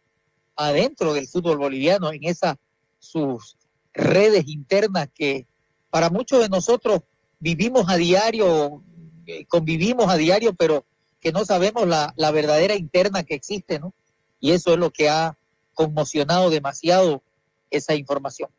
[0.55, 2.55] adentro del fútbol boliviano, en esas
[2.99, 3.57] sus
[3.93, 5.45] redes internas que
[5.89, 7.01] para muchos de nosotros
[7.39, 8.83] vivimos a diario,
[9.27, 10.85] eh, convivimos a diario, pero
[11.19, 13.93] que no sabemos la, la verdadera interna que existe, ¿no?
[14.39, 15.37] Y eso es lo que ha
[15.73, 17.23] conmocionado demasiado
[17.69, 18.49] esa información.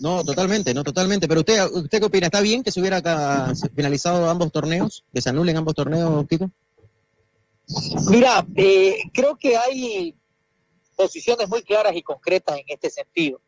[0.00, 1.26] No, totalmente, no, totalmente.
[1.26, 2.26] Pero usted, ¿usted qué opina?
[2.26, 3.00] ¿Está bien que se hubiera
[3.74, 5.04] finalizado ambos torneos?
[5.12, 6.50] ¿Que se anulen ambos torneos, Chico?
[8.10, 10.14] Mira, eh, creo que hay
[10.94, 13.40] posiciones muy claras y concretas en este sentido.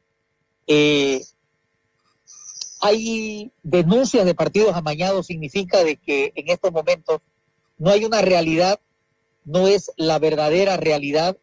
[0.66, 1.22] Eh,
[2.80, 7.20] hay denuncias de partidos amañados, significa de que en estos momentos
[7.78, 8.80] no hay una realidad,
[9.44, 11.36] no es la verdadera realidad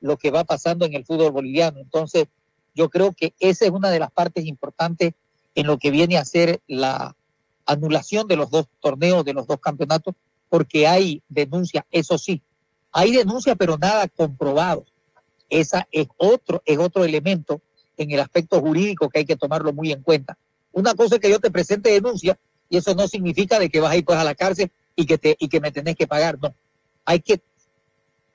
[0.00, 1.78] lo que va pasando en el fútbol boliviano.
[1.78, 2.26] Entonces,
[2.74, 5.14] yo creo que esa es una de las partes importantes
[5.54, 7.14] en lo que viene a ser la
[7.66, 10.14] anulación de los dos torneos, de los dos campeonatos,
[10.48, 12.42] porque hay denuncia, eso sí,
[12.92, 14.84] hay denuncia, pero nada comprobado.
[15.48, 17.60] Esa es otro, es otro elemento
[17.96, 20.36] en el aspecto jurídico que hay que tomarlo muy en cuenta.
[20.72, 22.38] Una cosa es que yo te presente denuncia
[22.68, 25.18] y eso no significa de que vas a ir pues a la cárcel y que
[25.18, 26.54] te y que me tenés que pagar, no.
[27.04, 27.40] Hay que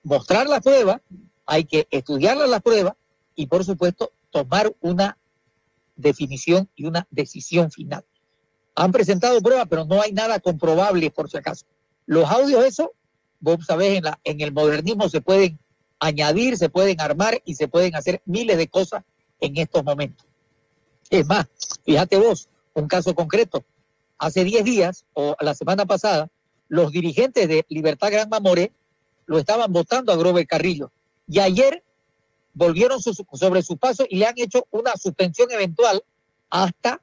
[0.04, 1.02] mostrar la prueba,
[1.46, 2.96] hay que estudiar la prueba
[3.36, 5.18] y por supuesto tomar una
[5.96, 8.06] definición y una decisión final.
[8.76, 11.66] Han presentado pruebas, pero no hay nada comprobable por si acaso.
[12.06, 12.94] Los audios, eso,
[13.40, 15.60] vos sabés, en, el modernismo se pueden
[16.00, 19.04] añadir, se pueden armar y se pueden hacer miles de cosas
[19.40, 20.27] en estos momentos.
[21.10, 21.48] Es más,
[21.86, 23.64] fíjate vos, un caso concreto.
[24.18, 26.30] Hace 10 días o la semana pasada,
[26.70, 28.72] los dirigentes de Libertad Gran Mamoré
[29.26, 30.92] lo estaban votando a Grover Carrillo.
[31.28, 31.84] Y ayer
[32.54, 36.02] volvieron su- sobre su paso y le han hecho una suspensión eventual
[36.50, 37.00] hasta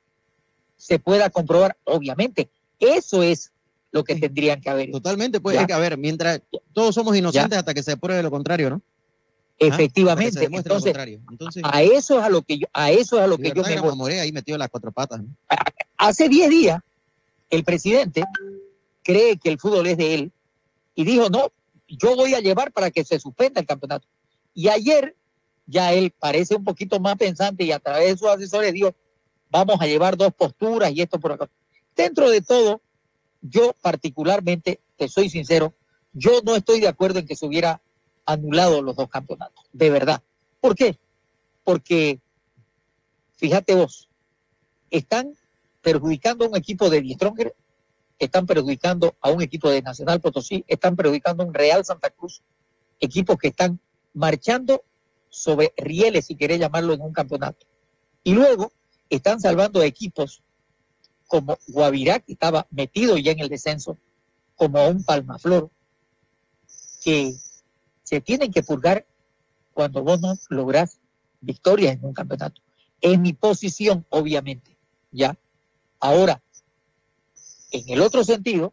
[0.76, 2.48] se pueda comprobar, obviamente.
[2.80, 3.50] Eso es
[3.92, 4.90] lo que tendrían que haber.
[4.90, 6.40] Totalmente, pues, es que, a ver, mientras
[6.72, 8.82] todos somos inocentes hasta que se pruebe lo contrario, ¿no?
[9.58, 10.48] Efectivamente.
[10.50, 10.94] Entonces,
[11.62, 13.80] a eso es a lo que yo, a eso es a lo que yo me.
[13.80, 15.22] Mamoré ahí metió las cuatro patas.
[15.22, 15.28] ¿no?
[15.96, 16.80] Hace 10 días,
[17.50, 18.24] el presidente
[19.02, 20.32] cree que el fútbol es de él
[20.94, 21.52] y dijo, no,
[21.88, 24.06] yo voy a llevar para que se suspenda el campeonato.
[24.54, 25.14] Y ayer
[25.66, 28.94] ya él parece un poquito más pensante y a través de sus asesores dijo,
[29.50, 31.48] vamos a llevar dos posturas y esto por acá.
[31.96, 32.80] Dentro de todo,
[33.40, 35.74] yo particularmente, te soy sincero,
[36.12, 37.80] yo no estoy de acuerdo en que se hubiera
[38.26, 40.22] anulado los dos campeonatos, de verdad.
[40.60, 40.98] ¿Por qué?
[41.62, 42.20] Porque,
[43.36, 44.08] fíjate vos,
[44.90, 45.34] están
[45.82, 47.54] perjudicando a un equipo de Die Stronger,
[48.18, 52.42] están perjudicando a un equipo de Nacional Potosí, están perjudicando a un Real Santa Cruz,
[53.00, 53.80] equipos que están
[54.14, 54.82] marchando
[55.28, 57.66] sobre rieles, si querés llamarlo, en un campeonato.
[58.22, 58.72] Y luego
[59.10, 60.42] están salvando equipos
[61.26, 63.98] como Guavirá, que estaba metido ya en el descenso,
[64.54, 65.70] como a un Palmaflor,
[67.02, 67.34] que
[68.04, 69.06] se tienen que purgar
[69.72, 70.98] cuando vos no lográs
[71.40, 72.62] victorias en un campeonato.
[73.00, 74.76] En mi posición, obviamente,
[75.10, 75.36] ¿ya?
[75.98, 76.40] Ahora,
[77.72, 78.72] en el otro sentido,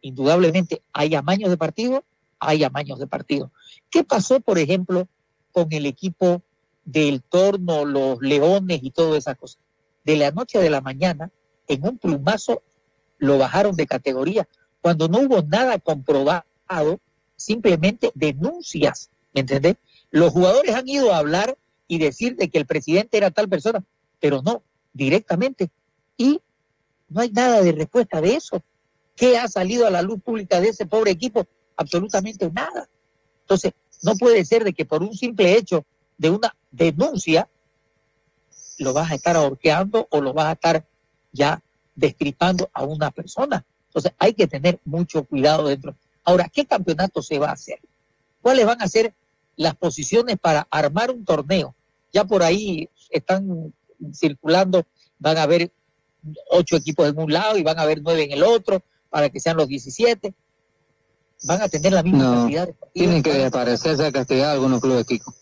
[0.00, 2.04] indudablemente hay amaños de partido,
[2.38, 3.50] hay amaños de partido.
[3.90, 5.08] ¿Qué pasó, por ejemplo,
[5.52, 6.42] con el equipo
[6.84, 9.58] del Torno, los Leones y todas esas cosas?
[10.04, 11.30] De la noche de la mañana,
[11.66, 12.62] en un plumazo,
[13.18, 14.48] lo bajaron de categoría,
[14.80, 16.44] cuando no hubo nada comprobado,
[17.38, 19.76] simplemente denuncias, ¿me entendés?
[20.10, 21.56] Los jugadores han ido a hablar
[21.86, 23.82] y decir de que el presidente era tal persona,
[24.20, 24.62] pero no,
[24.92, 25.70] directamente.
[26.18, 26.40] Y
[27.08, 28.62] no hay nada de respuesta de eso.
[29.16, 31.46] ¿Qué ha salido a la luz pública de ese pobre equipo?
[31.76, 32.88] Absolutamente nada.
[33.42, 35.84] Entonces, no puede ser de que por un simple hecho
[36.18, 37.48] de una denuncia
[38.78, 40.86] lo vas a estar ahorqueando o lo vas a estar
[41.32, 41.62] ya
[41.94, 43.64] destripando a una persona.
[43.86, 45.96] Entonces, hay que tener mucho cuidado dentro.
[46.28, 47.78] Ahora, ¿qué campeonato se va a hacer?
[48.42, 49.14] ¿Cuáles van a ser
[49.56, 51.74] las posiciones para armar un torneo?
[52.12, 53.72] Ya por ahí están
[54.12, 54.84] circulando,
[55.18, 55.72] van a haber
[56.50, 59.40] ocho equipos en un lado y van a haber nueve en el otro, para que
[59.40, 60.34] sean los 17.
[61.44, 65.06] Van a tener la misma No, cantidad de tienen que desaparecerse a castigar algunos clubes,
[65.06, 65.34] Kiko.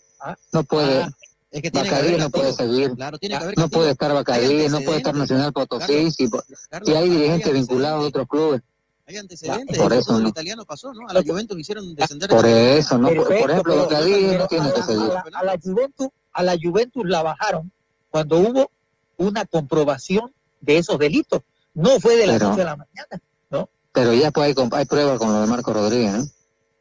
[0.52, 1.02] No puede.
[1.02, 1.10] Ah,
[1.50, 2.94] Es que Bacadí no puede seguir.
[2.94, 5.16] Claro, tiene que haber No puede estar Bacadí, no puede estar.
[5.16, 8.62] Nacional Potosí, Carlos, si, Carlos, si hay dirigentes vinculados a otros clubes.
[9.08, 9.78] Hay antecedentes.
[9.78, 10.28] por eso fútbol no.
[10.30, 11.08] italiano pasó, ¿no?
[11.08, 12.28] A la Juventus hicieron descender.
[12.30, 15.02] Por de- eso, no, por, ejemplo, Bacadí pero no tiene a que seguir.
[15.10, 17.70] A la, a la Juventus, a la Juventus la bajaron
[18.10, 18.70] cuando hubo
[19.16, 21.42] una comprobación de esos delitos.
[21.74, 23.68] No fue de la Pero- noche a la mañana, ¿no?
[23.92, 26.24] Pero ya pues hay, comp- hay pruebas con lo de Marco Rodríguez, ¿no?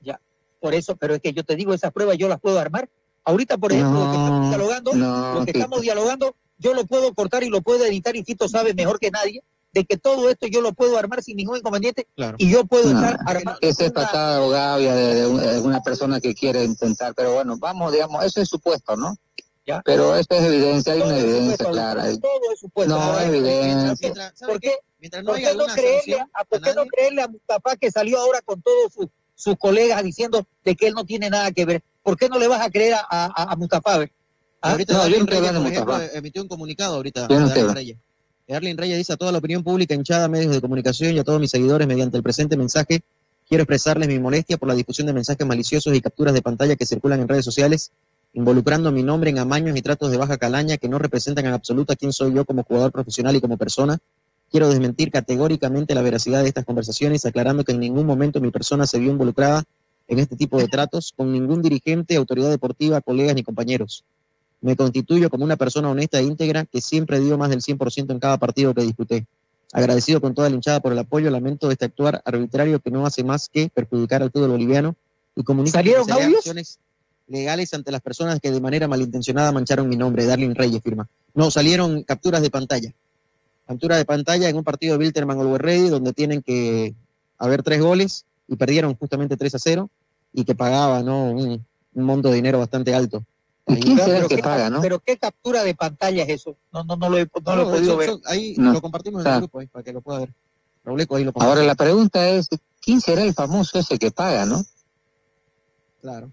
[0.02, 0.20] Ya.
[0.60, 2.90] Por eso, pero es que yo te digo, esas pruebas yo las puedo armar.
[3.24, 5.60] Ahorita, por ejemplo, lo que estamos dialogando, no, lo que Tito.
[5.60, 9.12] estamos dialogando, yo lo puedo cortar y lo puedo editar y Tito sabe mejor que
[9.12, 9.44] nadie
[9.76, 12.08] de que todo esto yo lo puedo armar sin ningún inconveniente
[12.38, 15.82] y yo puedo No, estar armando esa es patada de Gavia de, de de una
[15.84, 19.16] persona que quiere intentar, pero bueno, vamos, digamos, eso es supuesto, ¿no?
[19.68, 19.82] Ya.
[19.84, 22.04] Pero esto es evidencia, hay una Todo es evidencia supuesto, clara.
[22.04, 22.20] ahí.
[22.20, 22.96] todo es supuesto.
[22.98, 23.96] No, hay evidencia.
[24.00, 27.28] mientras- ¿Por qué, Mientras no ¿por qué no creerle, a, ¿por qué no creerle a
[27.28, 31.30] Mustafa que salió ahora con todos sus, sus colegas diciendo de que él no tiene
[31.30, 31.84] nada que ver?
[32.02, 33.96] ¿Por qué no le vas a creer a, a, a Mustafa?
[34.62, 34.72] ¿Ah?
[34.72, 36.18] Ahorita No, yo no hablando por de ejemplo, Mustafa.
[36.18, 37.28] emitió un comunicado ahorita.
[37.28, 37.48] Yo no
[38.48, 41.40] Darlene Reyes dice a toda la opinión pública hinchada, medios de comunicación y a todos
[41.40, 43.02] mis seguidores mediante el presente mensaje.
[43.48, 46.86] Quiero expresarles mi molestia por la difusión de mensajes maliciosos y capturas de pantalla que
[46.86, 47.92] circulan en redes sociales,
[48.34, 51.94] involucrando mi nombre en amaños y tratos de baja calaña que no representan en absoluto
[51.94, 53.98] a quién soy yo como jugador profesional y como persona.
[54.52, 58.86] Quiero desmentir categóricamente la veracidad de estas conversaciones, aclarando que en ningún momento mi persona
[58.86, 59.64] se vio involucrada
[60.08, 64.06] en este tipo de tratos con ningún dirigente, autoridad deportiva, colegas ni compañeros.
[64.62, 68.20] Me constituyo como una persona honesta e íntegra que siempre dio más del 100% en
[68.20, 69.26] cada partido que disputé.
[69.74, 73.24] Agradecido con toda la hinchada por el apoyo, lamento este actuar arbitrario que no hace
[73.24, 74.96] más que perjudicar al fútbol boliviano
[75.36, 76.38] y comunico que ¿Salieron seré audios?
[76.38, 76.80] acciones
[77.28, 81.08] legales ante las personas que de manera malintencionada mancharon mi nombre, Darlene Reyes firma.
[81.34, 82.94] No, salieron capturas de pantalla.
[83.68, 86.94] Captura de pantalla en un partido de Wilterman Ready donde tienen que
[87.38, 89.90] haber tres goles y perdieron justamente 3 a 0
[90.34, 91.32] y que pagaba ¿no?
[91.32, 91.66] un,
[91.96, 93.24] un monto de dinero bastante alto.
[93.68, 94.82] ¿Y quién será el Pero que qué- paga, no?
[94.82, 96.56] Pero qué captura de pantalla es eso?
[96.72, 98.12] No, no, no lo he, no lo he podido ver.
[98.26, 98.74] ahí No.
[98.74, 100.34] lo compartimos en el grupo ahí, para que lo pueda ver.
[100.84, 102.48] Robleco ahí lo Ahora la pregunta es,
[102.80, 104.64] ¿quién será el famoso ese que paga, no?
[106.02, 106.32] Claro.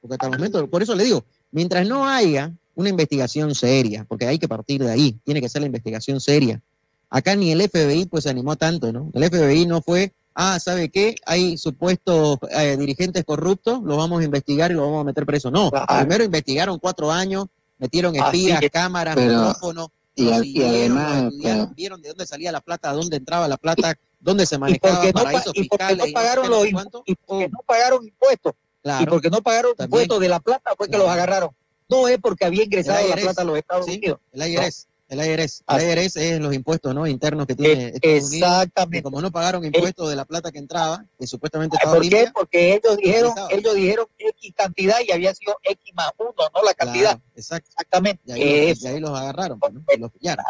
[0.00, 4.26] Porque hasta el momento, por eso le digo, mientras no haya una investigación seria, porque
[4.26, 6.60] hay que partir de ahí, tiene que ser la investigación seria.
[7.08, 9.10] Acá ni el FBI pues se animó tanto, ¿no?
[9.14, 11.14] El FBI no fue, ah, ¿sabe qué?
[11.26, 15.52] Hay supuestos eh, dirigentes corruptos, los vamos a investigar y los vamos a meter presos.
[15.52, 17.46] No, primero investigaron cuatro años,
[17.78, 18.70] metieron Así espías, es.
[18.70, 21.32] cámaras, micrófonos, y y además,
[21.76, 25.08] vieron de dónde salía la plata, dónde entraba la plata, dónde se Y manejaba porque,
[25.08, 25.98] no, pa- paraísos y porque fiscales.
[25.98, 27.02] no y pagaron sé los cuánto.
[27.06, 28.52] y porque no pagaron impuestos.
[28.82, 29.02] Claro.
[29.02, 31.50] Y porque no pagaron impuestos de la plata fue que los agarraron.
[31.88, 34.20] No es porque había ingresado El la plata a los Estados sí, Unidos.
[34.32, 37.06] El IRS, el IRS, el IRS es los impuestos ¿no?
[37.06, 39.02] internos que tiene Eh, Estados exactamente.
[39.02, 42.08] como no pagaron impuestos de la plata que entraba, que supuestamente estaba ¿Por qué?
[42.10, 46.62] limpia, Porque ellos dijeron, ellos dijeron X cantidad y había sido X más uno, no
[46.62, 47.10] la cantidad.
[47.18, 47.68] Claro, exacto.
[47.70, 48.22] Exactamente.
[48.26, 48.86] Y ahí, los, Eso.
[48.88, 49.84] y ahí los agarraron, pues, ¿no?
[49.94, 50.44] Y los pillaron.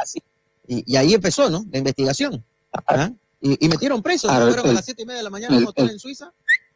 [0.69, 1.65] Y, y ahí empezó, ¿no?
[1.73, 2.45] La investigación.
[2.87, 3.11] ¿ah?
[3.41, 5.67] Y, y metieron presos, fueron a las siete y media de la mañana a un
[5.67, 6.31] hotel el- en Suiza,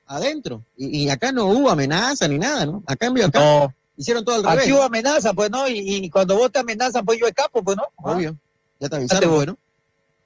[0.07, 0.65] adentro.
[0.77, 2.83] Y, y acá no hubo amenaza ni nada, ¿no?
[2.87, 3.75] A cambio acá No.
[3.97, 4.65] Hicieron todo al revés.
[4.65, 7.77] Aquí hubo amenaza, pues no, y, y cuando vos te amenazan, pues yo escapo, pues
[7.77, 7.85] no.
[7.97, 8.37] Obvio.
[8.81, 9.57] Ya te Ah, avisaron, bueno.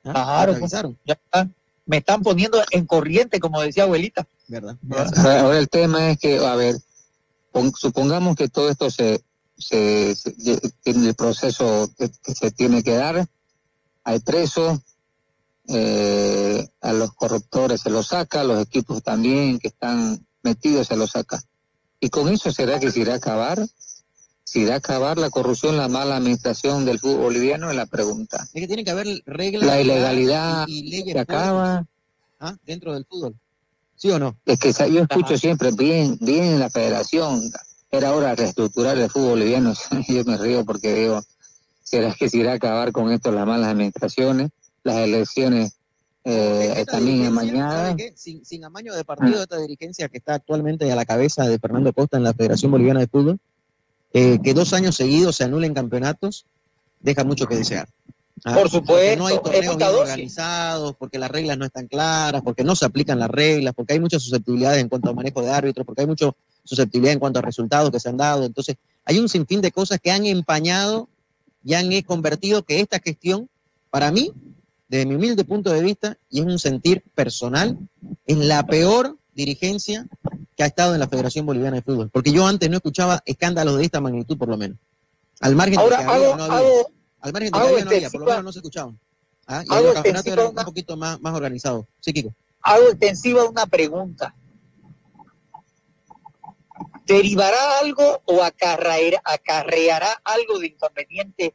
[0.05, 0.13] ¿Ah?
[0.13, 0.73] Claro, Ya te pues.
[0.75, 0.99] avisaron.
[1.05, 1.49] Ya está.
[1.87, 4.27] Me están poniendo en corriente, como decía abuelita.
[4.47, 4.77] ¿Verdad?
[5.17, 6.77] Ahora ahora el tema es que, a ver,
[7.53, 9.23] pon- supongamos que todo esto se,
[9.57, 10.35] se, se-
[10.85, 13.27] el proceso que, que se tiene que dar,
[14.05, 14.81] hay presos,
[15.67, 20.97] eh, a los corruptores se los saca, a los equipos también que están metidos se
[20.97, 21.43] los saca.
[22.01, 23.59] ¿Y con eso será que se irá a acabar?
[24.45, 27.71] ¿Se irá a acabar la corrupción, la mala administración del fútbol boliviano?
[27.71, 28.49] Es la pregunta.
[28.55, 31.87] Es que tiene que haber reglas La ilegalidad y, y leyes se acaba.
[32.41, 32.57] ¿ah?
[32.65, 33.35] dentro del fútbol.
[33.97, 34.37] ¿Sí o no?
[34.47, 37.51] Es que yo escucho siempre bien, bien en la federación.
[37.91, 39.75] Era hora de reestructurar el fútbol boliviano.
[40.09, 41.23] Yo me río porque digo,
[41.83, 44.51] ¿será que se irá a acabar con esto las malas administraciones?
[44.85, 45.73] Las elecciones
[46.29, 47.89] eh, Esta también amañadas.
[47.91, 48.13] ¿sabe qué?
[48.17, 51.93] Sin, sin amaño de partido, esta dirigencia que está actualmente a la cabeza de Fernando
[51.93, 53.39] Costa en la Federación Boliviana de Fútbol,
[54.13, 56.45] eh, que dos años seguidos se anulen campeonatos,
[57.01, 57.89] deja mucho que desear.
[58.45, 62.43] Ah, Por porque supuesto, No hay torneos bien organizados, porque las reglas no están claras,
[62.43, 65.51] porque no se aplican las reglas, porque hay muchas susceptibilidades en cuanto a manejo de
[65.51, 66.31] árbitros, porque hay mucha
[66.63, 68.45] susceptibilidad en cuanto a resultados que se han dado.
[68.45, 71.09] Entonces, hay un sinfín de cosas que han empañado
[71.65, 73.49] y han eh, convertido que esta gestión,
[73.91, 74.33] para mí,
[74.89, 77.79] desde mi humilde punto de vista, y es un sentir personal,
[78.27, 80.07] es la peor dirigencia
[80.57, 82.11] que ha estado en la Federación Boliviana de Fútbol.
[82.11, 84.79] Porque yo antes no escuchaba escándalos de esta magnitud, por lo menos.
[85.41, 86.59] Al margen Ahora de que había, hago- no había.
[86.59, 86.91] hago-
[87.21, 88.99] Al margen de que había, no había, por lo menos no se escuchaban.
[89.47, 89.63] ¿Ah?
[89.67, 91.87] Y hago extensiva eran una- un poquito más, más organizados.
[92.01, 92.35] Sí, Kiko.
[92.63, 94.35] Hago extensiva una pregunta.
[97.07, 101.55] ¿derivará algo o acarreará, acarreará algo de inconveniente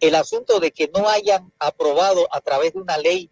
[0.00, 3.30] el asunto de que no hayan aprobado a través de una ley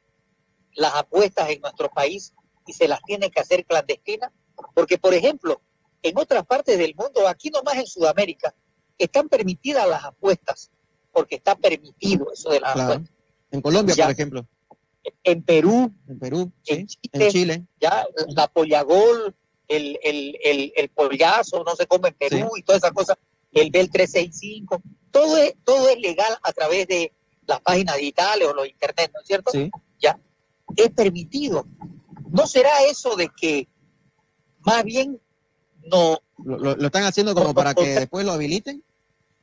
[0.75, 2.35] las apuestas en nuestro país
[2.67, 4.31] y se las tienen que hacer clandestinas?
[4.75, 5.61] Porque, por ejemplo,
[6.03, 8.55] en otras partes del mundo, aquí nomás en Sudamérica,
[8.99, 10.71] están permitidas las apuestas,
[11.13, 12.93] porque está permitido eso de las Claro.
[12.95, 13.17] apuestas.
[13.51, 14.05] En Colombia, Ya.
[14.05, 14.47] por ejemplo.
[15.23, 16.87] En Perú, En Perú, en.
[16.87, 17.67] Chile, En Chile.
[17.81, 19.35] ya la pollagol,
[19.69, 23.17] el, el, el, el pollazo, no sé cómo en Perú y todas esas cosas,
[23.53, 24.83] el del 365,
[25.21, 27.13] todo es, todo es legal a través de
[27.47, 29.51] las páginas digitales o los internet, ¿no es cierto?
[29.53, 29.71] Sí.
[30.01, 30.19] Ya,
[30.77, 31.67] es permitido.
[32.31, 33.69] ¿No será eso de que
[34.61, 35.19] más bien
[35.91, 38.83] no Lo, lo- lo están haciendo como para que después lo habiliten.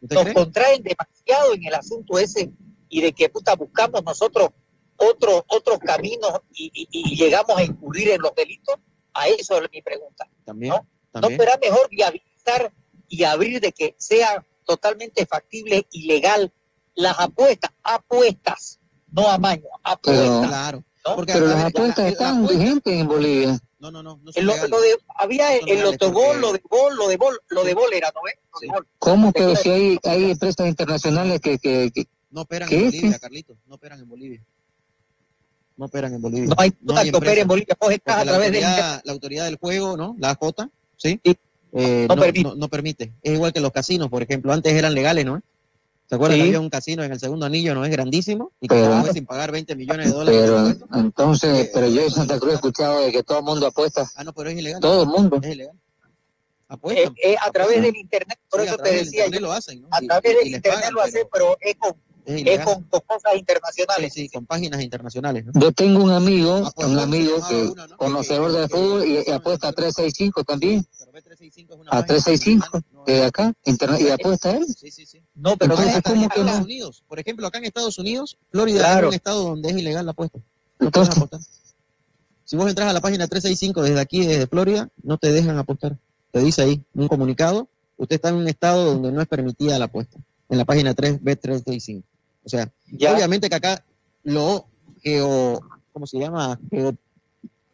[0.02, 0.34] ¿Usted nos cree?
[0.36, 2.52] contraen demasiado en el asunto ese
[2.90, 4.50] y de que puta buscamos nosotros
[4.98, 8.76] otros otros caminos y, y- y llegamos a incurrir en los delitos?
[9.14, 10.28] A eso es mi pregunta.
[10.46, 10.74] También.
[10.74, 10.86] ¿No
[11.22, 11.40] también.
[11.40, 12.74] será mejor viabilizar
[13.08, 16.52] y abrir de que sea totalmente factible y legal
[16.96, 18.80] las apuestas, apuestas,
[19.12, 20.28] no amaño, apuestas.
[20.28, 20.84] Pero- Claro.
[21.06, 21.16] ¿no?
[21.16, 23.60] Porque, Pero las ver, apuestas la- la están apuesta- vigentes en Bolivia.
[23.80, 24.20] No, no, no.
[24.24, 27.74] no lo, de, había el lotogol, porque- lo de bol, lo de bol, lo de
[27.74, 28.36] bol era, ¿no ves?
[28.72, 28.88] Bol.
[29.00, 29.32] ¿Cómo?
[29.34, 32.86] Pero si hay, hay empresas internacionales que, que, que- No operan ¿Qué en?
[32.86, 33.58] Bolivia, Carlitos.
[33.68, 34.42] No operan en Bolivia.
[35.76, 36.48] No operan en Bolivia.
[36.48, 37.38] No hay puta que opere empresas.
[37.42, 40.16] en Bolivia, vos estás a la través de la autoridad del juego, ¿no?
[40.20, 40.38] La
[40.98, 41.20] ¿sí?
[41.24, 41.38] Sí.
[41.76, 42.44] Eh, No no, permite.
[42.50, 43.14] no- no permite.
[43.24, 44.54] Es igual que los casinos, por ejemplo.
[44.54, 45.42] Antes eran legales, ¿no?
[46.08, 46.44] ¿Se acuerdan Sí.
[46.44, 48.52] que había un casino en el segundo anillo, no es grandísimo?
[48.62, 50.42] Y que Pero- sin pagar 20 millones de dólares.
[50.80, 54.08] pero entonces, pero yo en Santa Cruz he escuchado de que todo el mundo apuesta.
[54.16, 54.80] Ah, no, pero es ilegal.
[54.82, 55.40] Todo el mundo.
[55.42, 55.76] Es ilegal.
[55.76, 57.16] Eh, Apuestan.
[57.24, 59.54] eh, a través del internet, por Sí, eso te través del decía, internet yo, lo
[59.54, 59.88] hacen, ¿no?
[59.92, 61.96] a través y del internet pagan, lo hacen, pero es con,
[62.26, 64.14] Es con, con cosas Sí, internacionales.
[64.14, 65.60] sí, con páginas internacionales, ¿no?
[65.60, 67.98] Yo tengo un amigo, Ah, pues, un ¿cómo se amigo que uno, no?
[67.98, 70.88] conocedor Que- de que- fútbol y, que- y apuesta a 365 también.
[71.52, 74.66] Pero B365 es una A página 365 internacional, no de acá, internet, y apuesta él.
[74.78, 75.22] Sí, sí, sí.
[75.36, 76.64] No, pero Entonces, es ¿cómo en Estados no?
[76.64, 79.08] Unidos, por ejemplo, acá en Estados Unidos, Florida Claro.
[79.08, 80.40] es un estado donde es ilegal la apuesta.
[80.80, 81.40] No Entonces, apostar.
[82.46, 85.98] Si vos entras a la página 365 desde aquí, desde Florida, no te dejan apostar.
[86.32, 87.68] Te dice ahí un comunicado,
[87.98, 90.18] usted está en un estado donde no es permitida la apuesta.
[90.50, 92.04] En la página 3, B365.
[92.46, 93.14] O sea, Ya.
[93.14, 93.84] obviamente que acá
[94.24, 94.66] lo
[95.02, 95.62] geo,
[95.94, 96.60] ¿cómo se llama?
[96.70, 96.96] Geo-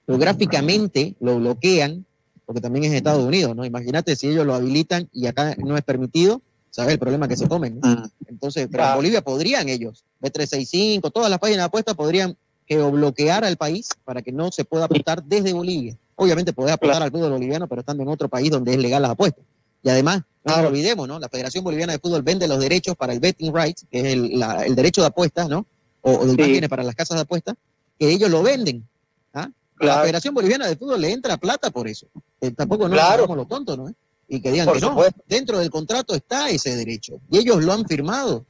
[0.05, 2.05] geográficamente lo bloquean,
[2.49, 3.63] porque también es Estados Unidos, ¿no?
[3.63, 7.47] Imagínate si ellos lo habilitan y acá no es permitido, ¿sabes el problema que se
[7.47, 7.79] comen?
[7.79, 7.87] ¿no?
[7.91, 8.95] mm, Entonces, pero en.
[8.95, 12.35] Bolivia podrían ellos, B365, todas las páginas de apuestas podrían
[12.67, 15.95] geobloquear al país para que no se pueda apostar desde Bolivia.
[16.15, 19.11] Obviamente podés apostar al fútbol boliviano, pero estando en otro país donde es legal las
[19.11, 19.45] apuestas.
[19.83, 21.19] Y además, no nos olvidemos, ¿no?
[21.19, 24.39] La Federación Boliviana de Fútbol vende los derechos para el betting rights, que es el,
[24.39, 25.67] la- el derecho de apuestas, ¿no?
[26.01, 26.67] O, o de Sí.
[26.67, 27.53] para las casas de apuestas,
[27.99, 28.87] que ellos lo venden.
[29.35, 29.49] ¿ah?
[29.79, 30.01] La.
[30.01, 32.07] Federación Boliviana de Fútbol le entra plata por eso.
[32.41, 33.23] Eh, tampoco no Claro.
[33.23, 33.93] somos los tontos, ¿no?
[34.27, 34.95] Y que digan Por que no.
[35.27, 37.19] Dentro del contrato está ese derecho.
[37.31, 38.45] Y ellos lo han firmado.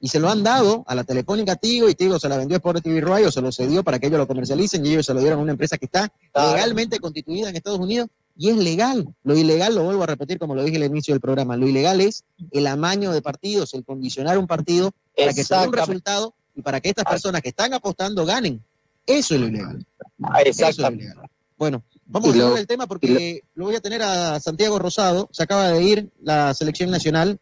[0.00, 2.58] Y se lo han dado a la Telefónica Tigo y Tigo se la vendió a
[2.58, 5.14] Sport TV Roy o se lo cedió para que ellos lo comercialicen y ellos se
[5.14, 6.52] lo dieron a una empresa que está Claro.
[6.52, 9.08] legalmente constituida en Estados Unidos y es legal.
[9.24, 12.00] Lo ilegal, lo vuelvo a repetir como lo dije al inicio del programa, lo ilegal
[12.02, 16.60] es el amaño de partidos, el condicionar un partido para que dé un resultado y
[16.62, 18.62] para que estas personas que están apostando ganen.
[19.06, 19.84] Eso es lo ilegal.
[20.22, 21.16] Ah, Eso es lo ilegal.
[21.56, 25.28] Bueno, vamos Y a hablar del tema porque lo voy a tener a Santiago Rosado.
[25.32, 27.38] Se acaba de ir la selección nacional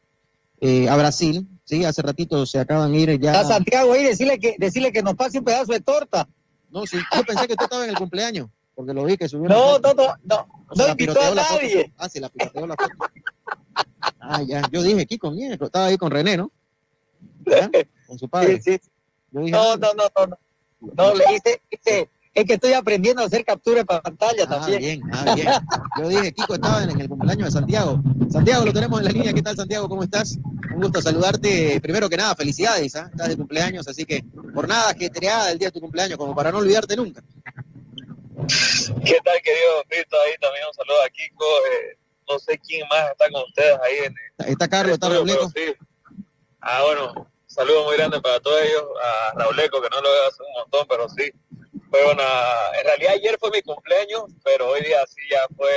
[0.61, 1.47] eh, a Brasil.
[1.65, 3.41] Sí, hace ratito se acaban de ir ya.
[3.41, 6.29] A Santiago ahí, decirle que, decirle que nos pase un pedazo de torta.
[6.71, 9.49] No, sí, yo pensé que tú estabas en el cumpleaños, porque lo vi que subió.
[9.49, 10.47] No, no, no, no.
[10.69, 11.35] O sea, No invitó a foto.
[11.37, 11.93] nadie.
[11.97, 12.95] Ah, sí, la piroteó la foto.
[14.21, 14.63] Ah, ya.
[14.71, 16.51] Yo dije, Kiko, mierda, estaba ahí con René, ¿no?
[17.47, 17.71] ¿Ya?
[18.07, 18.61] Con su padre.
[18.61, 18.91] Sí, sí.
[19.31, 20.39] Yo dije, No, ah, no, no, no.
[20.81, 24.49] No, no le hice, hice- es que estoy aprendiendo a hacer captura de pantalla Ah,
[24.49, 24.81] también.
[24.81, 25.49] bien, ah, bien.
[26.01, 28.03] Yo dije, Kiko estaba en, el cumpleaños de Santiago.
[28.31, 29.33] Santiago, lo tenemos en la línea.
[29.33, 29.89] ¿Qué tal, Santiago?
[29.89, 30.37] ¿Cómo estás?
[30.75, 31.81] Un gusto saludarte.
[31.81, 33.09] Primero que nada, felicidades, ¿ah?
[33.11, 36.35] Estás de cumpleaños, así que por nada que te el día de tu cumpleaños, como
[36.35, 37.23] para no olvidarte nunca.
[39.05, 40.17] ¿Qué tal, querido Fito?
[40.27, 41.45] Ahí también un saludo a Kiko.
[41.45, 41.99] eh,
[42.29, 45.75] no sé quién más está con ustedes ahí en Está, está Carlos, está pero sí.
[46.61, 48.83] Ah, bueno, saludo muy grande para todos ellos.
[49.03, 51.31] A Rauleco, que no lo veo hace un montón, pero sí.
[51.95, 52.25] Fue una...
[52.77, 55.71] En realidad ayer fue mi cumpleaños, pero hoy día sí ya fue,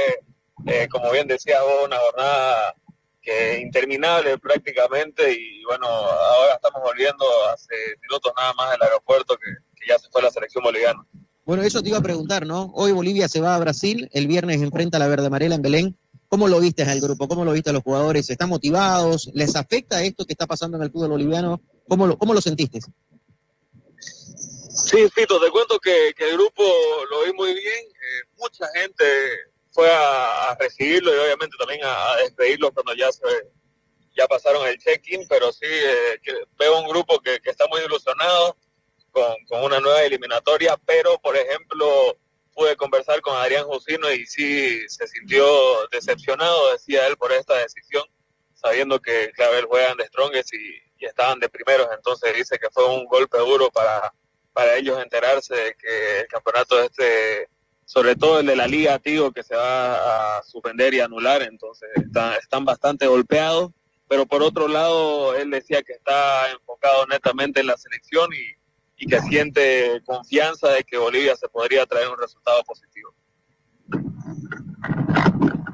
[0.65, 2.73] eh, como bien decía vos, una jornada
[3.21, 7.23] que interminable prácticamente y bueno, ahora estamos volviendo
[7.53, 11.05] hace minutos nada más del aeropuerto que, que ya se fue la selección boliviana.
[11.45, 12.71] Bueno, eso te iba a preguntar, ¿no?
[12.73, 15.97] Hoy Bolivia se va a Brasil, el viernes enfrenta a la Verde Amarela en Belén.
[16.29, 17.27] ¿Cómo lo viste al grupo?
[17.27, 18.27] ¿Cómo lo viste a los jugadores?
[18.31, 19.29] ¿Están motivados?
[19.35, 21.61] ¿Les afecta esto que está pasando en el fútbol boliviano?
[21.87, 22.79] ¿Cómo lo, cómo lo sentiste?
[24.85, 26.63] Sí, Fito, te cuento que, el grupo
[27.09, 27.85] lo vi muy bien.
[27.87, 29.03] eh, mucha gente
[29.71, 33.21] fue a, recibirlo y obviamente también a, despedirlo cuando ya se
[34.15, 36.19] ya pasaron el check-in, pero sí eh,
[36.57, 38.57] veo un grupo que, está muy ilusionado
[39.11, 42.17] con, una nueva eliminatoria, pero por ejemplo
[42.53, 45.45] pude conversar con Adrián Jusino y sí se sintió
[45.91, 48.03] decepcionado, decía él, por esta decisión,
[48.55, 52.85] sabiendo que, claro, él juegan de Strongest y estaban de primeros, entonces dice que fue
[52.87, 54.11] un golpe duro para,
[54.57, 57.47] para ellos enterarse de que el campeonato este,
[57.85, 61.87] sobre todo el de la liga, tío, que se va a suspender y anular, entonces
[62.41, 63.69] están, bastante golpeados,
[64.07, 69.07] pero por otro lado, él decía que está enfocado netamente en la selección y, y
[69.07, 73.13] que siente confianza de que Bolivia se podría traer un resultado positivo.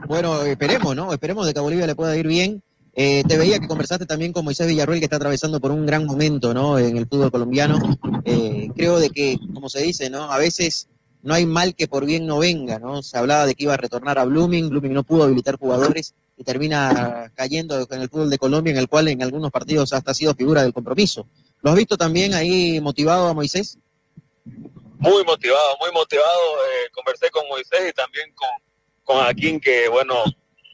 [0.07, 1.13] Bueno, esperemos, ¿no?
[1.13, 2.61] Esperemos de que a Bolivia le pueda ir bien.
[2.95, 6.05] Eh, te veía que conversaste también con Moisés Villarruel, que está atravesando por un gran
[6.05, 6.77] momento, ¿no?
[6.77, 7.79] En el fútbol colombiano.
[8.23, 10.31] Eh, creo de que, como se dice, ¿no?
[10.31, 10.87] A veces
[11.23, 13.01] no hay mal que por bien no venga, ¿no?
[13.01, 16.43] Se hablaba de que iba a retornar a Blooming, Blooming no pudo habilitar jugadores y
[16.43, 20.13] termina cayendo en el fútbol de Colombia, en el cual en algunos partidos hasta ha
[20.13, 21.25] sido figura del compromiso.
[21.61, 23.77] ¿Lo has visto también ahí motivado a Moisés?
[24.99, 26.27] Muy motivado, muy motivado.
[26.27, 28.49] eh, conversé con Moisés y también con,
[29.03, 30.15] con Akin, que bueno,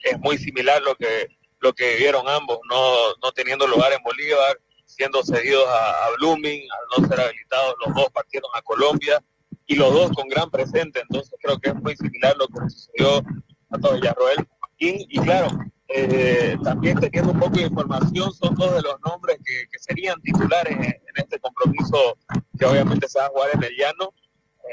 [0.04, 1.28] es muy similar lo que,
[1.60, 6.62] lo que vivieron ambos, no, no teniendo lugar en Bolívar, siendo cedidos a, a Blooming,
[6.62, 9.24] al no ser habilitados, los dos partieron a Colombia
[9.68, 13.24] y los dos con gran presente, entonces creo que es muy similar lo que sucedió
[13.72, 14.48] a todo Villarroel.
[14.80, 15.48] Y, y claro,
[15.90, 20.20] eh, también teniendo un poco de información, son dos de los nombres que, que serían
[20.22, 22.18] titulares en, en este compromiso
[22.58, 24.14] que obviamente se va a jugar en el llano.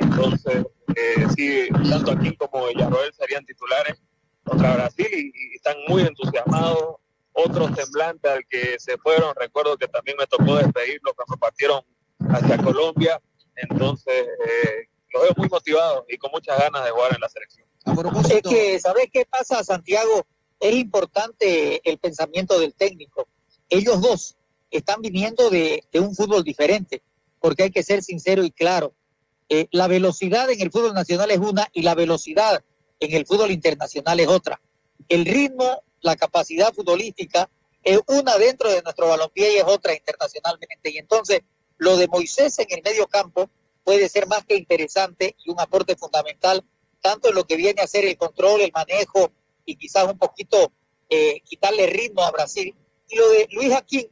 [0.01, 0.65] Entonces,
[0.95, 4.01] eh, sí, tanto aquí como Villarroel serían titulares
[4.47, 6.97] contra Brasil y, y están muy entusiasmados.
[7.39, 11.82] Otros semblantes al que se fueron, recuerdo que también me tocó despedirlos cuando partieron
[12.31, 13.20] hacia Colombia.
[13.56, 17.66] Entonces, eh, los veo muy motivados y con muchas ganas de jugar en la selección.
[18.31, 20.27] Es que, ¿sabes qué pasa, Santiago?
[20.59, 23.28] Es importante el pensamiento del técnico.
[23.68, 24.36] Ellos dos
[24.70, 27.02] están viniendo de, de un fútbol diferente,
[27.39, 28.94] porque hay que ser sincero y claro.
[29.48, 32.64] Eh, la velocidad en el fútbol nacional es una y la velocidad
[33.01, 34.60] en el fútbol internacional es otra.
[35.09, 37.48] El ritmo, la capacidad futbolística
[37.82, 40.90] es una dentro de nuestro balompié y es otra internacionalmente.
[40.90, 41.40] Y entonces,
[41.78, 43.48] lo de Moisés en el medio campo
[43.85, 46.64] puede ser más que interesante y un aporte fundamental,
[47.01, 49.31] tanto en lo que viene a ser el control, el manejo
[49.64, 50.73] y quizás un poquito
[51.09, 52.74] eh, quitarle ritmo a Brasil.
[53.09, 54.10] Y lo de Luis Aquín,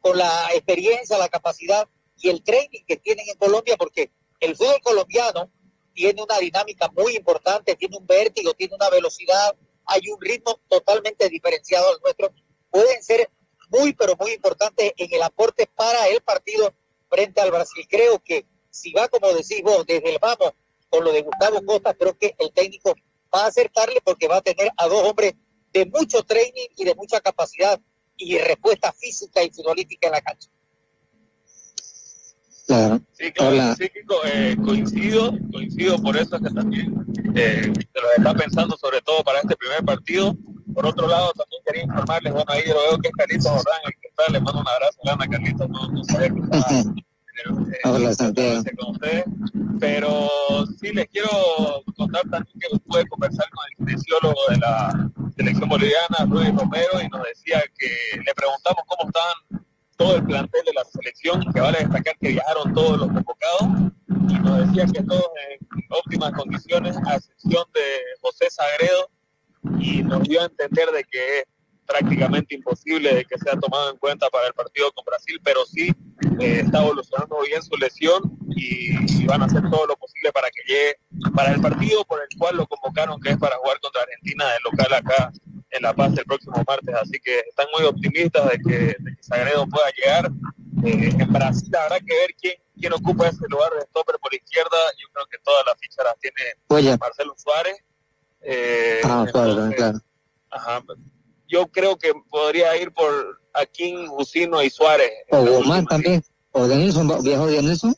[0.00, 1.88] con la experiencia, la capacidad
[2.18, 5.50] y el training que tienen en Colombia, porque el fútbol colombiano
[5.96, 9.56] tiene una dinámica muy importante, tiene un vértigo, tiene una velocidad,
[9.86, 12.32] hay un ritmo totalmente diferenciado al nuestro.
[12.70, 13.30] Pueden ser
[13.70, 16.72] muy, pero muy importantes en el aporte para el partido
[17.08, 17.86] frente al Brasil.
[17.88, 20.52] Creo que si va, como decís vos, desde el vamos
[20.90, 22.94] con lo de Gustavo Costa, creo que el técnico
[23.34, 25.34] va a acertarle porque va a tener a dos hombres
[25.72, 27.80] de mucho training y de mucha capacidad
[28.18, 30.50] y respuesta física y futbolística en la cancha.
[32.66, 33.00] Claro.
[33.12, 33.88] Sí, claro, sí,
[34.24, 36.94] eh, coincido, coincido, por eso es que también
[37.36, 40.36] eh, se lo está pensando sobre todo para este primer partido.
[40.74, 43.92] Por otro lado, también quería informarles, bueno, ahí lo veo que es Carlitos Jordán, el
[43.92, 46.84] que está, le mando un abrazo grande a Carlitos, no, no sabía que estaba eh,
[47.84, 48.62] Hola, Santiago.
[48.78, 49.24] con ustedes,
[49.78, 50.28] pero
[50.80, 51.28] sí les quiero
[51.96, 57.08] contar también que pude conversar con el kinesiólogo de la selección boliviana, Rudy Romero, y
[57.08, 59.65] nos decía que le preguntamos cómo estaban
[59.96, 63.92] todo el plantel de la selección, que vale destacar que viajaron todos los convocados,
[64.28, 67.80] y nos decía que todos en óptimas condiciones, a excepción de
[68.20, 69.10] José Sagredo,
[69.80, 71.44] y nos dio a entender de que es
[71.86, 75.94] prácticamente imposible de que sea tomado en cuenta para el partido con Brasil, pero sí
[76.40, 80.48] eh, está evolucionando bien su lesión y, y van a hacer todo lo posible para
[80.50, 80.96] que llegue
[81.32, 84.58] para el partido por el cual lo convocaron, que es para jugar contra Argentina de
[84.64, 85.32] local acá
[85.76, 89.22] en La Paz el próximo martes, así que están muy optimistas de que, de que
[89.22, 90.30] Sagredo pueda llegar.
[90.84, 94.76] Eh, en Brasil habrá que ver quién, quién ocupa ese lugar de stopper por izquierda,
[95.00, 96.96] yo creo que todas las fichas las tiene Oye.
[96.98, 97.76] Marcelo Suárez.
[98.42, 99.98] Eh, Ah, claro, entonces, claro.
[100.50, 100.82] ajá,
[101.48, 105.10] yo creo que podría ir por Aquín, Jusino y Suárez.
[105.30, 106.22] O Guzmán también.
[106.52, 107.94] O Denilson, viejo Denilson.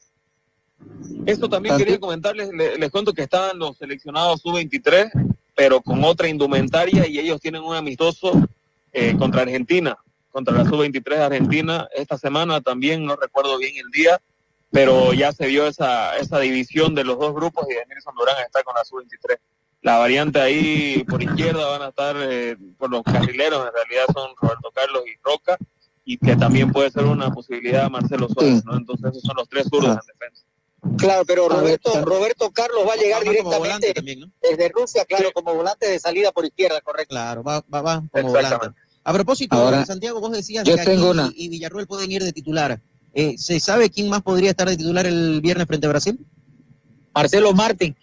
[1.27, 5.11] Esto también quería comentarles, le- les, cuento que estaban los seleccionados sub-23,
[5.59, 8.31] pero con otra indumentaria y ellos tienen un amistoso
[8.93, 9.99] eh, contra Argentina,
[10.31, 11.89] contra la sub-23 de Argentina.
[11.97, 14.21] Esta semana también, no recuerdo bien el día,
[14.71, 18.63] pero ya se vio esa, esa división de los dos grupos y Denilson Durán está
[18.63, 19.37] con la sub-23.
[19.83, 24.31] La variante ahí por izquierda van a estar eh, por los carrileros, en realidad son
[24.41, 25.59] Roberto Carlos y Roca,
[26.05, 28.77] y que también puede ser una posibilidad Marcelo Suárez, ¿no?
[28.77, 30.45] Entonces esos son los tres zurdos en defensa.
[30.97, 34.31] Claro, pero Roberto, Roberto Carlos va a llegar Va directamente también, ¿no?
[34.41, 37.11] desde Rusia, claro, como volante de salida por izquierda, correcto.
[37.11, 38.69] Claro, va, va, va como volante.
[39.05, 42.33] A propósito, Ahora, Santiago, vos decías yo que aquí una- y Villarruel pueden ir de
[42.33, 42.81] titular.
[43.15, 46.19] Eh, ¿Se sabe quién más podría estar de titular el viernes frente a Brasil?
[47.15, 47.97] Marcelo Martín.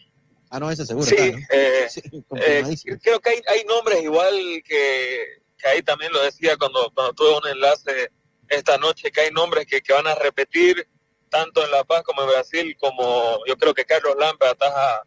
[0.50, 1.06] Ah, no, ese seguro.
[1.06, 1.46] Sí, está, ¿no?
[1.52, 1.88] eh,
[2.76, 4.34] eh, creo que hay, hay nombres igual
[4.68, 5.20] que,
[5.58, 8.12] que ahí también lo decía cuando, cuando tuve un enlace
[8.50, 10.88] esta noche, que hay nombres que, que van a repetir
[11.36, 15.04] tanto en La Paz como en Brasil, como yo creo que Carlos Lampe ataja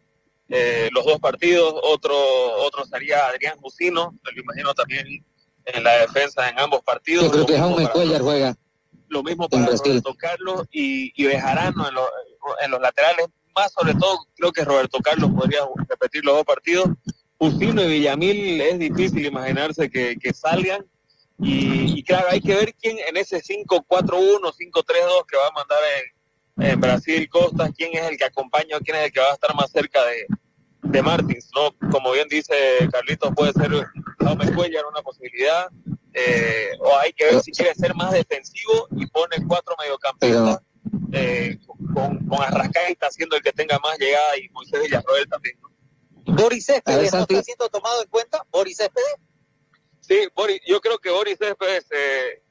[0.47, 2.15] eh, los dos partidos, otro
[2.67, 5.25] otro sería Adrián Jusino, me lo imagino también
[5.65, 7.25] en la defensa en ambos partidos.
[7.25, 8.55] Yo creo Lo que Jaume Cuellar juega.
[9.07, 9.65] lo mismo para.
[9.65, 12.07] Roberto Carlos y, y Bejarano en los,
[12.63, 13.27] en los laterales.
[13.55, 16.89] Más sobre todo, creo que Roberto Carlos podría repetir los dos partidos.
[17.39, 20.85] Jusino y Villamil es difícil imaginarse que, que salgan.
[21.41, 25.79] Y, y claro, hay que ver quién en ese 5-4-1, 5-3-2 que va a mandar
[26.59, 29.55] en, Brasil Costa, quién es el que acompaña quién es el que va a estar
[29.55, 30.25] más cerca de,
[30.83, 31.49] de Martins.
[31.55, 31.89] ¿no?
[31.89, 32.53] Como bien dice
[32.91, 33.71] Carlitos, puede ser
[34.19, 35.67] Jaume Cuellar una posibilidad.
[36.13, 40.59] eh, o hay que ver si quiere ser más defensivo y pone cuatro mediocampistas
[41.11, 41.59] eh,
[41.93, 45.57] con, con Arrascaeta siendo el que tenga más llegada y Moisés Villarroel también.
[45.61, 45.69] ¿no?
[46.35, 48.45] Boris Céspedes no está siendo tomado en cuenta.
[48.51, 49.15] Boris Céspedes.
[49.99, 52.43] Sí, Boris, yo creo que Boris Céspedes eh,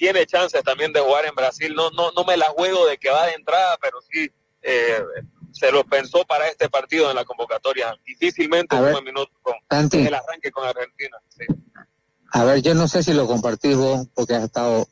[0.00, 1.74] tiene chances también de jugar en Brasil.
[1.74, 4.30] No, no, no me la juego de que va de entrada, pero sí
[4.62, 5.04] eh,
[5.52, 7.94] se lo pensó para este partido en la convocatoria.
[8.06, 9.98] Difícilmente un ver, buen minuto con Santi.
[9.98, 11.18] el arranque con Argentina.
[11.28, 11.44] sí.
[12.32, 14.88] A ver, yo no sé si lo compartís vos, porque has estado,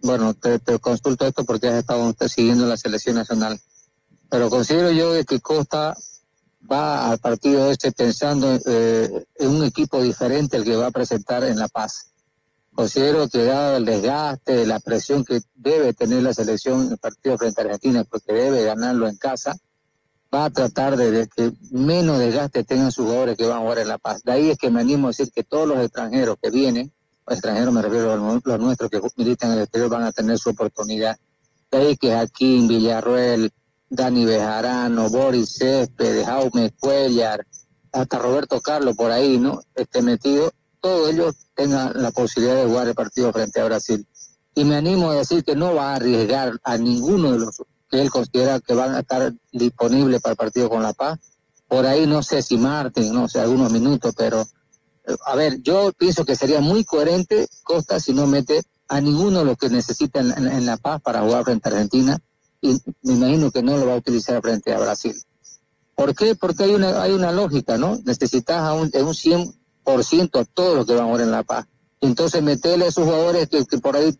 [0.00, 3.58] bueno, te, te consulto esto porque has estado usted siguiendo la selección nacional,
[4.28, 5.94] pero considero yo que Costa
[6.70, 11.44] va al partido este pensando eh, en un equipo diferente al que va a presentar
[11.44, 12.11] en La Paz.
[12.74, 17.36] Considero que dado el desgaste, la presión que debe tener la selección en el partido
[17.36, 19.54] frente a Argentina, porque debe ganarlo en casa,
[20.34, 23.88] va a tratar de, que menos desgaste tengan sus jugadores que van a jugar en
[23.88, 24.22] La Paz.
[24.24, 26.90] De ahí es que me animo a decir que todos los extranjeros que vienen,
[27.28, 30.50] extranjeros me refiero a los, nuestros que militan en el exterior, van a tener su
[30.50, 31.18] oportunidad.
[31.70, 33.52] De ahí que Jaquín, Villarruel,
[33.90, 37.46] Dani Bejarano, Boris Céspedes, Jaume Cuellar,
[37.92, 39.60] hasta Roberto Carlos por ahí, ¿no?
[39.74, 40.50] Esté metido,
[40.82, 44.06] todos ellos tengan la posibilidad de jugar el partido frente a Brasil.
[44.54, 48.02] Y me animo a decir que no va a arriesgar a ninguno de los que
[48.02, 51.18] él considera que van a estar disponibles para el partido con La Paz.
[51.68, 55.92] Por ahí no sé si Martín, no sé, algunos minutos, pero eh, a ver, yo
[55.92, 60.32] pienso que sería muy coherente Costa si no mete a ninguno de los que necesitan
[60.36, 62.18] en, en La Paz para jugar frente a Argentina
[62.60, 65.14] y me imagino que no lo va a utilizar frente a Brasil.
[65.94, 66.34] ¿Por qué?
[66.34, 68.00] Porque hay una, hay una lógica, ¿no?
[68.04, 69.54] Necesitas a un, de un 100%
[69.84, 71.66] a todos los que van a jugar en La Paz.
[72.00, 74.14] Entonces meterle a esos jugadores que, por ahí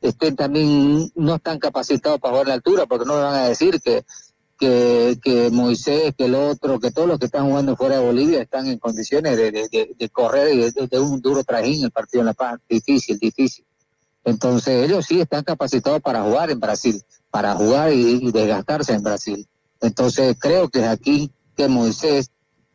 [0.00, 3.48] estén también no están capacitados para jugar a la altura, porque no me van a
[3.48, 4.04] decir que,
[4.58, 8.66] que, Moisés, que el otro, que todos los que están jugando fuera de Bolivia están
[8.66, 12.58] en condiciones de, de, correr y de, un duro trajín el partido en La Paz.
[12.68, 13.64] Difícil, difícil.
[14.24, 19.02] Entonces ellos sí están capacitados para jugar en Brasil, para jugar y, y desgastarse en
[19.02, 19.46] Brasil.
[19.80, 22.30] Entonces creo que aquí, que Moisés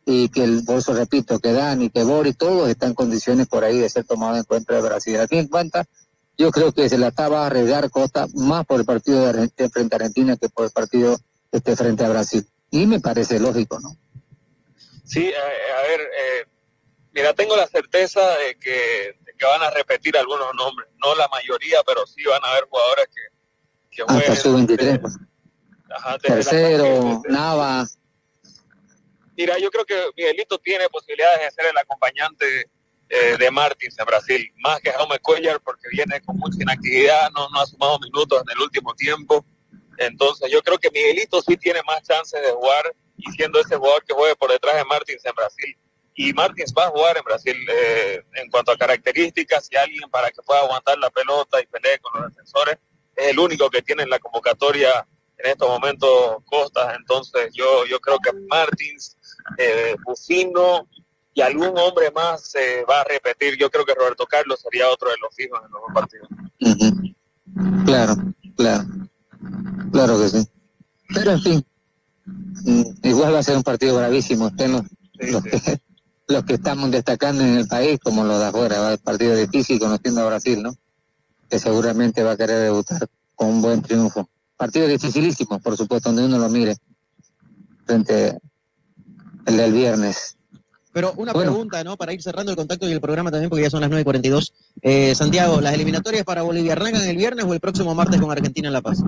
[0.06, 3.64] y que el, por eso repito, que Dani, que Boris, todos están en condiciones por
[3.64, 5.18] ahí de ser tomados en cuenta de Brasil.
[5.18, 5.84] Aquí en cuenta,
[6.36, 9.68] yo creo que se la estaba a arriesgar Costa más por el partido de Argentina,
[9.70, 11.16] frente a Argentina que por el partido
[11.52, 12.46] este frente a Brasil.
[12.70, 13.96] Y me parece lógico, ¿no?
[15.04, 16.46] Sí, a, a ver, eh,
[17.12, 21.28] mira, tengo la certeza de que, de que van a repetir algunos nombres, no la
[21.28, 24.36] mayoría, pero sí van a haber jugadores que, que Hasta jueguen.
[24.36, 25.00] su 23.
[25.96, 27.22] ajá, desde la Tercero.
[27.28, 27.86] Nava.
[29.36, 32.70] Mira, yo creo que Miguelito tiene posibilidades de ser el acompañante
[33.08, 37.48] eh, de Martins en Brasil, más que Jaume Cuellar, porque viene con mucha inactividad, no,
[37.50, 39.44] no ha sumado minutos en el último tiempo.
[39.98, 44.04] Entonces, yo creo que Miguelito sí tiene más chances de jugar y siendo ese jugador
[44.04, 45.76] que juegue por detrás de Martins en Brasil.
[46.16, 50.30] Y Martins va a jugar en Brasil eh, en cuanto a características y alguien para
[50.30, 52.78] que pueda aguantar la pelota y pelee con los defensores.
[53.16, 55.06] Es el único que tiene en la convocatoria
[55.38, 56.96] en estos momentos Costas.
[56.96, 59.16] Entonces, yo, yo creo que Martins,
[59.58, 60.88] eh, Bufino
[61.34, 63.56] y algún hombre más se va a repetir.
[63.58, 66.28] Yo creo que Roberto Carlos sería otro de los fijos en los dos partidos.
[66.60, 67.84] Ujú.
[67.84, 68.14] Claro,
[68.56, 68.84] claro.
[69.92, 70.48] Claro que sí.
[71.12, 71.66] Pero en fin,
[72.24, 74.48] mm, igual va a ser un partido bravísimo.
[74.48, 74.82] Estén los,
[75.18, 75.50] los que,
[76.28, 78.80] los que estamos destacando en el país como los de afuera.
[78.80, 80.74] Va a ser un partido difícil conociendo a Brasil, ¿no?
[81.50, 84.28] Que seguramente va a querer debutar con un buen triunfo.
[84.56, 86.76] Partido dificilísimo, por supuesto, donde uno lo mire.
[87.86, 88.38] Frente
[89.46, 90.36] el del viernes.
[90.92, 91.50] Pero una Bueno.
[91.50, 91.96] pregunta, ¿no?
[91.96, 94.52] Para ir cerrando el contacto y el programa también, porque ya son las 9.42.
[94.80, 98.68] Eh, Santiago, ¿las eliminatorias para Bolivia arrancan el viernes o el próximo martes con Argentina
[98.68, 99.02] en La Paz?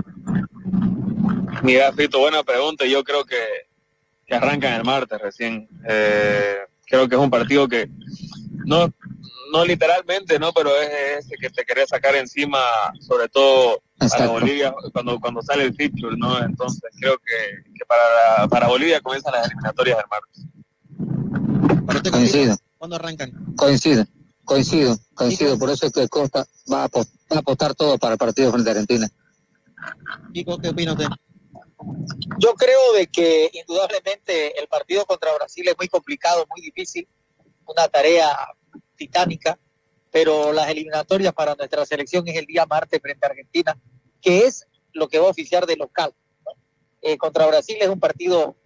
[1.63, 2.85] Mira, Fito, buena pregunta.
[2.87, 3.37] Yo creo que,
[4.27, 5.69] que arrancan el martes recién.
[5.89, 6.57] Eh,
[6.87, 7.89] creo que es un partido que
[8.65, 8.93] no,
[9.53, 12.59] no literalmente, no, pero es ese que te querés sacar encima,
[13.01, 14.33] sobre todo para Exacto.
[14.33, 16.43] Bolivia, cuando, cuando sale el fixture, ¿no?
[16.43, 20.47] Entonces creo que para, para Bolivia comienzan las eliminatorias del martes.
[22.11, 23.33] Coincido, ¿Cuándo arrancan?
[23.57, 24.05] coincido,
[24.45, 25.59] coincido, coincido.
[25.59, 28.51] Por eso es que Costa va a, apo- va a apostar todo para el partido
[28.53, 29.09] frente a Argentina.
[30.33, 31.07] Kiko, ¿qué opina usted?
[32.39, 37.07] Yo creo de que indudablemente el partido contra Brasil es muy complicado, muy difícil,
[37.67, 38.37] una tarea
[38.97, 39.59] titánica,
[40.11, 43.77] pero las eliminatorias para nuestra selección es el día martes frente a Argentina,
[44.21, 46.13] que es lo que va a oficiar de local.
[47.03, 48.57] Eh, contra Brasil es un partido,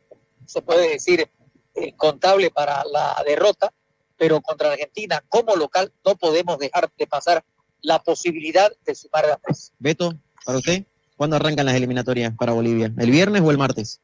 [0.46, 1.28] se puede decir,
[1.74, 3.72] eh, contable para la derrota,
[4.16, 7.42] pero contra Argentina como local no podemos dejar de pasar
[7.82, 9.72] la posibilidad de sumar a tres.
[9.78, 10.12] Beto,
[10.44, 10.84] para usted,
[11.16, 12.92] ¿cuándo arrancan las eliminatorias para Bolivia?
[12.98, 14.00] ¿El viernes o el martes?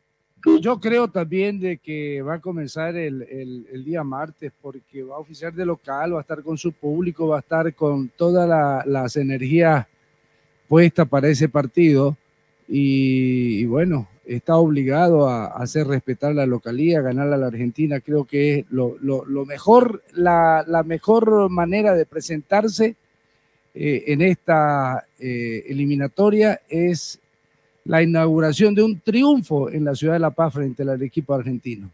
[0.60, 5.16] Yo creo también de que va a comenzar el, el- el día martes porque va
[5.16, 8.48] a oficiar de local, va a estar con su público, va a estar con todas
[8.48, 9.86] la- las energías
[10.68, 12.16] puestas para ese partido
[12.68, 18.00] y, y bueno, está obligado a, a hacer respetar la localía, ganar a la Argentina.
[18.00, 22.96] Creo que es lo, lo- lo mejor, la, la mejor manera de presentarse
[23.74, 27.18] eh, en esta eh, eliminatoria es
[27.84, 31.88] la inauguración de un triunfo en la ciudad de La Paz frente al equipo argentino.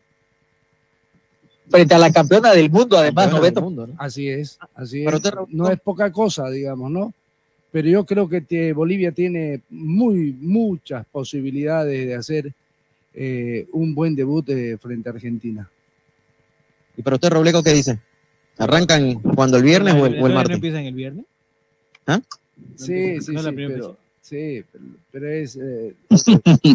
[1.68, 3.60] Frente a la campeona del mundo, además, ¿no, Beto?
[3.98, 5.24] Así es, así Pero es.
[5.24, 7.12] usted, No es poca cosa, digamos, ¿no?
[7.72, 12.52] Pero yo creo que te- Bolivia tiene muy, muchas posibilidades de hacer
[13.14, 15.68] eh, un buen debut eh, frente a Argentina.
[16.96, 17.98] ¿Y para usted, Robleco, qué dice?
[18.58, 20.54] ¿Arrancan cuando el viernes o el, o el ¿No martes?
[20.56, 21.24] empiezan el viernes?
[22.06, 22.20] ¿Ah?
[22.76, 25.56] Sí, sí, no sí, primera pero, sí, pero, pero es...
[25.56, 25.94] eh,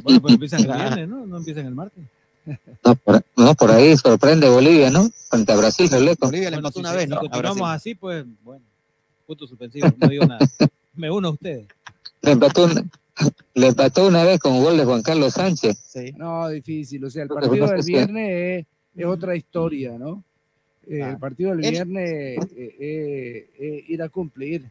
[0.03, 1.25] Bueno, pero empiezan el viernes, ¿no?
[1.27, 2.03] No empiezan el martes.
[2.83, 5.09] No por, no, por ahí sorprende Bolivia, ¿no?
[5.29, 6.25] Frente a Brasil, Releco.
[6.27, 7.17] Bolivia le empató una vez, Si ¿no?
[7.17, 8.63] A continuamos así, pues, bueno,
[9.27, 10.47] punto suspensivo, no digo nada.
[10.97, 11.67] Me uno a ustedes.
[12.21, 12.83] Le empató, una,
[13.53, 15.77] le empató una vez con gol de Juan Carlos Sánchez.
[16.17, 17.03] No, difícil.
[17.05, 18.65] O sea, el partido del es viernes
[18.95, 20.23] es, es otra historia, ¿no?
[20.89, 21.09] Eh, Ah.
[21.11, 22.09] El partido del El- viernes
[22.55, 24.63] eh, eh, eh, ir a cumplir.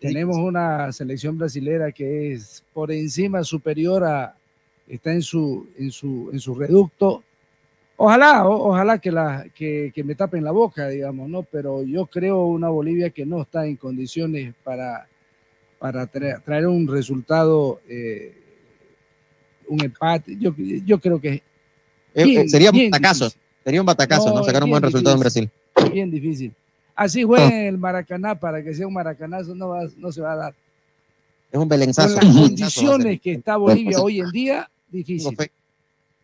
[0.00, 4.34] Tenemos una selección brasilera que es por encima superior a,
[4.88, 7.22] está en su, en su, en su reducto.
[7.96, 11.42] Ojalá, o- ojalá que, la, que, que me tapen la boca, digamos, ¿no?
[11.42, 15.06] Pero yo creo una Bolivia que no está en condiciones para,
[15.78, 18.34] para traer, traer un resultado, eh,
[19.68, 20.36] un empate.
[20.38, 21.42] Yo, yo creo que
[22.14, 23.30] Eh, bien- eh, sería un bien batacazo.
[23.62, 24.36] Sería un batacazo, ¿no?
[24.36, 25.20] No, Sacar un buen resultado en.
[25.20, 25.50] Brasil.
[25.92, 26.52] bien difícil.
[26.96, 30.32] Así juega en el Maracaná para que sea un maracanazo, no, va- no se va
[30.32, 30.54] a dar.
[31.50, 32.14] Es un Con belenzazo.
[32.16, 35.28] las va a condiciones que está Bolivia hoy en día, difícil.
[35.30, 35.50] Tengo fe.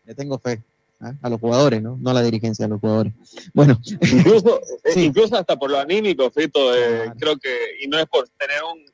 [0.07, 0.61] Le tengo fe.
[1.01, 1.15] ¿Ah?
[1.23, 1.97] A los jugadores, ¿no?
[2.01, 3.15] No a la dirigencia, a los jugadores.
[3.53, 8.07] Bueno, Incluso, eh, incluso hasta por lo anímico, Fito, eh, creo que, y no es
[8.07, 8.85] por tener un,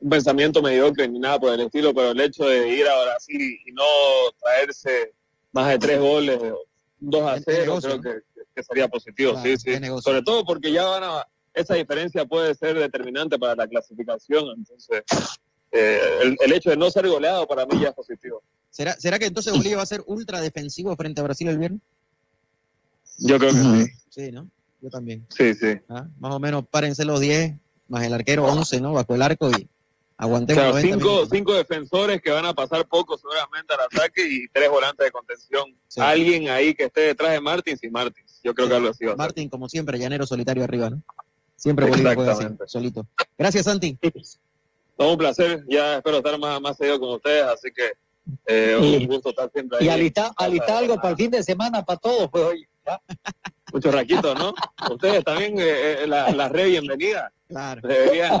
[0.00, 3.58] un pensamiento mediocre ni nada por el estilo, pero el hecho de ir a Brasil
[3.64, 3.84] y, no
[4.40, 5.12] traerse
[5.52, 6.38] más de tres goles,
[6.98, 9.72] 2 a 0, negocio, creo que, que sería positivo, Claro, sí, sí.
[10.02, 15.02] Sobre todo porque ya van a, esa diferencia puede ser determinante para la clasificación, entonces
[15.70, 18.42] eh, el, el hecho de no ser goleado para mí ya es positivo.
[18.72, 21.80] ¿Será, ¿Será que entonces Bolivia va a ser ultra defensivo frente a Brasil el viernes?
[23.18, 23.92] Yo creo que sí.
[24.08, 24.48] Sí, ¿no?
[24.80, 25.26] Yo también.
[25.28, 25.78] Sí, sí.
[25.90, 26.08] ¿ah?
[26.18, 27.54] Más o menos párense los 10,
[27.88, 28.94] más el arquero 11, ¿no?
[28.94, 29.68] Bajo el arco y
[30.16, 31.28] aguantemos Claro, 90 cinco, minutos.
[31.30, 35.76] cinco defensores que van a pasar poco seguramente al ataque y tres volantes de contención.
[35.98, 38.40] Alguien ahí que esté detrás de Martins y Martins.
[38.42, 39.18] Yo creo que algo así va a ser.
[39.18, 41.02] Martín, como siempre, llanero solitario arriba, ¿no?
[41.56, 43.06] Siempre Bolivia juega así, solito.
[43.36, 43.98] Gracias, Santi.
[44.96, 45.64] Todo un placer.
[45.68, 47.92] Ya espero estar más, más seguido con ustedes, así que
[48.46, 49.86] eh, un gusto estar siempre ahí.
[49.86, 52.46] Y alista, alista algo para el fin de semana para todos, pues.
[53.72, 54.52] Muchos raquitos, ¿no?
[54.90, 57.32] Ustedes también, eh, eh, la, la re bienvenida.
[57.48, 57.88] Claro.
[57.88, 58.40] Deberían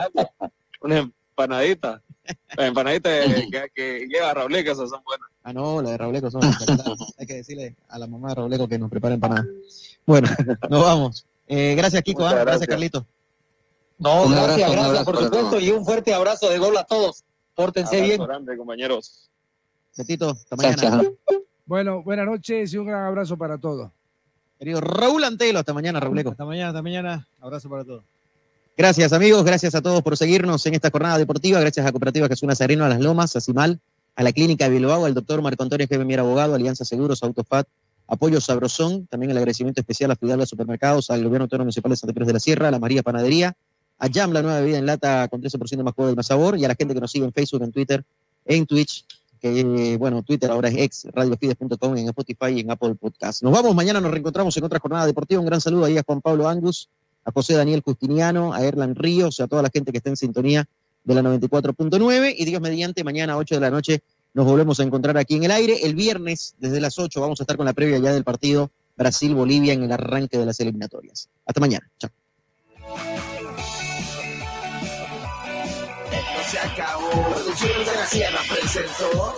[0.80, 2.02] una empanadita.
[2.56, 5.28] Las empanaditas que, que, lleva Raúl, que esas son buenas.
[5.42, 7.14] Ah, no, la de Robleco son espectaculares.
[7.18, 9.46] Hay que decirle a la mamá de Robleco que nos preparen para nada.
[10.06, 10.28] Bueno,
[10.70, 11.26] nos vamos.
[11.48, 12.24] Eh, gracias, Kiko.
[12.24, 12.30] ¿ah?
[12.30, 12.68] Gracias, gracias.
[12.68, 13.06] Carlito.
[13.98, 16.84] No, Un gracias, abrazo, gracias abrazo por supuesto y un fuerte abrazo de gol a
[16.84, 17.24] todos.
[17.54, 18.26] Pórtense Abrazo bien.
[18.26, 19.30] grande, compañeros.
[19.96, 21.02] Betito, hasta mañana.
[21.66, 23.90] Bueno, buenas noches y un gran abrazo para todos.
[24.58, 26.30] Querido Raúl Antelo, hasta mañana, Robleco.
[26.30, 27.26] Hasta mañana, hasta mañana.
[27.40, 28.04] Abrazo para todos.
[28.76, 29.44] Gracias, amigos.
[29.44, 31.60] Gracias a todos por seguirnos en esta jornada deportiva.
[31.60, 33.80] Gracias a Cooperativa Casuna Sereno, a Las Lomas, a Cimal,
[34.16, 36.04] a la Clínica de Bilbao, al doctor Marco Antonio G.
[36.04, 37.66] Mier Abogado, Alianza Seguros, Autofat,
[38.06, 42.14] Apoyo Sabrosón, también el agradecimiento especial a Fidalga Supermercados, al Gobierno Autónomo Municipal de Santa
[42.14, 43.54] Cruz de la Sierra, a la María Panadería,
[43.98, 46.64] a Jam, la nueva bebida en lata con 13% más juego y más sabor, y
[46.64, 48.04] a la gente que nos sigue en Facebook, en Twitter,
[48.46, 49.04] en Twitch
[49.42, 53.42] que bueno, Twitter ahora es ex radiofides.com en Spotify y en Apple Podcast.
[53.42, 55.40] Nos vamos, mañana nos reencontramos en otra jornada deportiva.
[55.40, 56.88] Un gran saludo ahí a Juan Pablo Angus,
[57.24, 60.68] a José Daniel Justiniano, a Erlan Ríos, a toda la gente que está en sintonía
[61.02, 64.02] de la 94.9 y Dios mediante, mañana a 8 de la noche
[64.34, 65.84] nos volvemos a encontrar aquí en el aire.
[65.84, 69.72] El viernes, desde las 8, vamos a estar con la previa ya del partido Brasil-Bolivia
[69.72, 71.28] en el arranque de las eliminatorias.
[71.44, 71.86] Hasta mañana.
[71.98, 72.10] Chao.
[76.52, 77.10] Se acabó.
[77.30, 79.34] Producciones de la Sierra presentó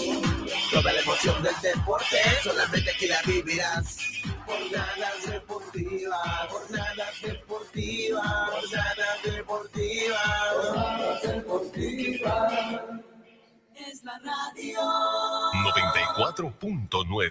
[0.73, 2.17] toda la emoción del deporte.
[2.43, 3.99] Solamente aquí la vivirás.
[4.47, 10.21] Jornadas deportivas, jornadas deportivas, jornadas deportivas,
[10.55, 12.53] jornadas deportivas.
[13.77, 14.81] Es la radio.
[15.73, 17.31] 94.9.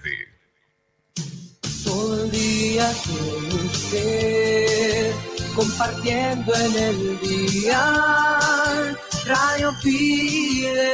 [1.83, 5.13] Todo el día con usted,
[5.53, 8.95] compartiendo en el día,
[9.25, 10.93] Radio Pide.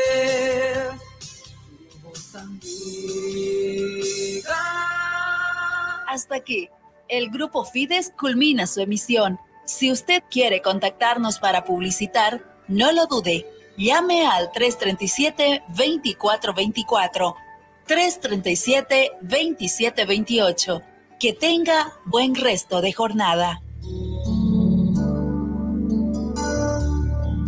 [6.08, 6.70] Hasta aquí,
[7.08, 9.40] el grupo Fides culmina su emisión.
[9.66, 13.48] Si usted quiere contactarnos para publicitar, no lo dude.
[13.78, 17.36] Llame al 337-2424.
[17.88, 20.84] 337-2728.
[21.20, 23.64] Que tenga buen resto de jornada.